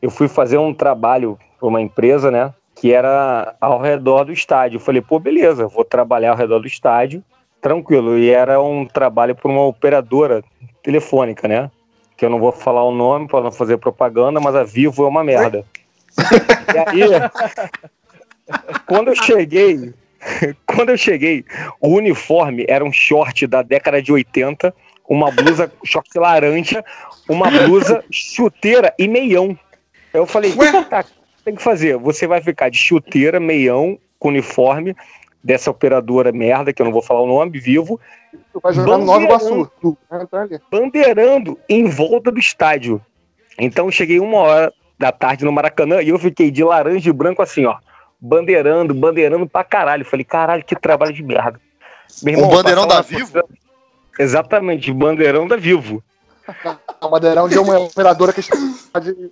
eu 0.02 0.10
fui 0.10 0.30
fazer 0.30 0.58
um 0.58 0.74
trabalho 0.74 1.38
para 1.60 1.68
uma 1.68 1.82
empresa, 1.82 2.32
né? 2.32 2.54
Que 2.80 2.94
era 2.94 3.56
ao 3.60 3.82
redor 3.82 4.26
do 4.26 4.32
estádio. 4.32 4.78
Eu 4.78 4.82
falei, 4.82 5.02
pô, 5.02 5.20
beleza, 5.20 5.68
vou 5.68 5.84
trabalhar 5.84 6.32
ao 6.32 6.38
redor 6.38 6.60
do 6.60 6.68
estádio, 6.68 7.24
tranquilo. 7.62 8.18
E 8.18 8.30
era 8.30 8.62
um 8.62 8.86
trabalho 8.86 9.36
para 9.36 9.50
uma 9.50 9.66
operadora 9.66 10.44
telefônica, 10.84 11.48
né? 11.48 11.72
Que 12.16 12.26
eu 12.26 12.30
não 12.30 12.40
vou 12.40 12.52
falar 12.52 12.84
o 12.84 12.92
nome 12.92 13.28
para 13.28 13.44
não 13.44 13.52
fazer 13.52 13.78
propaganda, 13.78 14.40
mas 14.40 14.56
a 14.56 14.64
Vivo 14.64 15.04
é 15.04 15.08
uma 15.08 15.24
merda. 15.24 15.66
E 16.94 17.04
aí, 17.04 17.10
quando 18.88 19.10
eu 19.10 19.16
cheguei, 19.16 19.94
quando 20.66 20.90
eu 20.90 20.98
cheguei, 20.98 21.46
o 21.80 21.90
uniforme 21.90 22.66
era 22.68 22.84
um 22.84 22.92
short 22.92 23.46
da 23.48 23.62
década 23.62 24.02
de 24.02 24.12
80, 24.12 24.74
uma 25.08 25.32
blusa 25.32 25.72
short 25.84 26.10
laranja, 26.18 26.84
uma 27.30 27.50
blusa 27.50 28.04
chuteira 28.12 28.94
e 28.98 29.08
meião. 29.08 29.58
Eu 30.14 30.26
falei, 30.26 30.54
tá, 30.90 31.06
tem 31.48 31.56
que 31.56 31.64
fazer. 31.64 31.98
Você 31.98 32.28
vai 32.28 32.42
ficar 32.42 32.68
de 32.70 32.78
chuteira, 32.78 33.40
meião, 33.40 33.98
com 34.20 34.28
uniforme 34.28 34.94
dessa 35.42 35.72
operadora 35.72 36.30
merda, 36.30 36.74
que 36.74 36.82
eu 36.82 36.86
não 36.86 36.92
vou 36.92 37.02
falar 37.02 37.22
o 37.22 37.26
nome, 37.28 37.58
vivo, 37.58 37.98
Tu 38.52 38.60
vai 38.62 38.74
jogar 38.74 38.98
no 38.98 39.06
Nova 39.06 39.24
Iguaçu. 39.24 39.72
Entrar 40.12 40.42
ali. 40.42 40.60
bandeirando 40.70 41.58
em 41.70 41.86
volta 41.86 42.30
do 42.32 42.38
estádio. 42.40 43.00
Então 43.58 43.90
cheguei 43.90 44.20
uma 44.20 44.38
hora 44.40 44.74
da 45.00 45.10
tarde 45.12 45.46
no 45.46 45.52
Maracanã 45.54 46.02
e 46.02 46.10
eu 46.10 46.20
fiquei 46.20 46.52
de 46.52 46.64
laranja 46.66 47.10
e 47.10 47.14
branco 47.14 47.42
assim, 47.42 47.66
ó. 47.66 47.78
Bandeirando, 48.20 48.94
bandeirando 48.94 49.48
pra 49.48 49.64
caralho. 49.64 50.04
Falei, 50.04 50.26
caralho, 50.26 50.66
que 50.66 50.76
trabalho 50.76 51.14
de 51.14 51.24
merda. 51.24 51.62
Meu 52.24 52.40
Um 52.44 52.50
bandeirão 52.50 52.86
passava 52.86 53.04
da 53.04 53.18
Vivo? 53.18 53.32
porta- 53.32 53.50
Exatamente, 54.20 54.92
bandeirão 54.92 55.48
da 55.48 55.56
Vivo. 55.56 56.04
A 57.00 57.08
Madeirão 57.08 57.48
de 57.48 57.58
uma 57.58 57.80
operadora 57.80 58.34
que 58.34 58.40
está 58.42 59.00
de. 59.00 59.32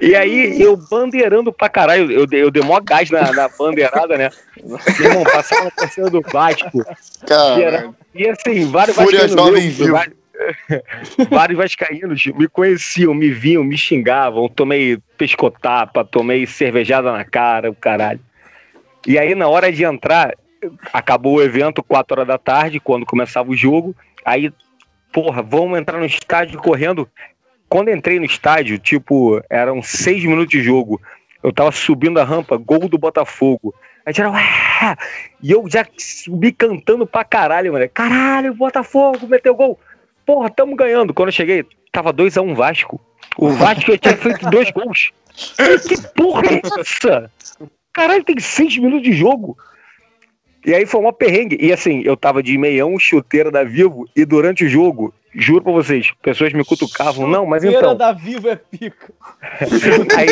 E 0.00 0.14
aí, 0.14 0.60
eu 0.60 0.76
bandeirando 0.76 1.52
pra 1.52 1.68
caralho, 1.68 2.10
eu, 2.10 2.26
dei- 2.26 2.42
eu 2.42 2.50
dei 2.50 2.62
mó 2.62 2.80
gás 2.80 3.10
na, 3.10 3.32
na 3.32 3.48
bandeirada, 3.48 4.16
né? 4.18 4.30
Meu 4.98 5.10
irmão, 5.10 5.24
passava 5.24 5.64
na 5.64 5.70
torcida 5.70 6.10
do 6.10 6.20
Vasco. 6.20 6.84
E, 7.22 7.26
Cara, 7.26 7.90
e 8.14 8.28
assim, 8.28 8.70
vários 8.70 8.96
Fúria 8.96 9.20
vascaínos 9.20 9.32
jovem 9.74 9.90
vários- 9.92 10.16
vários 11.30 11.58
vascaínos 11.58 12.26
me 12.26 12.48
conheciam, 12.48 13.14
me 13.14 13.30
viam, 13.30 13.62
me 13.64 13.78
xingavam, 13.78 14.48
tomei 14.48 14.98
pescotapa, 15.16 16.04
tomei 16.04 16.46
cervejada 16.46 17.12
na 17.12 17.24
cara, 17.24 17.70
o 17.70 17.74
caralho. 17.74 18.20
E 19.06 19.18
aí, 19.18 19.34
na 19.34 19.48
hora 19.48 19.70
de 19.70 19.84
entrar, 19.84 20.34
acabou 20.92 21.36
o 21.36 21.42
evento, 21.42 21.82
4 21.82 22.16
horas 22.16 22.26
da 22.28 22.38
tarde, 22.38 22.80
quando 22.80 23.06
começava 23.06 23.50
o 23.50 23.56
jogo. 23.56 23.94
Aí, 24.24 24.52
porra, 25.12 25.42
vamos 25.42 25.78
entrar 25.78 25.98
no 25.98 26.06
estádio 26.06 26.58
correndo. 26.58 27.08
Quando 27.68 27.90
entrei 27.90 28.18
no 28.18 28.24
estádio, 28.24 28.78
tipo, 28.78 29.42
eram 29.50 29.82
seis 29.82 30.22
minutos 30.24 30.50
de 30.50 30.62
jogo. 30.62 31.00
Eu 31.42 31.52
tava 31.52 31.72
subindo 31.72 32.18
a 32.18 32.24
rampa, 32.24 32.56
gol 32.56 32.88
do 32.88 32.98
Botafogo. 32.98 33.74
Aí 34.06 34.12
geral, 34.12 34.32
"Ah!" 34.34 34.96
e 35.42 35.50
eu 35.50 35.64
já 35.68 35.86
subi 35.96 36.52
cantando 36.52 37.06
pra 37.06 37.24
caralho, 37.24 37.72
mano. 37.72 37.88
Caralho, 37.92 38.54
Botafogo, 38.54 39.26
meteu 39.26 39.54
gol. 39.54 39.78
Porra, 40.24 40.50
tamo 40.50 40.76
ganhando. 40.76 41.12
Quando 41.12 41.28
eu 41.28 41.32
cheguei, 41.32 41.64
tava 41.92 42.12
2x1 42.12 42.54
Vasco. 42.54 43.00
O 43.36 43.50
Vasco 43.50 43.92
já 43.92 43.98
tinha 43.98 44.16
feito 44.16 44.48
dois 44.50 44.70
gols. 44.70 45.10
Que 45.88 46.00
porra 46.14 46.42
é 46.46 46.60
essa? 46.80 47.30
Caralho, 47.92 48.24
tem 48.24 48.38
seis 48.38 48.76
minutos 48.78 49.02
de 49.02 49.12
jogo. 49.12 49.56
E 50.64 50.74
aí 50.74 50.86
foi 50.86 51.00
uma 51.00 51.12
perrengue. 51.12 51.58
E 51.60 51.72
assim, 51.72 52.02
eu 52.04 52.16
tava 52.16 52.42
de 52.42 52.56
meião, 52.56 52.98
chuteira 52.98 53.50
da 53.50 53.64
Vivo, 53.64 54.08
e 54.16 54.24
durante 54.24 54.64
o 54.64 54.68
jogo, 54.68 55.12
juro 55.34 55.62
pra 55.62 55.72
vocês, 55.72 56.12
pessoas 56.22 56.52
me 56.52 56.64
cutucavam. 56.64 57.26
Não, 57.26 57.44
mas 57.44 57.64
então. 57.64 57.96
da 57.96 58.12
Vivo 58.12 58.48
é 58.48 58.56
pica. 58.56 59.12
Aí, 60.16 60.28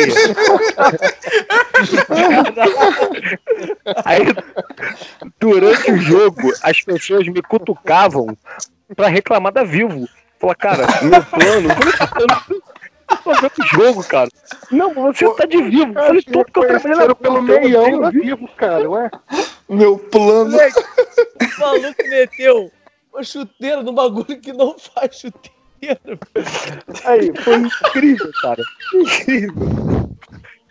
aí, 4.05 4.25
durante 5.39 5.91
o 5.91 5.97
jogo, 5.97 6.51
as 6.61 6.81
pessoas 6.81 7.27
me 7.27 7.41
cutucavam 7.41 8.37
pra 8.95 9.07
reclamar 9.07 9.51
da 9.51 9.63
Vivo. 9.63 10.07
Falar, 10.39 10.55
cara, 10.55 10.87
meu 11.03 11.23
plano. 11.23 11.69
Eu 13.09 13.17
tô 13.17 13.33
vendo 13.33 13.51
o 13.59 13.67
jogo, 13.67 14.03
cara. 14.03 14.29
Não, 14.71 14.93
você 14.93 15.29
tá 15.35 15.45
de 15.45 15.61
vivo. 15.61 15.93
Eu 15.97 16.05
falei, 16.05 16.21
tudo 16.23 16.45
que 16.45 16.59
eu 16.59 16.67
trabalhei 16.67 17.15
pelo 17.15 17.41
meião 17.41 18.01
da 18.01 18.09
Vivo. 18.09 18.23
Vivo, 18.23 18.49
cara, 18.57 18.89
ué. 18.89 19.11
Meu 19.69 19.97
plano. 19.97 20.51
Moleque, 20.51 20.79
o 20.79 21.59
maluco 21.59 22.09
meteu 22.09 22.71
uma 23.13 23.23
chuteira 23.23 23.83
no 23.83 23.93
bagulho 23.93 24.39
que 24.41 24.51
não 24.51 24.77
faz 24.77 25.19
chuteira. 25.19 25.59
Aí, 27.05 27.31
foi 27.41 27.55
incrível, 27.57 28.31
cara. 28.41 28.63
Incrível. 28.93 30.09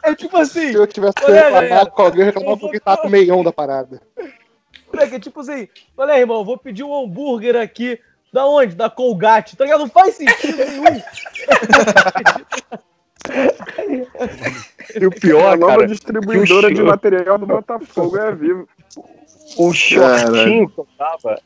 É 0.02 0.14
tipo 0.14 0.36
assim, 0.36 0.72
Se 0.72 0.74
eu 0.74 0.86
tivesse 0.86 1.14
reclamado 1.18 1.52
galera, 1.52 1.86
com 1.86 2.02
alguém, 2.02 2.20
eu 2.20 2.26
reclamava 2.26 2.56
porque 2.58 2.80
tava 2.80 3.02
com 3.02 3.08
o 3.08 3.10
meião 3.10 3.44
da 3.44 3.52
parada. 3.52 4.02
moleque, 4.92 5.14
é 5.14 5.20
tipo 5.20 5.40
assim, 5.40 5.68
olha 5.96 6.14
aí, 6.14 6.20
irmão, 6.20 6.44
vou 6.44 6.58
pedir 6.58 6.82
um 6.82 6.94
hambúrguer 6.94 7.56
aqui. 7.56 8.00
Da 8.32 8.46
onde? 8.46 8.74
Da 8.74 8.88
Colgate, 8.88 9.56
tá 9.56 9.64
ligado? 9.64 9.80
Não 9.80 9.88
faz 9.88 10.14
sentido 10.14 10.56
nenhum. 10.56 11.02
E 14.98 15.06
o 15.06 15.10
pior, 15.10 15.52
a 15.52 15.56
nova 15.56 15.74
cara, 15.74 15.86
distribuidora 15.86 16.68
que 16.68 16.74
de 16.74 16.82
material 16.82 17.38
do 17.38 17.46
Botafogo 17.46 18.16
é 18.16 18.28
a 18.28 18.30
Vivo. 18.30 18.66
o 19.58 19.72
shortinho 19.72 20.68
que 20.70 20.78
eu 20.78 20.88
tava. 20.96 21.38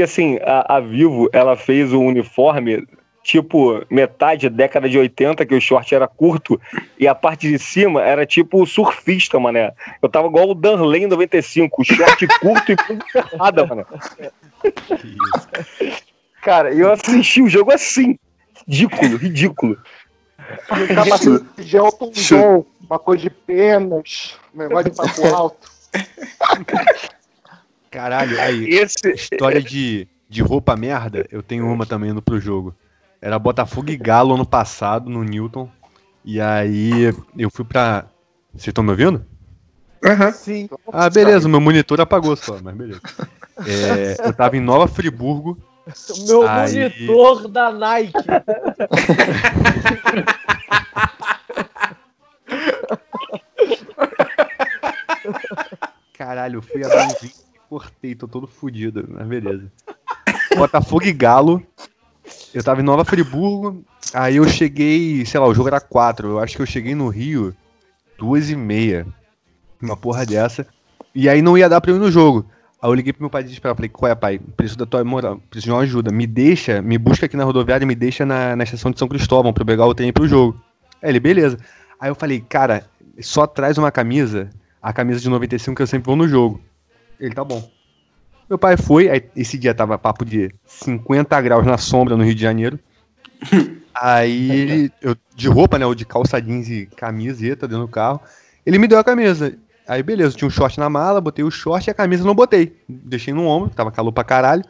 Que 0.00 0.04
assim, 0.04 0.38
a, 0.42 0.76
a 0.76 0.80
Vivo, 0.80 1.28
ela 1.30 1.54
fez 1.58 1.92
o 1.92 2.00
uniforme, 2.00 2.88
tipo, 3.22 3.84
metade 3.90 4.48
da 4.48 4.56
década 4.56 4.88
de 4.88 4.98
80, 4.98 5.44
que 5.44 5.54
o 5.54 5.60
short 5.60 5.94
era 5.94 6.08
curto, 6.08 6.58
e 6.98 7.06
a 7.06 7.14
parte 7.14 7.46
de 7.46 7.58
cima 7.58 8.02
era 8.02 8.24
tipo 8.24 8.64
surfista, 8.64 9.38
mané. 9.38 9.74
Eu 10.00 10.08
tava 10.08 10.28
igual 10.28 10.48
o 10.48 10.54
Danley 10.54 11.02
em 11.02 11.06
95, 11.06 11.84
short 11.84 12.26
curto 12.40 12.72
e 12.72 12.76
tudo 12.76 13.04
ferrada, 13.12 13.66
mané. 13.66 13.84
Cara, 16.40 16.72
eu 16.72 16.90
assisti 16.90 17.42
o 17.42 17.48
jogo 17.50 17.70
assim. 17.70 18.18
Ridículo, 18.66 19.18
ridículo. 19.18 19.78
Um 20.70 20.94
capacete 20.94 21.62
de 21.62 21.76
Elton 21.76 22.10
John, 22.12 22.64
uma 22.88 22.98
coisa 22.98 23.24
de 23.24 23.28
penas, 23.28 24.38
um 24.54 24.60
negócio 24.60 24.90
de 24.92 24.96
papo 24.96 25.26
alto. 25.26 25.70
Caralho, 27.90 28.40
aí, 28.40 28.68
Esse, 28.68 29.10
história 29.12 29.60
de, 29.60 30.06
de 30.28 30.42
roupa 30.42 30.76
merda, 30.76 31.26
eu 31.30 31.42
tenho 31.42 31.66
uma 31.66 31.84
também 31.84 32.10
indo 32.10 32.22
pro 32.22 32.38
jogo. 32.40 32.74
Era 33.20 33.38
Botafogo 33.38 33.90
e 33.90 33.96
Galo 33.96 34.34
ano 34.34 34.46
passado, 34.46 35.10
no 35.10 35.22
Newton. 35.24 35.68
E 36.24 36.40
aí 36.40 37.12
eu 37.36 37.50
fui 37.50 37.64
pra. 37.64 38.06
Vocês 38.52 38.68
estão 38.68 38.84
me 38.84 38.90
ouvindo? 38.90 39.24
Aham. 40.04 40.32
Sim. 40.32 40.68
Ah, 40.92 41.10
beleza, 41.10 41.46
o 41.46 41.50
meu 41.50 41.60
monitor 41.60 42.00
apagou 42.00 42.36
só, 42.36 42.58
mas 42.62 42.74
beleza. 42.74 43.00
É, 43.66 44.16
eu 44.26 44.32
tava 44.32 44.56
em 44.56 44.60
Nova 44.60 44.86
Friburgo. 44.86 45.58
Meu 46.26 46.46
Aí- 46.48 46.78
monitor 46.78 47.48
da 47.48 47.72
Nike. 47.72 48.12
Caralho, 56.16 56.58
eu 56.58 56.62
fui 56.62 56.84
abrir 56.84 57.02
um 57.02 57.49
cortei, 57.70 58.16
tô 58.16 58.26
todo 58.26 58.48
fudido, 58.48 59.06
mas 59.08 59.28
beleza. 59.28 59.70
Botafogo 60.58 61.04
e 61.04 61.12
Galo. 61.12 61.64
Eu 62.52 62.64
tava 62.64 62.80
em 62.80 62.84
Nova 62.84 63.04
Friburgo, 63.04 63.84
aí 64.12 64.36
eu 64.36 64.48
cheguei, 64.48 65.24
sei 65.24 65.38
lá, 65.38 65.46
o 65.46 65.54
jogo 65.54 65.68
era 65.68 65.80
4, 65.80 66.28
eu 66.28 66.38
acho 66.40 66.56
que 66.56 66.62
eu 66.62 66.66
cheguei 66.66 66.96
no 66.96 67.08
Rio 67.08 67.54
duas 68.18 68.50
e 68.50 68.56
meia. 68.56 69.06
Uma 69.80 69.96
porra 69.96 70.26
dessa. 70.26 70.66
E 71.14 71.28
aí 71.28 71.40
não 71.40 71.56
ia 71.56 71.68
dar 71.68 71.80
pra 71.80 71.92
eu 71.92 71.96
ir 71.96 72.00
no 72.00 72.10
jogo. 72.10 72.44
Aí 72.82 72.90
eu 72.90 72.94
liguei 72.94 73.12
pro 73.12 73.22
meu 73.22 73.30
pai 73.30 73.44
desesperado, 73.44 73.76
falei, 73.76 73.88
qual 73.88 74.10
é, 74.10 74.14
pai? 74.14 74.38
Preciso 74.38 74.78
da 74.78 74.86
tua 74.86 75.02
moral, 75.04 75.40
preciso 75.48 75.66
de 75.66 75.72
uma 75.72 75.82
ajuda. 75.82 76.10
Me 76.10 76.26
deixa, 76.26 76.82
me 76.82 76.98
busca 76.98 77.26
aqui 77.26 77.36
na 77.36 77.44
rodoviária 77.44 77.84
e 77.84 77.86
me 77.86 77.94
deixa 77.94 78.26
na, 78.26 78.56
na 78.56 78.64
estação 78.64 78.90
de 78.90 78.98
São 78.98 79.08
Cristóvão 79.08 79.52
pra 79.52 79.62
eu 79.62 79.66
pegar 79.66 79.86
o 79.86 79.94
trem 79.94 80.12
pro 80.12 80.28
jogo. 80.28 80.60
Aí 81.00 81.10
ele, 81.10 81.20
beleza. 81.20 81.56
Aí 81.98 82.10
eu 82.10 82.14
falei, 82.14 82.40
cara, 82.40 82.84
só 83.20 83.46
traz 83.46 83.78
uma 83.78 83.90
camisa, 83.90 84.50
a 84.82 84.92
camisa 84.92 85.20
de 85.20 85.28
95 85.28 85.76
que 85.76 85.82
eu 85.82 85.86
sempre 85.86 86.06
vou 86.06 86.16
no 86.16 86.28
jogo. 86.28 86.60
Ele, 87.20 87.34
tá 87.34 87.44
bom. 87.44 87.70
Meu 88.48 88.58
pai 88.58 88.76
foi, 88.76 89.08
aí 89.08 89.22
esse 89.36 89.56
dia 89.56 89.72
tava 89.72 89.96
papo 89.96 90.24
de 90.24 90.52
50 90.66 91.40
graus 91.40 91.64
na 91.64 91.78
sombra 91.78 92.16
no 92.16 92.24
Rio 92.24 92.34
de 92.34 92.42
Janeiro. 92.42 92.78
Aí 93.94 94.50
ele, 94.50 94.92
eu, 95.02 95.16
de 95.34 95.48
roupa, 95.48 95.78
né, 95.78 95.84
ou 95.84 95.94
de 95.94 96.06
calça 96.06 96.40
jeans 96.40 96.68
e 96.70 96.86
camiseta 96.86 97.68
dentro 97.68 97.86
do 97.86 97.90
carro, 97.90 98.20
ele 98.64 98.78
me 98.78 98.88
deu 98.88 98.98
a 98.98 99.04
camisa. 99.04 99.54
Aí 99.86 100.02
beleza, 100.02 100.36
tinha 100.36 100.48
um 100.48 100.50
short 100.50 100.78
na 100.78 100.88
mala, 100.88 101.20
botei 101.20 101.44
o 101.44 101.50
short 101.50 101.86
e 101.86 101.90
a 101.90 101.94
camisa 101.94 102.24
não 102.24 102.34
botei. 102.34 102.76
Deixei 102.88 103.34
no 103.34 103.46
ombro, 103.46 103.70
tava 103.70 103.90
calor 103.90 104.12
pra 104.12 104.24
caralho. 104.24 104.64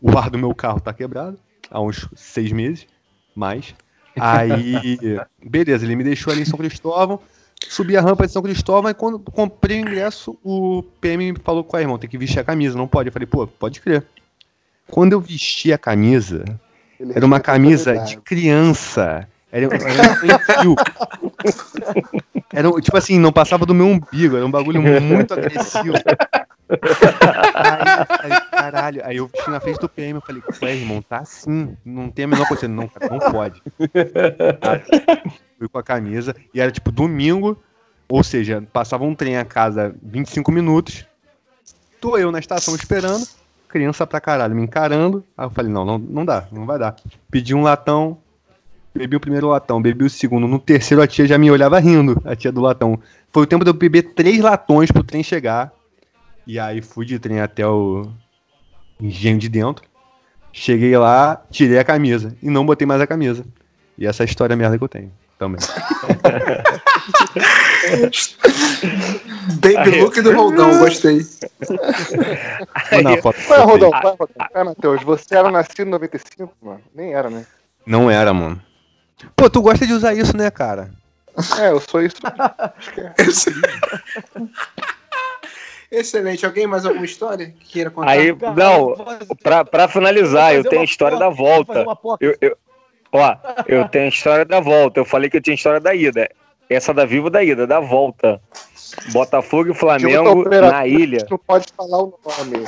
O 0.00 0.16
ar 0.16 0.30
do 0.30 0.38
meu 0.38 0.54
carro 0.54 0.80
tá 0.80 0.92
quebrado, 0.92 1.38
há 1.70 1.80
uns 1.80 2.08
seis 2.14 2.52
meses, 2.52 2.86
mais. 3.34 3.74
Aí, 4.14 5.18
beleza, 5.42 5.84
ele 5.84 5.96
me 5.96 6.04
deixou 6.04 6.32
ali 6.32 6.42
em 6.42 6.44
São 6.44 6.58
Cristóvão, 6.58 7.20
subi 7.68 7.96
a 7.96 8.00
rampa 8.00 8.26
de 8.26 8.32
São 8.32 8.42
Cristóvão 8.42 8.90
e 8.90 8.94
quando 8.94 9.18
comprei 9.18 9.78
o 9.78 9.80
ingresso, 9.80 10.38
o 10.44 10.82
PM 11.00 11.32
me 11.32 11.38
falou, 11.42 11.64
qual 11.64 11.80
é, 11.80 11.82
irmão, 11.82 11.98
tem 11.98 12.08
que 12.08 12.18
vestir 12.18 12.40
a 12.40 12.44
camisa, 12.44 12.76
não 12.76 12.88
pode. 12.88 13.08
Eu 13.08 13.12
falei, 13.12 13.26
pô, 13.26 13.46
pode 13.46 13.80
crer. 13.80 14.04
Quando 14.90 15.12
eu 15.12 15.20
vesti 15.20 15.72
a 15.72 15.78
camisa, 15.78 16.44
Ele 16.98 17.12
era 17.14 17.26
uma 17.26 17.40
camisa 17.40 17.96
de 17.98 18.16
criança. 18.18 19.28
Era, 19.50 19.66
era 19.66 20.68
um. 20.68 20.74
Era, 22.52 22.70
tipo 22.80 22.96
assim, 22.96 23.18
não 23.18 23.32
passava 23.32 23.66
do 23.66 23.74
meu 23.74 23.86
umbigo, 23.86 24.36
era 24.36 24.44
um 24.44 24.50
bagulho 24.50 24.80
muito 24.82 25.34
agressivo. 25.34 25.94
Aí, 27.54 28.30
aí, 28.32 28.40
caralho, 28.50 29.00
aí 29.04 29.16
eu 29.16 29.30
fui 29.42 29.52
na 29.52 29.60
frente 29.60 29.80
do 29.80 29.88
PM, 29.88 30.14
eu 30.14 30.20
falei, 30.20 30.42
ué, 30.62 30.76
irmão, 30.76 31.00
tá 31.00 31.18
assim, 31.18 31.74
não 31.84 32.10
tem 32.10 32.24
a 32.26 32.28
menor 32.28 32.46
coisa. 32.46 32.68
Não, 32.68 32.88
cara, 32.88 33.10
não 33.10 33.18
pode. 33.32 33.62
Fui 35.58 35.68
com 35.68 35.78
a 35.78 35.82
camisa, 35.82 36.36
e 36.54 36.60
era 36.60 36.70
tipo 36.70 36.92
domingo, 36.92 37.60
ou 38.08 38.22
seja, 38.22 38.62
passava 38.72 39.02
um 39.02 39.12
trem 39.12 39.36
a 39.36 39.44
cada 39.44 39.92
25 40.00 40.52
minutos, 40.52 41.04
tô 42.00 42.16
eu 42.16 42.30
na 42.30 42.38
estação 42.38 42.76
esperando, 42.76 43.26
criança 43.68 44.06
pra 44.06 44.20
caralho 44.20 44.54
me 44.54 44.62
encarando, 44.62 45.24
aí 45.36 45.46
eu 45.46 45.50
falei, 45.50 45.72
não, 45.72 45.84
não, 45.84 45.98
não 45.98 46.24
dá, 46.24 46.46
não 46.52 46.64
vai 46.64 46.78
dar. 46.78 46.94
Pedi 47.28 47.56
um 47.56 47.62
latão, 47.62 48.18
bebi 48.94 49.16
o 49.16 49.20
primeiro 49.20 49.48
latão, 49.48 49.82
bebi 49.82 50.04
o 50.04 50.10
segundo, 50.10 50.46
no 50.46 50.60
terceiro 50.60 51.02
a 51.02 51.08
tia 51.08 51.26
já 51.26 51.36
me 51.36 51.50
olhava 51.50 51.80
rindo, 51.80 52.22
a 52.24 52.36
tia 52.36 52.52
do 52.52 52.60
latão. 52.60 52.96
Foi 53.32 53.42
o 53.42 53.46
tempo 53.46 53.64
de 53.64 53.70
eu 53.70 53.74
beber 53.74 54.14
três 54.14 54.38
latões 54.38 54.92
pro 54.92 55.02
trem 55.02 55.24
chegar, 55.24 55.72
e 56.46 56.56
aí 56.56 56.80
fui 56.80 57.04
de 57.04 57.18
trem 57.18 57.40
até 57.40 57.66
o 57.66 58.08
engenho 59.00 59.38
de 59.38 59.48
dentro. 59.48 59.84
Cheguei 60.52 60.96
lá, 60.96 61.44
tirei 61.50 61.80
a 61.80 61.84
camisa 61.84 62.36
e 62.40 62.48
não 62.48 62.64
botei 62.64 62.86
mais 62.86 63.00
a 63.00 63.08
camisa. 63.08 63.44
E 63.98 64.06
essa 64.06 64.22
é 64.22 64.24
a 64.24 64.28
história 64.28 64.54
merda 64.54 64.78
que 64.78 64.84
eu 64.84 64.88
tenho 64.88 65.10
também. 65.38 65.60
Baby 69.60 70.00
look 70.00 70.20
do 70.20 70.32
Roldão, 70.34 70.78
gostei. 70.78 71.20
Vou 72.90 73.02
dar 73.02 73.10
uma 73.10 73.22
foto 73.22 73.38
Qual 73.46 73.58
é, 73.58 73.62
pra 73.62 73.64
vocês. 73.64 73.70
Rodão? 73.70 73.90
Qual 73.90 74.12
é, 74.12 74.16
Rodão? 74.18 74.46
É, 74.54 74.64
Matheus? 74.64 75.02
Você 75.02 75.36
era 75.36 75.50
nascido 75.50 75.82
em 75.82 75.90
95, 75.90 76.52
mano? 76.60 76.80
Nem 76.94 77.14
era, 77.14 77.30
né? 77.30 77.46
Não 77.86 78.10
era, 78.10 78.34
mano. 78.34 78.60
Pô, 79.34 79.48
tu 79.48 79.62
gosta 79.62 79.86
de 79.86 79.92
usar 79.92 80.14
isso, 80.14 80.36
né, 80.36 80.50
cara? 80.50 80.90
É, 81.58 81.70
eu 81.70 81.80
sou 81.80 82.02
isso. 82.02 82.16
Excelente. 85.90 86.44
Alguém 86.44 86.66
mais 86.66 86.84
alguma 86.84 87.04
história 87.06 87.46
que 87.46 87.66
queira 87.72 87.90
contar? 87.90 88.10
Aí, 88.10 88.36
não, 88.56 88.94
pra, 89.42 89.64
pra 89.64 89.88
finalizar, 89.88 90.54
eu 90.54 90.62
tenho 90.62 90.82
a 90.82 90.84
história 90.84 91.18
da 91.18 91.30
volta. 91.30 91.86
Eu, 92.20 92.36
eu- 92.40 92.56
ó, 93.12 93.36
eu 93.66 93.88
tenho 93.88 94.06
a 94.06 94.08
história 94.08 94.44
da 94.44 94.60
volta. 94.60 95.00
Eu 95.00 95.04
falei 95.04 95.30
que 95.30 95.36
eu 95.36 95.40
tinha 95.40 95.54
a 95.54 95.56
história 95.56 95.80
da 95.80 95.94
ida. 95.94 96.30
Essa 96.68 96.92
da 96.92 97.04
Viva 97.04 97.30
da 97.30 97.42
ida, 97.42 97.66
da 97.66 97.80
volta. 97.80 98.40
Botafogo 99.12 99.70
e 99.70 99.74
Flamengo 99.74 100.48
na 100.48 100.86
ilha. 100.86 101.26
Não 101.30 101.38
pode 101.38 101.66
falar 101.76 101.98
o 101.98 102.18
nome. 102.24 102.64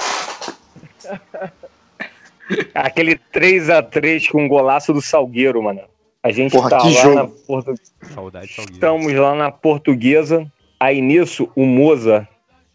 Aquele 2.75 3.19
3x3 3.33 4.29
com 4.31 4.45
um 4.45 4.49
golaço 4.49 4.93
do 4.93 5.01
Salgueiro, 5.01 5.63
mano. 5.63 5.83
A 6.23 6.31
gente 6.31 6.53
Porra, 6.53 6.71
tá 6.71 6.79
lá 6.79 6.91
jogo. 6.91 7.15
na 7.15 7.27
Portu... 7.27 7.75
Saudade, 8.15 8.49
Salgueiro. 8.49 8.75
Estamos 8.75 9.15
lá 9.15 9.35
na 9.35 9.51
Portuguesa. 9.51 10.51
Aí 10.79 11.01
nisso, 11.01 11.51
o 11.55 11.65
Moza, 11.65 12.29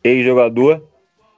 ex-jogador, 0.04 0.84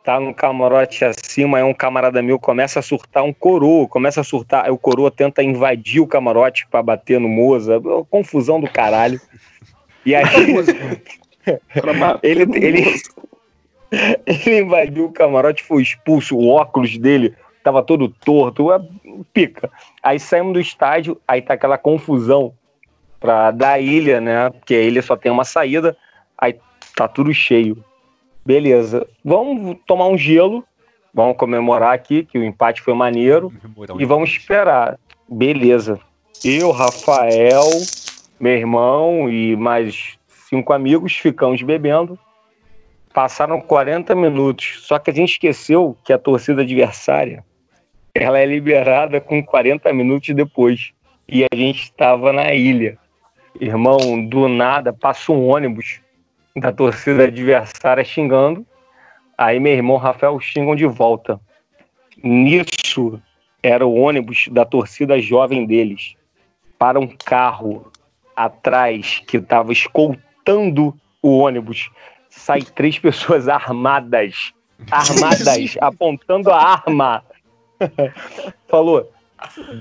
tá 0.07 0.21
no 0.21 0.33
camarote 0.33 1.03
acima. 1.03 1.57
Aí 1.57 1.63
um 1.65 1.73
camarada 1.73 2.21
meu 2.21 2.39
começa 2.39 2.79
a 2.79 2.81
surtar 2.81 3.25
um 3.25 3.33
coroa, 3.33 3.89
começa 3.89 4.21
a 4.21 4.23
surtar. 4.23 4.63
Aí 4.63 4.71
o 4.71 4.77
coroa 4.77 5.11
tenta 5.11 5.43
invadir 5.43 5.99
o 5.99 6.07
camarote 6.07 6.65
pra 6.71 6.81
bater 6.81 7.19
no 7.19 7.27
Moza. 7.27 7.81
Confusão 8.09 8.61
do 8.61 8.69
caralho. 8.69 9.19
E 10.05 10.15
aí. 10.15 10.23
ele, 12.23 12.43
ele, 12.55 12.85
Ele 14.25 14.59
invadiu 14.59 15.05
o 15.05 15.11
camarote, 15.11 15.61
foi 15.61 15.81
expulso, 15.81 16.37
o 16.37 16.47
óculos 16.47 16.97
dele 16.97 17.35
tava 17.61 17.83
todo 17.83 18.07
torto, 18.07 18.71
é 18.71 18.79
pica. 19.33 19.69
Aí 20.01 20.17
saímos 20.17 20.53
do 20.53 20.59
estádio, 20.61 21.19
aí 21.27 21.41
tá 21.41 21.55
aquela 21.55 21.77
confusão 21.77 22.53
pra 23.19 23.51
da 23.51 23.77
ilha, 23.77 24.21
né? 24.21 24.49
Porque 24.51 24.73
a 24.73 24.81
ilha 24.81 25.01
só 25.01 25.17
tem 25.17 25.29
uma 25.29 25.43
saída, 25.43 25.97
aí 26.37 26.57
tá 26.95 27.09
tudo 27.09 27.33
cheio. 27.33 27.83
Beleza, 28.47 29.05
vamos 29.25 29.75
tomar 29.85 30.07
um 30.07 30.17
gelo, 30.17 30.63
vamos 31.13 31.35
comemorar 31.35 31.93
aqui 31.93 32.23
que 32.23 32.39
o 32.39 32.43
empate 32.45 32.81
foi 32.81 32.93
maneiro 32.93 33.51
e 33.99 34.05
vamos 34.05 34.29
esperar. 34.29 34.97
Beleza. 35.27 35.99
Eu, 36.45 36.71
Rafael, 36.71 37.65
meu 38.39 38.53
irmão 38.53 39.29
e 39.29 39.53
mais 39.57 40.17
cinco 40.49 40.71
amigos 40.71 41.13
ficamos 41.17 41.61
bebendo. 41.61 42.17
Passaram 43.13 43.59
40 43.59 44.15
minutos, 44.15 44.79
só 44.83 44.97
que 44.97 45.11
a 45.11 45.13
gente 45.13 45.33
esqueceu 45.33 45.97
que 46.05 46.13
a 46.13 46.17
torcida 46.17 46.61
adversária 46.61 47.43
ela 48.15 48.39
é 48.39 48.45
liberada 48.45 49.19
com 49.19 49.43
40 49.43 49.91
minutos 49.91 50.33
depois. 50.33 50.93
E 51.27 51.43
a 51.43 51.53
gente 51.53 51.83
estava 51.83 52.31
na 52.31 52.53
ilha. 52.53 52.97
Irmão, 53.59 54.25
do 54.25 54.47
nada 54.47 54.93
passa 54.93 55.33
um 55.33 55.49
ônibus 55.49 55.99
da 56.59 56.71
torcida 56.71 57.25
adversária 57.25 58.03
xingando. 58.03 58.65
Aí 59.37 59.59
meu 59.59 59.73
irmão 59.73 59.97
Rafael 59.97 60.39
xingam 60.39 60.75
de 60.75 60.85
volta. 60.85 61.39
Nisso 62.23 63.21
era 63.61 63.85
o 63.85 63.93
ônibus 63.93 64.47
da 64.51 64.65
torcida 64.65 65.19
jovem 65.21 65.65
deles. 65.65 66.15
Para 66.79 66.99
um 66.99 67.07
carro 67.07 67.91
atrás 68.35 69.21
que 69.27 69.37
estava 69.37 69.71
escoltando 69.71 70.95
o 71.21 71.37
ônibus. 71.37 71.89
Sai 72.29 72.61
três 72.61 72.97
pessoas 72.99 73.47
armadas. 73.47 74.53
Armadas, 74.89 75.75
apontando 75.81 76.51
a 76.51 76.57
arma. 76.57 77.23
Falou, 78.67 79.11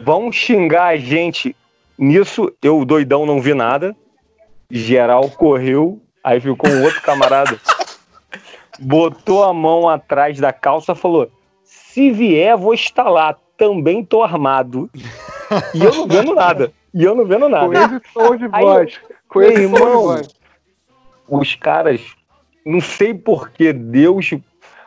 vão 0.04 0.30
xingar 0.30 0.88
a 0.88 0.96
gente. 0.96 1.56
Nisso, 1.98 2.52
eu, 2.62 2.84
doidão, 2.84 3.24
não 3.24 3.40
vi 3.40 3.54
nada. 3.54 3.96
Geral 4.70 5.30
correu, 5.30 6.02
aí 6.26 6.40
ficou 6.40 6.68
um 6.68 6.82
outro 6.84 7.00
camarada. 7.02 7.58
Botou 8.78 9.44
a 9.44 9.52
mão 9.54 9.88
atrás 9.88 10.38
da 10.38 10.52
calça 10.52 10.94
falou: 10.94 11.30
se 11.64 12.10
vier, 12.10 12.56
vou 12.56 12.74
instalar. 12.74 13.38
Também 13.56 14.04
tô 14.04 14.22
armado. 14.22 14.90
E 15.72 15.82
eu 15.82 15.94
não 15.94 16.06
vendo 16.06 16.34
nada. 16.34 16.72
E 16.92 17.02
eu 17.02 17.14
não 17.14 17.24
vendo 17.24 17.48
nada. 17.48 17.66
Com 17.66 17.72
esse 17.72 18.00
tom 18.12 18.36
de 18.36 18.48
voz. 18.48 19.00
eu- 19.08 19.16
Com 19.28 19.42
esse 19.42 19.62
irmão, 19.62 20.02
voz. 20.02 20.28
os 21.28 21.54
caras, 21.54 22.02
não 22.66 22.80
sei 22.80 23.14
por 23.14 23.48
que 23.50 23.72
Deus 23.72 24.30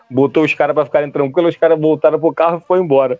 botou 0.10 0.44
os 0.44 0.54
caras 0.54 0.74
pra 0.76 0.86
ficarem 0.86 1.10
tranquilos, 1.12 1.56
os 1.56 1.60
caras 1.60 1.80
voltaram 1.80 2.20
pro 2.20 2.34
carro 2.34 2.62
e 2.64 2.68
foi 2.68 2.80
embora. 2.80 3.20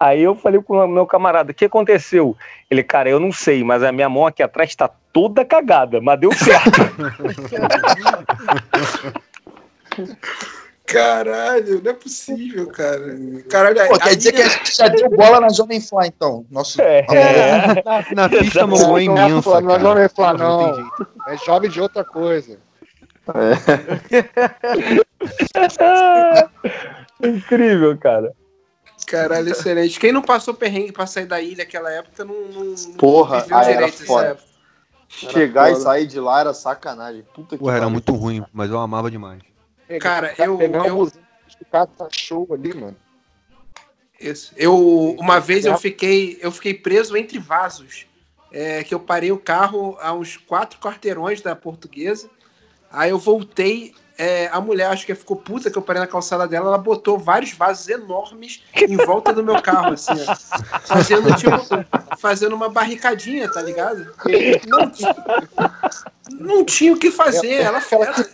Aí 0.00 0.22
eu 0.22 0.34
falei 0.36 0.62
com 0.62 0.76
o 0.76 0.86
meu 0.86 1.04
camarada, 1.06 1.50
o 1.50 1.54
que 1.54 1.64
aconteceu? 1.64 2.36
Ele, 2.70 2.84
cara, 2.84 3.08
eu 3.10 3.18
não 3.18 3.32
sei, 3.32 3.64
mas 3.64 3.82
a 3.82 3.90
minha 3.90 4.08
mão 4.08 4.26
aqui 4.26 4.40
atrás 4.42 4.74
tá 4.76 4.88
toda 5.12 5.44
cagada, 5.44 6.00
mas 6.00 6.20
deu 6.20 6.30
certo. 6.32 6.78
Caralho, 10.86 11.82
não 11.84 11.90
é 11.90 11.94
possível, 11.94 12.66
cara. 12.68 13.02
Caralho, 13.50 13.88
Pô, 13.88 13.98
quer 13.98 14.16
dizer 14.16 14.32
que 14.32 14.40
a 14.40 14.48
gente 14.48 14.74
já 14.74 14.88
deu 14.88 15.10
bola 15.10 15.38
na 15.40 15.50
Jovem 15.50 15.80
Flá, 15.82 16.06
então. 16.06 16.46
Nosso, 16.50 16.80
É. 16.80 17.04
Na 18.14 18.26
pista 18.28 18.60
Não, 18.60 18.68
mongol 18.68 18.98
é 18.98 19.04
não 19.04 19.18
é 19.18 19.28
imensa. 19.28 19.42
Flá- 19.42 19.60
não 19.60 19.70
é 19.70 19.76
cara. 19.76 19.82
Jovem 19.82 20.08
Flá, 20.08 20.32
Porra, 20.32 20.44
não. 20.44 20.74
jeito. 20.74 21.06
É 21.26 21.36
jovem 21.38 21.68
de 21.70 21.80
outra 21.80 22.04
coisa. 22.04 22.58
Incrível, 27.22 27.98
cara. 27.98 28.32
Caralho, 29.08 29.50
excelente. 29.50 29.98
Quem 29.98 30.12
não 30.12 30.22
passou 30.22 30.54
perrengue 30.54 30.92
pra 30.92 31.06
sair 31.06 31.26
da 31.26 31.40
ilha 31.40 31.58
naquela 31.58 31.90
época 31.90 32.24
não, 32.24 32.34
não, 32.48 32.64
não 32.64 32.92
Porra, 32.94 33.40
viveu 33.40 33.56
aí 33.56 33.72
era 33.72 33.88
foda. 33.92 34.26
época. 34.28 34.48
Chegar 35.08 35.70
e 35.70 35.72
foda. 35.72 35.84
sair 35.84 36.06
de 36.06 36.20
lá 36.20 36.40
era 36.40 36.52
sacanagem. 36.52 37.24
Puta 37.34 37.56
que 37.56 37.58
Porra, 37.58 37.76
era 37.76 37.88
muito 37.88 38.12
ruim, 38.12 38.44
mas 38.52 38.70
eu 38.70 38.78
amava 38.78 39.10
demais. 39.10 39.40
Cara, 40.00 40.34
eu, 40.36 40.58
Pegar 40.58 40.86
eu, 40.86 40.94
um 40.94 40.98
busão, 40.98 41.22
o 41.60 41.64
cara 41.70 41.86
tá 41.86 42.08
show 42.12 42.46
ali, 42.52 42.74
mano. 42.74 42.96
Isso. 44.20 44.52
Eu 44.56 45.16
uma 45.18 45.40
vez 45.40 45.64
eu 45.64 45.78
fiquei 45.78 46.38
eu 46.42 46.52
fiquei 46.52 46.74
preso 46.74 47.16
entre 47.16 47.38
vasos. 47.38 48.06
É, 48.50 48.82
que 48.82 48.94
eu 48.94 49.00
parei 49.00 49.30
o 49.30 49.38
carro 49.38 49.98
a 50.00 50.12
uns 50.14 50.38
quatro 50.38 50.80
quarteirões 50.80 51.42
da 51.42 51.54
portuguesa. 51.54 52.30
Aí 52.90 53.10
eu 53.10 53.18
voltei. 53.18 53.94
É, 54.18 54.48
a 54.52 54.60
mulher 54.60 54.86
acho 54.90 55.06
que 55.06 55.14
ficou 55.14 55.36
puta 55.36 55.70
que 55.70 55.78
eu 55.78 55.82
parei 55.82 56.00
na 56.02 56.06
calçada 56.08 56.46
dela. 56.46 56.66
Ela 56.66 56.78
botou 56.78 57.16
vários 57.18 57.52
vasos 57.52 57.88
enormes 57.88 58.62
em 58.74 58.96
volta 58.96 59.32
do 59.32 59.44
meu 59.44 59.62
carro, 59.62 59.94
assim, 59.94 60.12
ó, 60.26 60.34
fazendo 60.84 61.34
tipo 61.36 61.56
fazendo 62.18 62.54
uma 62.56 62.68
barricadinha, 62.68 63.48
tá 63.50 63.62
ligado? 63.62 64.12
Não, 64.66 64.90
não 66.56 66.64
tinha 66.64 66.92
o 66.92 66.98
que 66.98 67.10
fazer. 67.12 67.54
Ela, 67.62 67.80
ela, 67.92 68.26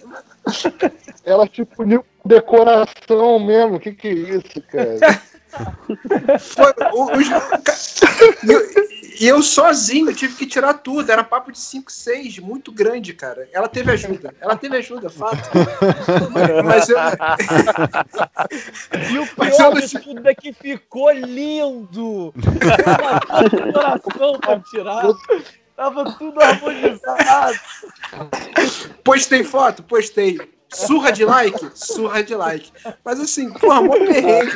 Ela 1.24 1.46
tipo 1.48 1.84
decoração 2.24 3.38
mesmo. 3.38 3.78
Que 3.78 3.92
que 3.92 4.08
é 4.08 4.12
isso, 4.12 4.62
cara? 4.72 5.20
Foi, 6.38 6.72
os- 6.94 7.28
e, 9.24 9.28
eu, 9.28 9.36
eu 9.36 9.42
sozinho 9.42 10.14
tive 10.14 10.34
que 10.34 10.46
tirar 10.46 10.74
tudo. 10.74 11.10
Era 11.10 11.24
papo 11.24 11.50
de 11.50 11.58
5, 11.58 11.90
6, 11.90 12.38
muito 12.40 12.70
grande, 12.70 13.14
cara. 13.14 13.48
Ela 13.52 13.68
teve 13.68 13.90
ajuda. 13.90 14.34
Ela 14.40 14.56
teve 14.56 14.76
ajuda, 14.76 15.08
fato. 15.08 15.48
Mas 16.64 16.88
eu. 16.88 16.98
E 19.10 19.18
o 19.18 19.26
pior 19.26 19.80
de 19.80 19.98
tudo 20.00 20.28
é 20.28 20.34
que 20.34 20.52
ficou 20.52 21.10
lindo. 21.12 22.34
Eu 22.34 23.72
tava 23.72 24.00
com 24.00 24.10
coração 24.10 24.38
pra 24.40 24.60
tirar. 24.60 25.04
Tava 25.76 26.12
tudo 26.12 26.40
harmonizado. 26.40 27.58
Postei 29.02 29.42
foto? 29.42 29.82
Postei. 29.82 30.38
Surra 30.68 31.12
de 31.12 31.24
like? 31.24 31.70
Surra 31.74 32.22
de 32.22 32.34
like. 32.34 32.70
Mas 33.04 33.20
assim, 33.20 33.52
porra, 33.52 33.80
mó 33.80 33.92
perrengue. 33.96 34.52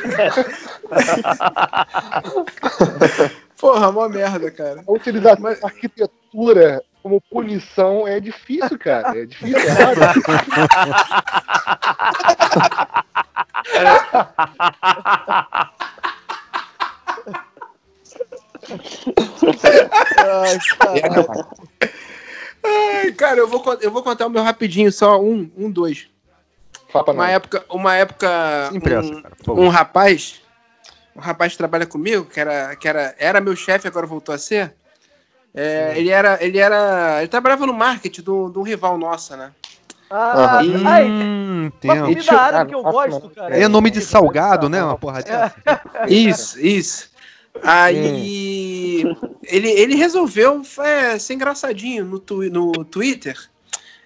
Porra, 3.58 3.90
mó 3.90 4.08
merda, 4.08 4.50
cara. 4.50 4.82
A 4.86 4.92
utilização 4.92 5.42
da 5.42 5.50
arquitetura 5.66 6.82
como 7.02 7.20
punição 7.20 8.06
é 8.06 8.20
difícil, 8.20 8.78
cara. 8.78 9.16
É 9.18 9.26
difícil, 9.26 9.58
é 9.58 9.70
raro. 9.70 10.00
Ai, 20.18 20.58
caralho. 20.78 21.46
Ai, 22.64 23.12
cara, 23.12 23.38
eu 23.38 23.48
vou, 23.48 23.62
eu 23.80 23.90
vou 23.90 24.02
contar 24.02 24.26
o 24.26 24.30
meu 24.30 24.42
rapidinho, 24.42 24.90
só 24.92 25.20
um, 25.20 25.50
um, 25.56 25.70
dois. 25.70 26.08
Fala 26.90 27.04
pra 27.04 27.14
Uma 27.14 27.30
época, 27.30 27.64
uma 27.68 27.94
época. 27.94 28.68
Sem 28.70 28.80
pressa, 28.80 29.12
um- 29.12 29.22
cara, 29.22 29.34
um 29.48 29.68
rapaz, 29.68 30.40
um 31.18 31.20
rapaz 31.20 31.52
que 31.52 31.58
trabalha 31.58 31.84
comigo, 31.84 32.24
que 32.24 32.38
era, 32.38 32.76
que 32.76 32.86
era, 32.88 33.14
era 33.18 33.40
meu 33.40 33.56
chefe, 33.56 33.88
agora 33.88 34.06
voltou 34.06 34.32
a 34.34 34.38
ser. 34.38 34.72
é, 35.54 35.94
ele 35.96 36.10
era, 36.10 36.38
ele 36.42 36.58
era, 36.58 37.18
ele 37.18 37.28
trabalhava 37.28 37.66
no 37.66 37.72
marketing 37.72 38.22
do- 38.22 38.48
de 38.50 38.58
um 38.58 38.62
rival 38.62 38.96
nosso, 38.96 39.36
né? 39.36 39.50
Ah, 40.08 40.58
Aham. 40.60 40.86
ai, 40.86 41.10
Hum, 41.10 41.70
comida 42.04 42.32
árabe 42.32 42.68
que 42.68 42.74
eu 42.74 42.82
gosto, 42.82 43.30
cara. 43.30 43.58
É 43.58 43.66
nome 43.68 43.90
de 43.90 44.00
salgado, 44.00 44.68
né? 44.68 44.82
Uma 44.82 44.96
porra 44.96 45.22
dessa. 45.22 45.54
Isso, 46.06 46.58
isso. 46.60 47.10
Aí 47.62 49.04
ele, 49.42 49.68
ele 49.68 49.94
resolveu 49.96 50.62
é, 50.78 51.18
ser 51.18 51.34
engraçadinho 51.34 52.04
no, 52.04 52.18
twi- 52.20 52.50
no 52.50 52.84
Twitter, 52.84 53.36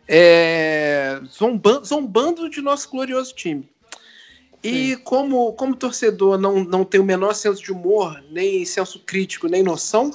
é, 0.09 1.21
zombando, 1.27 1.85
zombando 1.85 2.49
de 2.49 2.63
nosso 2.63 2.89
glorioso 2.91 3.35
time. 3.35 3.71
E 4.63 4.97
como, 4.97 5.53
como 5.55 5.75
torcedor 5.75 6.39
não, 6.39 6.63
não 6.63 6.85
tem 6.85 7.01
o 7.01 7.05
menor 7.05 7.35
senso 7.35 7.63
de 7.63 7.73
humor, 7.73 8.23
nem 8.31 8.65
senso 8.65 9.01
crítico, 9.01 9.49
nem 9.49 9.63
noção, 9.63 10.13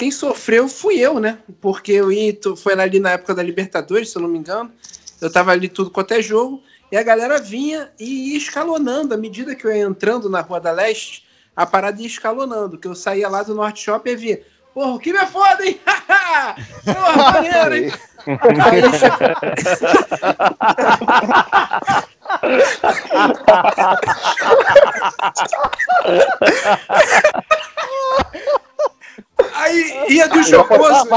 quem 0.00 0.10
sofreu 0.10 0.66
fui 0.66 0.98
eu, 0.98 1.20
né? 1.20 1.38
Porque 1.60 1.92
eu 1.92 2.10
ia, 2.10 2.34
foi 2.56 2.72
ali 2.72 2.98
na 2.98 3.10
época 3.10 3.34
da 3.34 3.42
Libertadores, 3.42 4.10
se 4.10 4.16
eu 4.16 4.22
não 4.22 4.30
me 4.30 4.38
engano. 4.38 4.72
Eu 5.20 5.30
tava 5.30 5.52
ali 5.52 5.68
tudo 5.68 5.90
quanto 5.90 6.12
é 6.14 6.22
jogo. 6.22 6.62
E 6.90 6.96
a 6.96 7.02
galera 7.02 7.38
vinha 7.38 7.92
e 7.98 8.30
ia 8.30 8.38
escalonando. 8.38 9.12
À 9.12 9.18
medida 9.18 9.54
que 9.54 9.66
eu 9.66 9.70
ia 9.70 9.84
entrando 9.84 10.30
na 10.30 10.40
Rua 10.40 10.58
da 10.58 10.72
Leste, 10.72 11.26
a 11.54 11.66
parada 11.66 12.00
ia 12.00 12.06
escalonando. 12.06 12.78
Que 12.78 12.88
eu 12.88 12.94
saía 12.94 13.28
lá 13.28 13.42
do 13.42 13.54
Norte 13.54 13.84
Shopping 13.84 14.10
e 14.10 14.16
via. 14.16 14.42
Porra, 14.72 14.92
o 14.92 14.98
que 14.98 15.10
é 15.10 15.26
foda, 15.26 15.66
hein? 15.66 15.78
Porra, 16.84 17.32
maneiro, 17.32 17.74
hein? 17.76 17.92
Aí, 29.54 30.04
ia 30.08 30.28
do 30.28 30.42
jocoso. 30.42 31.08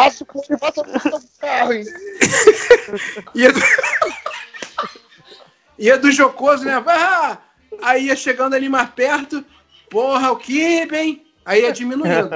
Ia 3.36 3.51
do... 3.51 3.59
ia 5.78 5.97
do 5.97 6.11
jocoso, 6.11 6.66
né? 6.66 6.82
Ah! 6.88 7.38
Aí 7.82 8.05
ia 8.05 8.16
chegando 8.16 8.53
ali 8.53 8.70
mais 8.70 8.89
perto, 8.91 9.43
porra, 9.89 10.32
o 10.32 10.38
Kibe, 10.38 10.95
hein? 10.95 11.26
Aí 11.45 11.64
ia 11.64 11.72
diminuindo. 11.72 12.30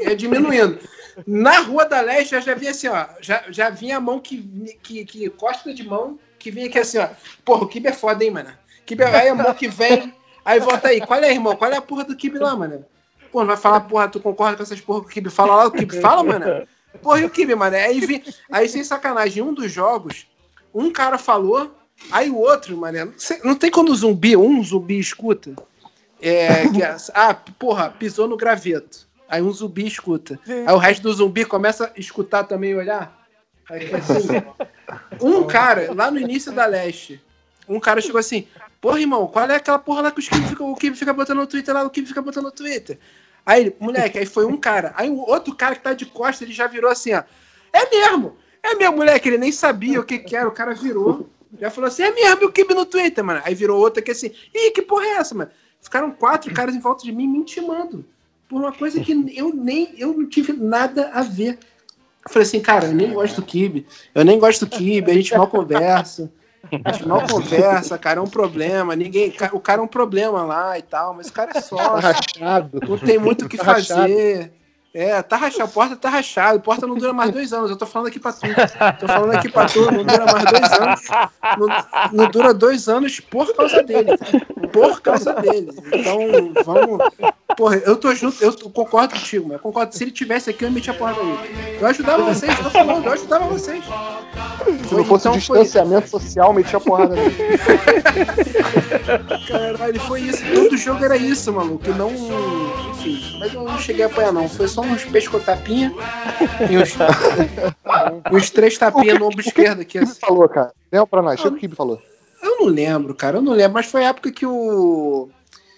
ia 0.00 0.14
diminuindo. 0.14 0.78
Na 1.26 1.60
Rua 1.60 1.84
da 1.84 2.00
Leste, 2.00 2.34
eu 2.34 2.40
já 2.40 2.54
vinha 2.54 2.70
assim, 2.70 2.88
ó. 2.88 3.06
Já, 3.20 3.44
já 3.48 3.70
vinha 3.70 3.96
a 3.96 4.00
mão 4.00 4.20
que, 4.20 4.38
que, 4.82 5.04
que 5.04 5.30
costa 5.30 5.74
de 5.74 5.82
mão, 5.82 6.18
que 6.40 6.50
vinha 6.50 6.66
aqui 6.66 6.78
assim, 6.78 6.98
ó. 6.98 7.08
Porra, 7.44 7.64
o 7.64 7.68
Kibe 7.68 7.88
é 7.88 7.92
foda, 7.92 8.24
hein, 8.24 8.30
mano? 8.30 8.50
Kibe, 8.86 9.04
aí 9.04 9.28
a 9.28 9.34
mão 9.34 9.54
que 9.54 9.68
vem, 9.68 10.12
aí 10.44 10.58
volta 10.58 10.88
aí. 10.88 11.00
Qual 11.00 11.20
é, 11.22 11.30
irmão? 11.30 11.54
Qual 11.54 11.70
é 11.70 11.76
a 11.76 11.82
porra 11.82 12.02
do 12.02 12.16
Kibe 12.16 12.38
lá, 12.38 12.56
mano? 12.56 12.84
Pô, 13.30 13.40
não 13.40 13.46
vai 13.46 13.56
falar, 13.56 13.80
porra, 13.82 14.08
tu 14.08 14.18
concorda 14.18 14.56
com 14.56 14.62
essas 14.62 14.80
porra 14.80 15.02
que 15.02 15.06
o 15.06 15.10
Kibe 15.10 15.30
fala 15.30 15.54
lá? 15.54 15.66
O 15.66 15.70
Kibe 15.70 16.00
fala, 16.00 16.24
mano? 16.24 16.66
Porra, 17.00 17.20
e 17.20 17.24
o 17.24 17.30
Kibe, 17.30 17.54
mano? 17.54 17.76
Aí, 17.76 18.00
vi, 18.00 18.24
aí, 18.50 18.68
sem 18.68 18.82
sacanagem, 18.82 19.42
um 19.42 19.54
dos 19.54 19.70
jogos, 19.70 20.26
um 20.74 20.90
cara 20.90 21.18
falou, 21.18 21.72
aí 22.10 22.30
o 22.30 22.38
outro, 22.38 22.76
mano, 22.76 23.14
não 23.44 23.54
tem 23.54 23.70
quando 23.70 23.90
o 23.90 23.94
zumbi, 23.94 24.36
um 24.36 24.64
zumbi 24.64 24.98
escuta. 24.98 25.54
É, 26.20 26.68
que 26.68 26.82
é, 26.82 26.96
ah, 27.14 27.34
porra, 27.34 27.90
pisou 27.90 28.26
no 28.26 28.36
graveto. 28.36 29.08
Aí 29.28 29.40
um 29.40 29.52
zumbi 29.52 29.86
escuta. 29.86 30.38
Aí 30.66 30.74
o 30.74 30.78
resto 30.78 31.02
do 31.02 31.12
zumbi 31.12 31.44
começa 31.44 31.92
a 31.94 32.00
escutar 32.00 32.44
também 32.44 32.72
e 32.72 32.74
olhar. 32.74 33.19
Assim, 33.70 34.28
um 35.20 35.46
cara, 35.46 35.92
lá 35.94 36.10
no 36.10 36.18
início 36.18 36.52
da 36.52 36.66
leste, 36.66 37.22
um 37.68 37.78
cara 37.78 38.00
chegou 38.00 38.18
assim: 38.18 38.46
Porra, 38.80 39.00
irmão, 39.00 39.26
qual 39.26 39.48
é 39.48 39.56
aquela 39.56 39.78
porra 39.78 40.02
lá 40.02 40.10
que 40.10 40.20
os 40.20 40.26
fica, 40.26 40.64
o 40.64 40.74
Kim 40.74 40.94
fica 40.94 41.12
botando 41.12 41.38
no 41.38 41.46
Twitter 41.46 41.74
lá, 41.74 41.84
o 41.84 41.90
Kim 41.90 42.06
fica 42.06 42.22
botando 42.22 42.44
no 42.44 42.50
Twitter? 42.50 42.98
Aí 43.44 43.74
moleque, 43.78 44.18
aí 44.18 44.26
foi 44.26 44.46
um 44.46 44.56
cara. 44.56 44.92
Aí 44.96 45.10
o 45.10 45.18
outro 45.18 45.54
cara 45.54 45.74
que 45.74 45.82
tá 45.82 45.92
de 45.92 46.06
costas, 46.06 46.42
ele 46.42 46.52
já 46.52 46.66
virou 46.66 46.90
assim, 46.90 47.12
ó. 47.14 47.22
É 47.72 47.88
mesmo! 47.90 48.36
É 48.62 48.74
mesmo, 48.74 48.96
moleque, 48.96 49.28
ele 49.28 49.38
nem 49.38 49.52
sabia 49.52 50.00
o 50.00 50.04
que 50.04 50.18
que 50.18 50.36
era, 50.36 50.48
o 50.48 50.52
cara 50.52 50.74
virou. 50.74 51.28
Já 51.58 51.70
falou 51.70 51.88
assim, 51.88 52.02
é 52.02 52.12
mesmo, 52.12 52.46
o 52.46 52.52
Kibe 52.52 52.74
no 52.74 52.86
Twitter, 52.86 53.24
mano. 53.24 53.40
Aí 53.44 53.54
virou 53.54 53.78
outro 53.78 54.02
que 54.02 54.10
assim, 54.10 54.32
ih, 54.54 54.70
que 54.70 54.82
porra 54.82 55.04
é 55.04 55.10
essa, 55.16 55.34
mano? 55.34 55.50
Ficaram 55.80 56.10
quatro 56.10 56.52
caras 56.52 56.74
em 56.74 56.80
volta 56.80 57.04
de 57.04 57.12
mim 57.12 57.26
me 57.26 57.38
intimando. 57.38 58.04
Por 58.48 58.60
uma 58.60 58.72
coisa 58.72 59.00
que 59.00 59.12
eu 59.34 59.54
nem, 59.54 59.94
eu 59.96 60.12
não 60.12 60.28
tive 60.28 60.52
nada 60.52 61.10
a 61.12 61.22
ver. 61.22 61.58
Eu 62.24 62.30
falei 62.32 62.46
assim, 62.46 62.60
cara, 62.60 62.86
eu 62.86 62.94
nem 62.94 63.12
gosto 63.12 63.36
do 63.36 63.42
Kibe. 63.42 63.86
Eu 64.14 64.24
nem 64.24 64.38
gosto 64.38 64.66
do 64.66 64.70
Kibe, 64.70 65.10
a 65.10 65.14
gente 65.14 65.34
mal 65.36 65.46
conversa. 65.46 66.30
A 66.84 66.92
gente 66.92 67.08
mal 67.08 67.26
conversa, 67.26 67.96
cara, 67.98 68.20
é 68.20 68.22
um 68.22 68.28
problema. 68.28 68.94
Ninguém, 68.94 69.34
o 69.52 69.60
cara 69.60 69.80
é 69.80 69.84
um 69.84 69.88
problema 69.88 70.42
lá 70.42 70.78
e 70.78 70.82
tal, 70.82 71.14
mas 71.14 71.28
o 71.28 71.32
cara 71.32 71.52
é 71.54 71.60
sócio. 71.60 71.96
Rachado. 71.96 72.80
Não 72.86 72.98
tem 72.98 73.18
muito 73.18 73.46
o 73.46 73.48
que 73.48 73.56
Tá 73.56 73.64
fazer. 73.64 74.52
Rachado. 74.92 74.94
É, 74.94 75.22
tá 75.22 75.36
rachado, 75.36 75.64
a 75.64 75.68
porta 75.68 75.96
tá 75.96 76.08
rachada, 76.08 76.56
a 76.56 76.60
porta 76.60 76.86
não 76.86 76.96
dura 76.96 77.12
mais 77.12 77.30
dois 77.30 77.52
anos. 77.52 77.70
Eu 77.70 77.76
tô 77.76 77.86
falando 77.86 78.08
aqui 78.08 78.18
pra 78.18 78.32
tu. 78.32 78.40
Tô 78.98 79.06
falando 79.06 79.32
aqui 79.34 79.48
pra 79.48 79.66
tu, 79.66 79.80
não 79.90 80.04
dura 80.04 80.24
mais 80.26 80.44
dois 80.44 80.72
anos. 80.80 81.00
Não, 81.58 81.68
não 82.24 82.30
dura 82.30 82.52
dois 82.54 82.88
anos 82.88 83.20
por 83.20 83.54
causa 83.54 83.82
dele. 83.82 84.10
Por 84.72 85.00
causa 85.00 85.32
dele. 85.34 85.70
Então, 85.92 86.18
vamos. 86.64 87.00
Porra, 87.56 87.76
eu 87.76 87.96
tô 87.96 88.14
junto, 88.14 88.42
eu 88.42 88.52
concordo 88.70 89.14
contigo, 89.14 89.44
mas 89.48 89.54
eu 89.54 89.58
concordo. 89.60 89.94
Se 89.94 90.04
ele 90.04 90.10
tivesse 90.12 90.50
aqui, 90.50 90.64
eu 90.64 90.70
metia 90.70 90.92
a 90.92 90.96
porta 90.96 91.22
nele. 91.22 91.78
Eu 91.80 91.86
ajudava 91.86 92.22
vocês, 92.24 92.56
tô 92.58 92.70
falando, 92.70 93.04
eu 93.06 93.12
ajudava 93.12 93.44
vocês. 93.46 93.84
Se 94.88 94.94
não 94.94 95.04
fosse 95.04 95.26
o 95.28 95.30
Então 95.30 95.40
foi- 95.40 95.58
distanciamento 95.60 96.08
social, 96.08 96.52
metia 96.52 96.78
a 96.78 96.80
porrada 96.80 97.14
nele. 97.16 97.36
Caralho, 99.48 100.00
foi 100.00 100.20
isso. 100.22 100.42
Todo 100.54 100.76
jogo 100.76 101.04
era 101.04 101.16
isso, 101.16 101.52
maluco. 101.52 101.90
Não. 101.92 102.10
Enfim, 102.92 103.38
mas 103.40 103.52
eu 103.54 103.62
não 103.64 103.78
cheguei 103.78 104.04
a 104.04 104.06
apanhar, 104.06 104.32
não. 104.32 104.48
Foi 104.48 104.68
só 104.68 104.79
uns 104.80 105.04
pescotapinha 105.04 105.92
e 106.70 106.76
uns, 106.78 106.96
uns 108.32 108.50
três 108.50 108.76
tapinhas 108.78 109.18
no 109.18 109.26
ombro 109.26 109.40
esquerdo 109.40 109.80
aqui. 109.82 109.98
O 109.98 110.06
que 110.06 110.20
falou, 110.20 110.48
cara? 110.48 110.72
Lembra 110.92 111.06
pra 111.06 111.22
nós, 111.22 111.44
o 111.44 111.52
que 111.52 111.66
o 111.66 111.76
falou? 111.76 112.00
Eu 112.42 112.58
não 112.60 112.66
lembro, 112.66 113.14
cara. 113.14 113.38
Eu 113.38 113.42
não 113.42 113.52
lembro, 113.52 113.74
mas 113.74 113.86
foi 113.86 114.04
a 114.04 114.08
época 114.08 114.30
que 114.32 114.46
o. 114.46 115.28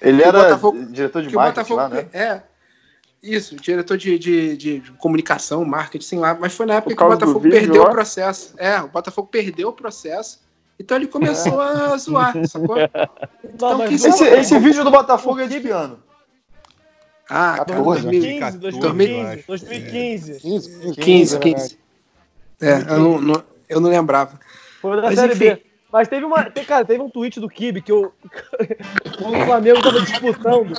Ele 0.00 0.18
que 0.22 0.24
o 0.24 0.28
era 0.28 0.42
Botafogo- 0.44 0.84
diretor 0.90 1.22
de 1.22 1.28
que 1.28 1.36
o 1.36 1.38
marketing 1.38 1.74
Botafogo. 1.74 1.80
lá, 1.80 2.02
né? 2.02 2.06
É. 2.12 2.42
Isso, 3.22 3.54
diretor 3.54 3.96
de, 3.96 4.18
de, 4.18 4.56
de 4.56 4.82
comunicação, 4.98 5.64
marketing, 5.64 6.04
sei 6.04 6.18
lá. 6.18 6.34
Mas 6.34 6.54
foi 6.54 6.66
na 6.66 6.74
época 6.74 6.94
que 6.96 7.02
o 7.02 7.08
Botafogo 7.08 7.38
vídeo 7.40 7.58
perdeu 7.60 7.82
o 7.84 7.90
processo. 7.90 8.54
É, 8.58 8.80
o 8.80 8.88
Botafogo 8.88 9.28
perdeu 9.28 9.68
o 9.68 9.72
processo. 9.72 10.40
Então 10.78 10.96
ele 10.96 11.06
começou 11.06 11.60
a 11.60 11.96
zoar, 11.98 12.34
sacou? 12.48 12.76
Então, 13.54 13.78
não- 13.78 13.84
Esse, 13.86 14.24
esse 14.24 14.58
vídeo 14.58 14.82
do 14.82 14.90
Botafogo 14.90 15.38
é 15.40 15.46
de 15.46 15.60
que 15.60 15.68
ano? 15.70 15.98
Ah, 17.34 17.54
cara, 17.56 17.64
14, 17.64 18.02
2015, 18.02 18.58
2015, 18.58 19.44
2015. 19.48 20.40
15, 20.40 20.78
15, 20.94 20.98
15, 21.00 21.36
é 21.36 21.38
15. 21.38 21.78
Eu 22.90 22.98
não, 22.98 23.20
não- 23.20 23.44
eu 23.68 23.80
não 23.80 23.88
lembrava. 23.90 24.38
Foi 24.82 24.96
da 24.96 25.02
Mas 25.02 25.14
Série 25.18 25.32
enfim. 25.32 25.44
B. 25.54 25.62
Mas 25.90 26.08
teve 26.08 26.24
uma. 26.24 26.44
Cara, 26.44 26.84
teve 26.86 27.02
um 27.02 27.08
tweet 27.10 27.38
do 27.40 27.48
Kibe 27.48 27.80
que 27.82 27.92
eu. 27.92 28.12
O 29.20 29.44
Flamengo 29.46 29.82
tava 29.82 30.00
disputando 30.00 30.72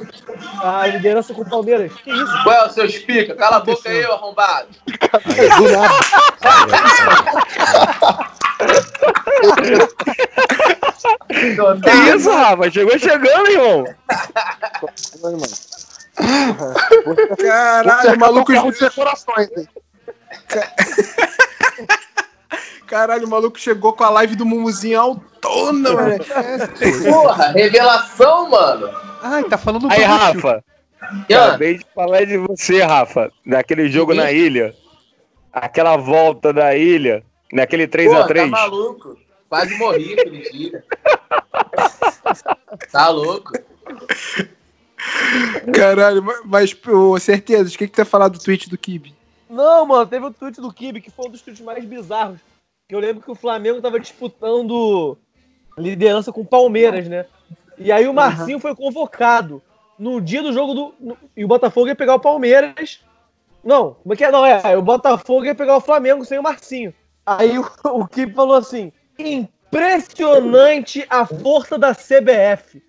a 0.62 0.86
liderança 0.88 1.34
com 1.34 1.42
o 1.44 1.50
Palmeiras. 1.50 1.92
Que 2.04 2.12
isso? 2.12 2.48
Ué, 2.48 2.70
seu 2.70 2.86
espica, 2.86 3.36
cala 3.36 3.58
a 3.58 3.60
boca 3.62 3.88
aí, 3.90 4.04
ô 4.06 4.12
arrombado. 4.14 4.68
Do 5.58 5.72
nada. 5.72 5.94
Que 11.84 12.16
isso, 12.16 12.30
Rafa? 12.32 12.72
Chegou 12.72 12.98
chegando, 13.00 13.50
irmão. 13.50 13.86
Caralho, 17.40 18.16
o 18.16 18.20
maluco, 18.20 18.52
Muitos 18.52 18.80
decorações, 18.80 19.50
hein? 19.58 19.68
caralho, 22.88 23.26
o 23.26 23.30
maluco 23.30 23.60
chegou 23.60 23.94
com 23.94 24.04
a 24.04 24.10
live 24.10 24.36
do 24.36 24.46
Mumuzinho 24.46 25.00
autona, 25.00 25.94
mano. 25.94 26.20
Porra, 27.10 27.52
revelação, 27.52 28.50
mano. 28.50 28.90
Ai, 29.22 29.44
tá 29.46 29.58
falando 29.58 29.88
Aí, 29.90 30.06
baixo. 30.06 30.08
Rafa. 30.08 30.64
Acabei 31.02 31.78
de 31.80 31.86
falar 31.96 32.26
de 32.26 32.38
você, 32.38 32.84
Rafa. 32.84 33.32
Daquele 33.46 33.90
jogo 33.90 34.14
na 34.14 34.32
ilha. 34.32 34.76
Aquela 35.52 35.98
volta 35.98 36.54
da 36.54 36.76
ilha. 36.76 37.24
Naquele 37.52 37.88
pô, 37.88 37.98
3x3. 37.98 38.36
tá 38.36 38.46
maluco. 38.48 39.18
Quase 39.50 39.76
morri 39.78 40.14
aquele 40.14 40.50
dia. 40.52 40.84
Tá 42.92 43.10
louco. 43.10 43.52
Caralho, 45.74 46.24
mas, 46.46 46.74
pô, 46.74 47.18
certeza, 47.20 47.70
o 47.74 47.78
que 47.78 47.88
que 47.88 47.94
tu 47.94 48.00
ia 48.00 48.06
falar 48.06 48.28
do 48.28 48.40
tweet 48.40 48.70
do 48.70 48.78
Kibe? 48.78 49.14
Não, 49.50 49.86
mano, 49.86 50.06
teve 50.06 50.26
um 50.26 50.32
tweet 50.32 50.60
do 50.60 50.72
Kibe 50.74 51.02
que 51.02 51.12
foi 51.12 51.28
um 51.28 51.32
dos 51.32 51.42
tweets 51.42 51.64
mais 51.64 51.84
bizarros. 51.86 52.40
Que 52.88 52.96
eu 52.96 53.00
lembro 53.00 53.22
que 53.24 53.32
o 53.32 53.36
Flamengo 53.36 53.82
tava 53.82 54.00
disputando 54.00 55.18
liderança 55.78 56.32
com 56.32 56.42
o 56.42 56.46
Palmeiras, 56.46 57.08
né? 57.08 57.26
E 57.78 57.92
aí 57.92 58.08
o 58.08 58.14
Marcinho 58.14 58.60
foi 58.60 58.76
convocado 58.76 59.62
no 59.98 60.20
dia 60.22 60.42
do 60.44 60.52
jogo 60.54 60.74
do. 60.74 60.94
no- 61.00 61.18
e 61.36 61.44
o 61.46 61.48
Botafogo 61.48 61.88
ia 61.88 61.96
pegar 61.96 62.16
o 62.16 62.20
Palmeiras. 62.20 63.00
Não, 63.64 63.94
como 64.04 64.14
é 64.14 64.18
que 64.18 64.24
é? 64.26 64.32
Não, 64.32 64.46
é. 64.46 64.78
O 64.78 64.82
Botafogo 64.82 65.46
ia 65.46 65.56
pegar 65.56 65.78
o 65.78 65.82
Flamengo 65.82 66.26
sem 66.26 66.38
o 66.38 66.44
Marcinho. 66.44 66.94
Aí 67.26 67.58
o, 67.58 67.66
o 67.86 68.08
Kibe 68.08 68.34
falou 68.34 68.56
assim: 68.56 68.92
impressionante 69.18 71.06
a 71.10 71.26
força 71.26 71.78
da 71.78 71.94
CBF. 71.96 72.82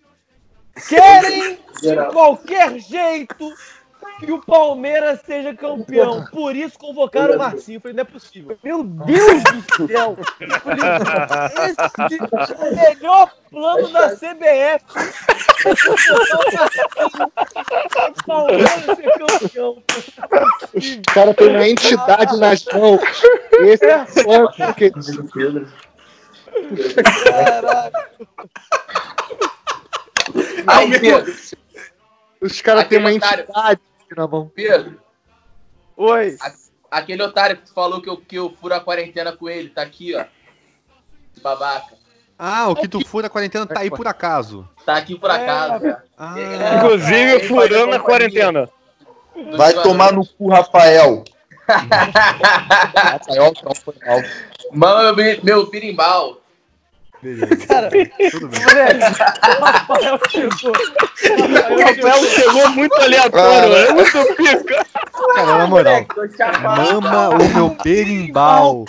Querem 0.88 1.58
de 1.80 1.96
qualquer 2.12 2.78
jeito 2.78 3.52
que 4.18 4.30
o 4.32 4.40
Palmeiras 4.40 5.20
seja 5.24 5.54
campeão. 5.54 6.24
Por 6.30 6.54
isso 6.54 6.78
convocaram 6.78 7.34
o 7.34 7.38
Marcinho. 7.38 7.76
Eu 7.76 7.80
falei, 7.80 7.96
não 7.96 8.02
é 8.02 8.04
possível. 8.04 8.58
Meu 8.62 8.84
Deus 8.84 9.42
do 9.42 9.86
céu! 9.88 10.16
Falei, 10.62 10.84
Esse 12.06 12.16
é 12.16 12.68
o 12.68 12.76
melhor 12.76 13.32
plano 13.50 13.88
da 13.88 14.10
CBF. 14.10 14.84
O 18.08 18.26
Palmeiras 18.26 18.84
ser 18.84 19.10
campeão. 19.18 19.82
Os 20.74 20.96
caras 21.12 21.36
têm 21.36 21.48
uma 21.48 21.68
entidade 21.68 22.36
nas 22.38 22.64
mãos. 22.66 23.00
Esse 23.60 23.84
é 23.86 24.02
o 24.02 24.24
plano 24.24 24.74
que 24.74 24.90
Caralho. 27.24 27.92
Aí, 30.66 31.00
Pedro, 31.00 31.34
Os 32.40 32.60
caras 32.60 32.86
têm 32.88 32.98
uma 32.98 33.10
otário. 33.12 33.42
entidade 33.44 33.80
na 34.16 34.26
mão. 34.26 34.50
Pedro, 34.54 35.00
Oi. 35.96 36.36
aquele 36.90 37.22
otário 37.22 37.56
que 37.56 37.64
tu 37.66 37.72
falou 37.74 38.00
que 38.00 38.08
eu, 38.08 38.16
que 38.16 38.36
eu 38.36 38.54
furo 38.60 38.74
a 38.74 38.80
quarentena 38.80 39.32
com 39.32 39.48
ele, 39.48 39.68
tá 39.70 39.82
aqui, 39.82 40.14
ó. 40.14 40.24
Babaca. 41.42 41.94
Ah, 42.38 42.68
o 42.68 42.74
que 42.74 42.88
tu 42.88 43.04
fura 43.06 43.26
a 43.28 43.30
quarentena 43.30 43.66
tá 43.66 43.80
aí 43.80 43.90
por 43.90 44.06
acaso. 44.08 44.68
Tá 44.84 44.96
aqui 44.96 45.16
por 45.18 45.30
acaso, 45.30 45.80
cara. 45.80 46.04
Ah, 46.18 46.34
É. 46.38 46.76
Inclusive, 46.76 47.40
furando 47.48 47.94
a 47.94 48.00
quarentena. 48.00 48.68
Vai 49.56 49.72
tomar 49.74 50.12
no 50.12 50.26
cu, 50.26 50.48
Rafael. 50.48 51.24
Rafael, 51.68 53.52
mal. 54.04 54.22
Mama, 54.72 55.12
meu, 55.12 55.40
meu 55.42 55.66
birimbau. 55.70 56.40
Beleza. 57.24 57.56
Cara, 57.66 57.88
Tudo 58.30 58.48
bem. 58.48 58.60
moleque, 58.62 59.00
o 59.00 59.64
Rafael 59.64 60.20
chegou. 60.28 60.72
O 60.72 61.80
Rafael 61.80 62.24
chegou 62.26 62.68
muito 62.70 62.94
aleatório, 63.00 63.74
é 63.74 63.92
muito 63.94 64.34
pica. 64.36 64.86
Cara, 65.34 65.58
na 65.58 65.66
moral. 65.66 66.06
Mama 66.62 67.30
o 67.30 67.48
meu 67.48 67.70
berimbau. 67.82 68.84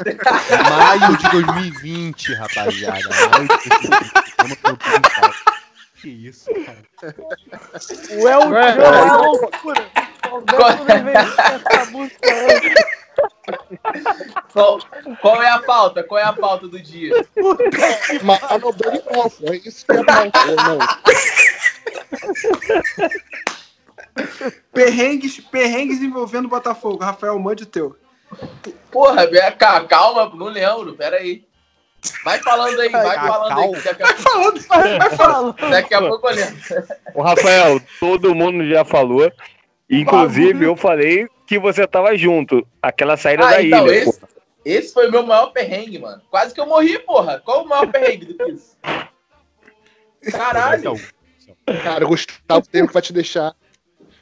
Maio 0.70 1.18
de 1.18 1.30
2020, 1.30 2.34
rapaziada. 2.34 3.00
Maio 3.32 3.48
de 3.58 3.70
2020. 3.70 4.14
Mama 4.44 4.58
o 4.66 5.24
meu. 5.24 5.34
Que 6.02 6.10
isso, 6.10 6.50
cara. 6.66 7.16
O 8.20 8.28
El 8.28 8.40
John 8.42 8.58
é 8.58 9.02
uma 9.02 9.18
loucura. 9.18 9.86
Alberto 10.30 10.84
não 10.90 11.04
veio 11.06 11.18
essa 11.18 11.92
música 11.92 12.30
antes. 12.30 13.05
Qual, 14.52 14.80
qual 15.22 15.42
é 15.42 15.50
a 15.50 15.60
pauta? 15.60 16.04
Qual 16.04 16.20
é 16.20 16.24
a 16.24 16.34
pauta 16.34 16.68
do 16.68 16.80
dia? 16.80 17.14
Mas 18.24 18.44
a 18.44 18.60
pô. 18.60 19.32
É 19.52 19.56
isso 19.58 19.86
que 19.86 19.92
é 19.92 20.04
não. 20.56 20.80
Perrengues, 24.74 25.40
perrengues 25.40 26.02
envolvendo 26.02 26.46
o 26.46 26.50
Botafogo. 26.50 27.04
Rafael, 27.04 27.38
mande 27.40 27.64
o 27.64 27.68
teu. 27.68 27.96
Porra, 28.92 29.28
calma, 29.88 30.32
não 30.36 30.48
lembro, 30.48 30.94
pera 30.96 31.18
aí. 31.18 31.46
Vai 32.24 32.40
falando 32.40 32.80
aí, 32.80 32.90
vai 32.90 33.16
falando 33.16 33.60
aí. 33.60 33.82
que 33.82 33.82
Daqui 33.82 34.04
a, 34.04 34.16
Falando, 34.16 34.62
vai, 34.68 34.98
vai 35.00 35.10
falando. 35.12 35.56
daqui 35.70 35.94
a 35.94 36.00
pouco 36.00 36.30
eu 36.30 36.36
lembro. 36.36 36.56
O 37.16 37.22
Rafael, 37.22 37.82
todo 38.00 38.36
mundo 38.36 38.66
já 38.68 38.86
falou. 38.86 39.32
Inclusive, 39.90 40.66
eu 40.66 40.76
falei 40.76 41.28
que 41.46 41.60
você 41.60 41.86
tava 41.88 42.16
junto. 42.18 42.66
Aquela 42.82 43.18
saída 43.18 43.46
Ah, 43.48 43.52
da 43.52 43.64
então, 43.64 43.88
ilha. 43.88 43.96
esse, 43.98 44.22
esse 44.64 44.94
foi 44.94 45.08
o 45.08 45.12
meu 45.12 45.24
maior 45.26 45.48
perrengue, 45.48 46.00
mano. 46.00 46.22
Quase 46.30 46.54
que 46.54 46.60
eu 46.60 46.66
morri, 46.66 46.98
porra. 47.00 47.40
Qual 47.44 47.64
o 47.64 47.68
maior 47.68 47.88
perrengue 47.92 48.26
do 48.26 48.34
que 48.36 48.52
isso? 48.52 48.78
Caralho, 50.32 50.94
Cara, 51.84 52.06
o 52.06 52.10
Gustavo 52.10 52.68
tem 52.72 52.86
que 52.86 52.94
vai 52.94 53.02
te 53.02 53.14
deixar 53.14 53.54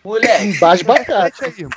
moleque. 0.04 0.52
Repete 0.52 1.46
aí, 1.46 1.54
irmão. 1.60 1.70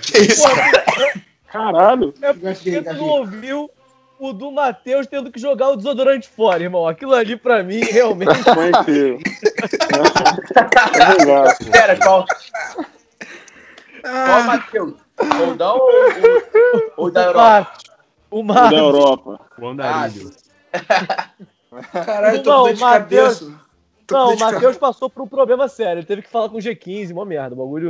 Que 0.00 0.18
isso, 0.18 0.42
cara? 0.48 0.84
Caralho. 1.50 2.14
É 2.22 2.32
porque 2.32 2.82
tu 2.82 2.92
não 2.94 3.08
ouviu 3.08 3.70
o 4.28 4.32
do 4.32 4.50
Matheus 4.52 5.06
tendo 5.06 5.30
que 5.32 5.40
jogar 5.40 5.70
o 5.70 5.76
desodorante 5.76 6.28
fora, 6.28 6.62
irmão. 6.62 6.86
Aquilo 6.86 7.12
ali, 7.14 7.36
pra 7.36 7.62
mim, 7.62 7.80
realmente. 7.80 8.30
Conheci. 8.44 9.18
É 10.94 11.14
verdade. 11.16 11.70
Pera, 11.70 11.96
qual? 11.96 12.24
Qual, 12.26 14.14
Ah, 14.14 14.42
Matheus? 14.44 14.94
Roldão 15.38 15.76
ou, 15.76 15.88
ou, 15.88 16.92
ou 16.96 17.10
da 17.10 17.24
Europa? 17.24 17.72
O 18.30 18.42
Da 18.42 18.54
Marcos. 18.54 18.78
Europa. 18.78 19.40
O 19.60 19.68
andarilho. 19.68 20.30
caralho, 21.92 22.42
tô 22.42 22.50
Não, 22.50 22.56
com 22.58 22.64
dor 22.68 22.74
de 22.74 22.80
Matheus- 22.80 23.38
cabeça. 23.40 23.62
Tô 24.06 24.14
com 24.14 24.20
Não, 24.20 24.34
o 24.34 24.38
Matheus 24.38 24.76
passou 24.76 25.08
por 25.10 25.22
um 25.22 25.28
problema 25.28 25.68
sério. 25.68 26.00
Ele 26.00 26.06
teve 26.06 26.22
que 26.22 26.28
falar 26.30 26.48
com 26.48 26.56
o 26.56 26.60
G15, 26.60 27.12
mó 27.14 27.24
merda. 27.24 27.54
O 27.54 27.58
bagulho. 27.58 27.88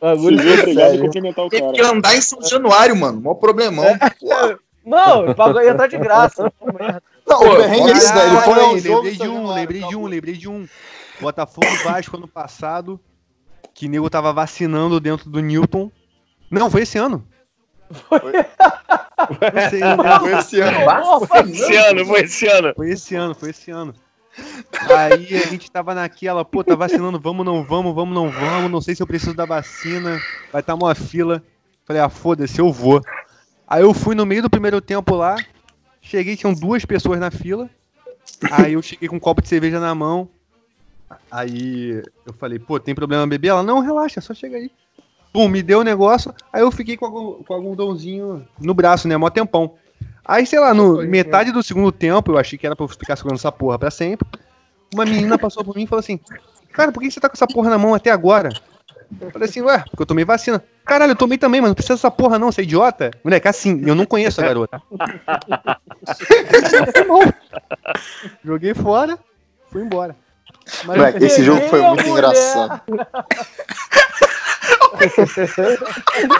O 0.00 0.06
bagulho 0.06 0.38
Obrigado 0.38 0.64
foi 0.64 0.74
por 0.74 0.74
sério. 0.74 1.00
cumprimentar 1.00 1.44
o 1.44 1.48
Tem 1.48 1.72
que 1.72 1.80
cara. 1.82 1.94
andar 1.94 2.16
em 2.16 2.20
São 2.20 2.42
Januário, 2.42 2.96
mano. 2.96 3.20
Mó 3.20 3.34
problemão. 3.34 3.84
Pô, 4.20 4.58
Não, 4.84 5.30
o 5.30 5.34
bagulho 5.34 5.64
ia 5.64 5.70
entrar 5.70 5.86
de 5.86 5.98
graça. 5.98 6.52
Não, 7.26 7.38
Pô, 7.38 7.56
é 7.60 7.92
isso, 7.92 8.12
Caralho, 8.12 8.40
foi 8.42 8.60
ao 8.60 8.72
lembrei 8.74 9.12
de 9.14 9.28
um, 9.28 9.46
lembrei 9.52 9.80
de 9.80 9.96
um, 9.96 10.06
lembrei 10.06 10.34
de 10.34 10.48
um. 10.48 10.68
Botafogo 11.20 11.66
e 11.66 11.76
Vasco 11.84 12.16
ano 12.16 12.28
passado, 12.28 13.00
que 13.72 13.88
nego 13.88 14.10
tava 14.10 14.32
vacinando 14.32 15.00
dentro 15.00 15.30
do 15.30 15.40
Newton. 15.40 15.90
Não, 16.50 16.70
foi 16.70 16.82
esse 16.82 16.98
ano. 16.98 17.26
Não 17.90 19.70
sei, 19.70 19.80
né? 19.80 20.18
Foi 20.20 20.38
esse 20.38 20.60
ano. 20.60 21.26
Foi 21.26 21.40
esse 21.50 21.76
ano, 21.76 22.06
foi 22.06 22.20
esse 22.20 22.46
ano. 22.46 22.74
Foi 22.74 22.90
esse 22.90 23.14
ano, 23.14 23.34
foi 23.34 23.50
esse 23.50 23.70
ano. 23.70 23.94
Aí 24.92 25.36
a 25.36 25.46
gente 25.46 25.70
tava 25.70 25.94
naquela, 25.94 26.44
pô, 26.44 26.62
tá 26.64 26.74
vacinando, 26.74 27.18
vamos, 27.20 27.44
não 27.44 27.62
vamos, 27.62 27.94
vamos, 27.94 28.14
não 28.14 28.30
vamos, 28.30 28.70
não 28.70 28.80
sei 28.80 28.94
se 28.94 29.02
eu 29.02 29.06
preciso 29.06 29.34
da 29.34 29.46
vacina, 29.46 30.22
vai 30.52 30.60
estar 30.60 30.74
uma 30.74 30.94
fila. 30.94 31.42
Falei, 31.84 32.02
ah, 32.02 32.08
foda-se, 32.08 32.58
eu 32.60 32.72
vou. 32.72 33.00
Aí 33.66 33.82
eu 33.82 33.94
fui 33.94 34.14
no 34.14 34.26
meio 34.26 34.42
do 34.42 34.50
primeiro 34.50 34.80
tempo 34.80 35.14
lá, 35.14 35.36
cheguei, 36.00 36.36
tinham 36.36 36.54
duas 36.54 36.84
pessoas 36.84 37.20
na 37.20 37.30
fila. 37.30 37.68
Aí 38.50 38.72
eu 38.74 38.82
cheguei 38.82 39.08
com 39.08 39.16
um 39.16 39.20
copo 39.20 39.40
de 39.42 39.48
cerveja 39.48 39.78
na 39.78 39.94
mão. 39.94 40.28
Aí 41.30 42.02
eu 42.26 42.32
falei, 42.32 42.58
pô, 42.58 42.80
tem 42.80 42.94
problema 42.94 43.26
beber? 43.26 43.48
Ela, 43.48 43.62
não, 43.62 43.80
relaxa, 43.80 44.20
só 44.20 44.34
chega 44.34 44.56
aí. 44.56 44.70
Pum, 45.32 45.48
me 45.48 45.62
deu 45.62 45.80
o 45.80 45.84
negócio, 45.84 46.32
aí 46.52 46.62
eu 46.62 46.70
fiquei 46.70 46.96
com, 46.96 47.06
algu- 47.06 47.44
com 47.44 47.54
algodãozinho 47.54 48.46
no 48.58 48.72
braço, 48.72 49.08
né, 49.08 49.16
mó 49.16 49.28
tempão. 49.28 49.74
Aí, 50.24 50.46
sei 50.46 50.58
lá, 50.58 50.72
no 50.72 51.02
metade 51.02 51.52
do 51.52 51.62
segundo 51.62 51.92
tempo, 51.92 52.32
eu 52.32 52.38
achei 52.38 52.58
que 52.58 52.66
era 52.66 52.74
pra 52.74 52.84
eu 52.84 52.88
ficar 52.88 53.16
segurando 53.16 53.38
essa 53.38 53.52
porra 53.52 53.78
pra 53.78 53.90
sempre. 53.90 54.26
Uma 54.92 55.04
menina 55.04 55.38
passou 55.38 55.64
por 55.64 55.76
mim 55.76 55.82
e 55.82 55.86
falou 55.86 56.00
assim: 56.00 56.18
Cara, 56.72 56.90
por 56.90 57.02
que 57.02 57.10
você 57.10 57.20
tá 57.20 57.28
com 57.28 57.34
essa 57.34 57.46
porra 57.46 57.70
na 57.70 57.78
mão 57.78 57.94
até 57.94 58.10
agora? 58.10 58.50
Eu 59.20 59.30
falei 59.30 59.48
assim, 59.48 59.60
ué, 59.60 59.84
porque 59.90 60.02
eu 60.02 60.06
tomei 60.06 60.24
vacina. 60.24 60.64
Caralho, 60.84 61.12
eu 61.12 61.16
tomei 61.16 61.38
também, 61.38 61.60
mas 61.60 61.70
não 61.70 61.74
precisa 61.74 61.94
dessa 61.94 62.10
porra 62.10 62.38
não, 62.38 62.50
você 62.50 62.62
é 62.62 62.64
idiota? 62.64 63.12
Moleque, 63.22 63.46
assim, 63.46 63.80
eu 63.86 63.94
não 63.94 64.04
conheço 64.04 64.40
a 64.40 64.44
garota. 64.44 64.82
Joguei 68.44 68.74
fora, 68.74 69.16
fui 69.70 69.82
embora. 69.82 70.16
Mas 70.84 70.96
Moleque, 70.96 71.24
esse 71.24 71.44
jogo 71.44 71.60
foi 71.68 71.80
muito 71.80 72.06
mulher. 72.06 72.12
engraçado. 72.12 72.80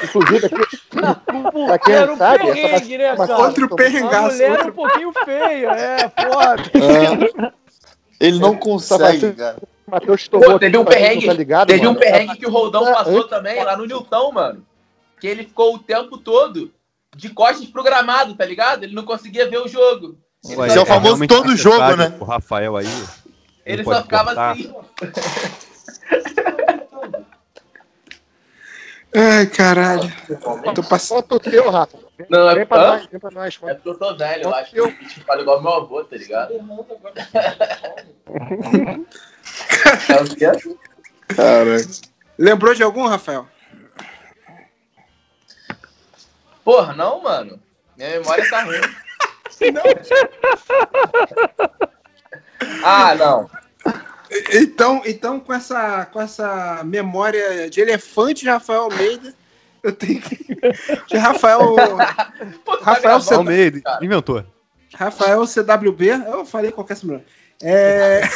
Inclusive, 0.05 0.47
aqui, 0.47 1.67
pra 1.67 1.79
quem 1.79 1.95
Era 1.95 2.13
um 2.13 2.17
sabe, 2.17 2.45
essa 2.45 2.55
perrengue, 2.55 2.99
né, 2.99 3.15
mas 3.17 3.29
cara? 3.29 3.43
Outro 3.43 3.65
A 3.65 3.77
perrengaço. 3.77 4.33
mulher 4.33 4.49
é 4.49 4.53
Outro... 4.53 4.69
um 4.69 4.73
pouquinho 4.73 5.13
feia, 5.25 5.69
é, 5.71 6.09
foda. 6.23 6.63
É. 6.75 7.53
Ele 8.21 8.39
não 8.39 8.57
consegue, 8.57 9.33
cara. 9.33 9.57
o 9.87 9.91
Matheus 9.91 10.29
Pô, 10.29 10.59
teve 10.59 10.79
um 10.79 10.85
perrengue. 10.85 11.27
Tá 11.27 11.33
ligado, 11.33 11.69
Teve 11.69 11.87
um 11.87 11.95
perrengue 11.95 12.37
que 12.37 12.47
o 12.47 12.51
Roldão 12.51 12.87
É, 12.89 12.93
passou 12.93 13.25
também 13.29 13.63
lá 13.63 13.77
no 13.77 13.85
Nilton, 13.85 14.33
mano. 14.33 14.65
Que 15.21 15.27
ele 15.27 15.45
ficou 15.45 15.75
o 15.75 15.79
tempo 15.79 16.17
todo 16.19 16.73
de 17.17 17.29
costas 17.31 17.67
pro 17.67 17.83
gramado, 17.83 18.35
tá 18.35 18.45
ligado? 18.45 18.85
Ele 18.85 18.95
não 18.95 19.05
conseguia 19.05 19.49
ver 19.49 19.59
o 19.59 19.69
jogo. 19.69 20.17
Ele 20.45 20.57
Ué, 20.57 20.75
é 20.75 20.81
o 20.81 20.87
famoso 20.87 21.27
todo 21.27 21.57
jogo, 21.57 21.97
né? 21.97 22.15
O 22.21 22.25
Rafael 22.25 22.77
aí. 22.77 22.87
Ele 23.65 23.83
só 23.83 24.03
ficava 24.03 24.35
cortar. 24.35 24.53
assim. 24.53 24.75
Ai, 29.17 29.47
caralho. 29.47 30.13
Tô 30.75 30.83
passando. 30.83 31.23
Conta 31.23 31.35
o 31.37 31.41
teu, 31.41 31.71
Rafa. 31.71 31.97
Não, 32.29 32.51
é 32.51 32.55
Vem 32.57 32.67
pra 32.67 32.79
nós, 32.79 33.07
vem 33.07 33.21
pra 33.21 33.31
nós. 33.31 33.55
É 33.55 33.59
conta. 33.59 33.75
porque 33.77 33.89
eu 33.89 33.95
tô 33.99 34.17
velho, 34.17 34.43
eu 34.45 34.55
acho. 34.55 34.77
Eu- 34.77 34.93
Que 34.93 35.21
fala 35.21 35.41
igual 35.43 35.63
meu 35.63 35.73
avô, 35.73 36.03
tá 36.05 36.17
ligado? 36.17 36.53
É 40.09 40.21
o 40.21 40.25
quê? 40.37 40.51
Caralho. 41.37 41.87
Lembrou 42.39 42.75
de 42.75 42.83
algum, 42.83 43.07
Rafael? 43.07 43.47
Porra, 46.65 46.93
não, 46.95 47.23
mano. 47.23 47.61
Minha 47.97 48.11
memória 48.19 48.49
tá 48.51 48.63
ruim. 48.65 48.81
Ah, 52.83 53.15
não. 53.15 53.49
Então, 54.53 55.03
então 55.05 55.39
com, 55.39 55.53
essa, 55.53 56.07
com 56.07 56.21
essa 56.21 56.83
memória 56.85 57.71
de 57.71 57.81
elefante 57.81 58.43
de 58.43 58.49
Rafael 58.51 58.83
Almeida, 58.83 59.33
eu 59.83 59.93
tenho 59.93 60.21
que. 60.21 60.45
De 61.07 61.17
Rafael. 61.17 61.77
Pô, 62.65 62.77
tu 62.77 62.85
tá 62.85 62.93
Rafael 62.93 63.21
Você- 63.21 63.35
Almeida, 63.35 63.81
cara. 63.81 64.05
inventou. 64.05 64.45
Rafael 64.95 65.47
CWB, 65.47 66.09
eu 66.29 66.45
falei 66.45 66.71
qualquer 66.73 66.97
semana. 66.97 67.25
É... 67.63 68.23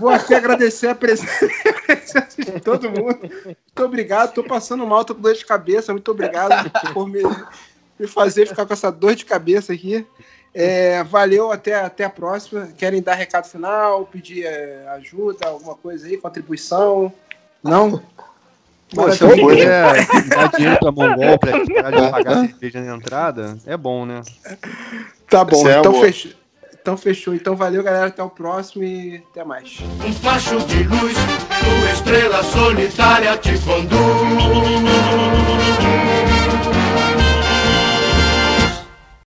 Vou 0.00 0.08
aqui 0.08 0.34
agradecer 0.34 0.88
a 0.88 0.94
presença 0.94 2.26
de 2.38 2.60
todo 2.60 2.90
mundo. 2.90 3.18
Muito 3.44 3.82
obrigado, 3.82 4.32
tô 4.32 4.42
passando 4.42 4.86
mal, 4.86 5.04
tô 5.04 5.14
com 5.14 5.20
dor 5.20 5.34
de 5.34 5.44
cabeça. 5.44 5.92
Muito 5.92 6.10
obrigado 6.10 6.70
por 6.92 7.08
me, 7.08 7.22
me 7.98 8.06
fazer 8.06 8.46
ficar 8.46 8.66
com 8.66 8.72
essa 8.72 8.90
dor 8.90 9.14
de 9.14 9.24
cabeça 9.24 9.72
aqui. 9.72 10.06
É, 10.54 11.02
valeu, 11.02 11.50
até, 11.50 11.74
até 11.74 12.04
a 12.04 12.10
próxima. 12.10 12.68
Querem 12.78 13.02
dar 13.02 13.14
recado 13.14 13.46
final, 13.46 14.06
pedir 14.06 14.44
é, 14.44 14.86
ajuda, 14.96 15.48
alguma 15.48 15.74
coisa 15.74 16.06
aí, 16.06 16.16
contribuição? 16.16 17.12
Não? 17.62 18.00
Pô, 18.94 19.10
se 19.10 19.24
alguém 19.24 19.48
quiser 19.48 20.06
dar 20.28 20.48
dinheiro 20.50 20.78
pra 20.78 20.92
Mongol 20.92 21.38
pra 21.38 21.52
parar 21.52 21.90
de 21.90 22.10
pagar 22.10 22.46
cerveja 22.46 22.80
na 22.80 22.94
entrada, 22.96 23.58
é 23.66 23.76
bom, 23.76 24.06
né? 24.06 24.22
Tá 25.28 25.44
bom, 25.44 25.66
é 25.68 25.78
então 25.78 26.00
fechou. 26.00 26.32
Então 26.80 26.96
fechou. 26.98 27.34
Então 27.34 27.56
valeu, 27.56 27.82
galera. 27.82 28.06
Até 28.06 28.22
o 28.22 28.28
próximo 28.28 28.84
e 28.84 29.22
até 29.30 29.42
mais. 29.42 29.78
Um 30.06 30.12
facho 30.12 30.58
de 30.66 30.82
luz, 30.84 31.16
tua 31.16 31.90
estrela 31.90 32.42
solitária 32.44 33.36
te 33.38 33.58
conduz. 33.60 33.94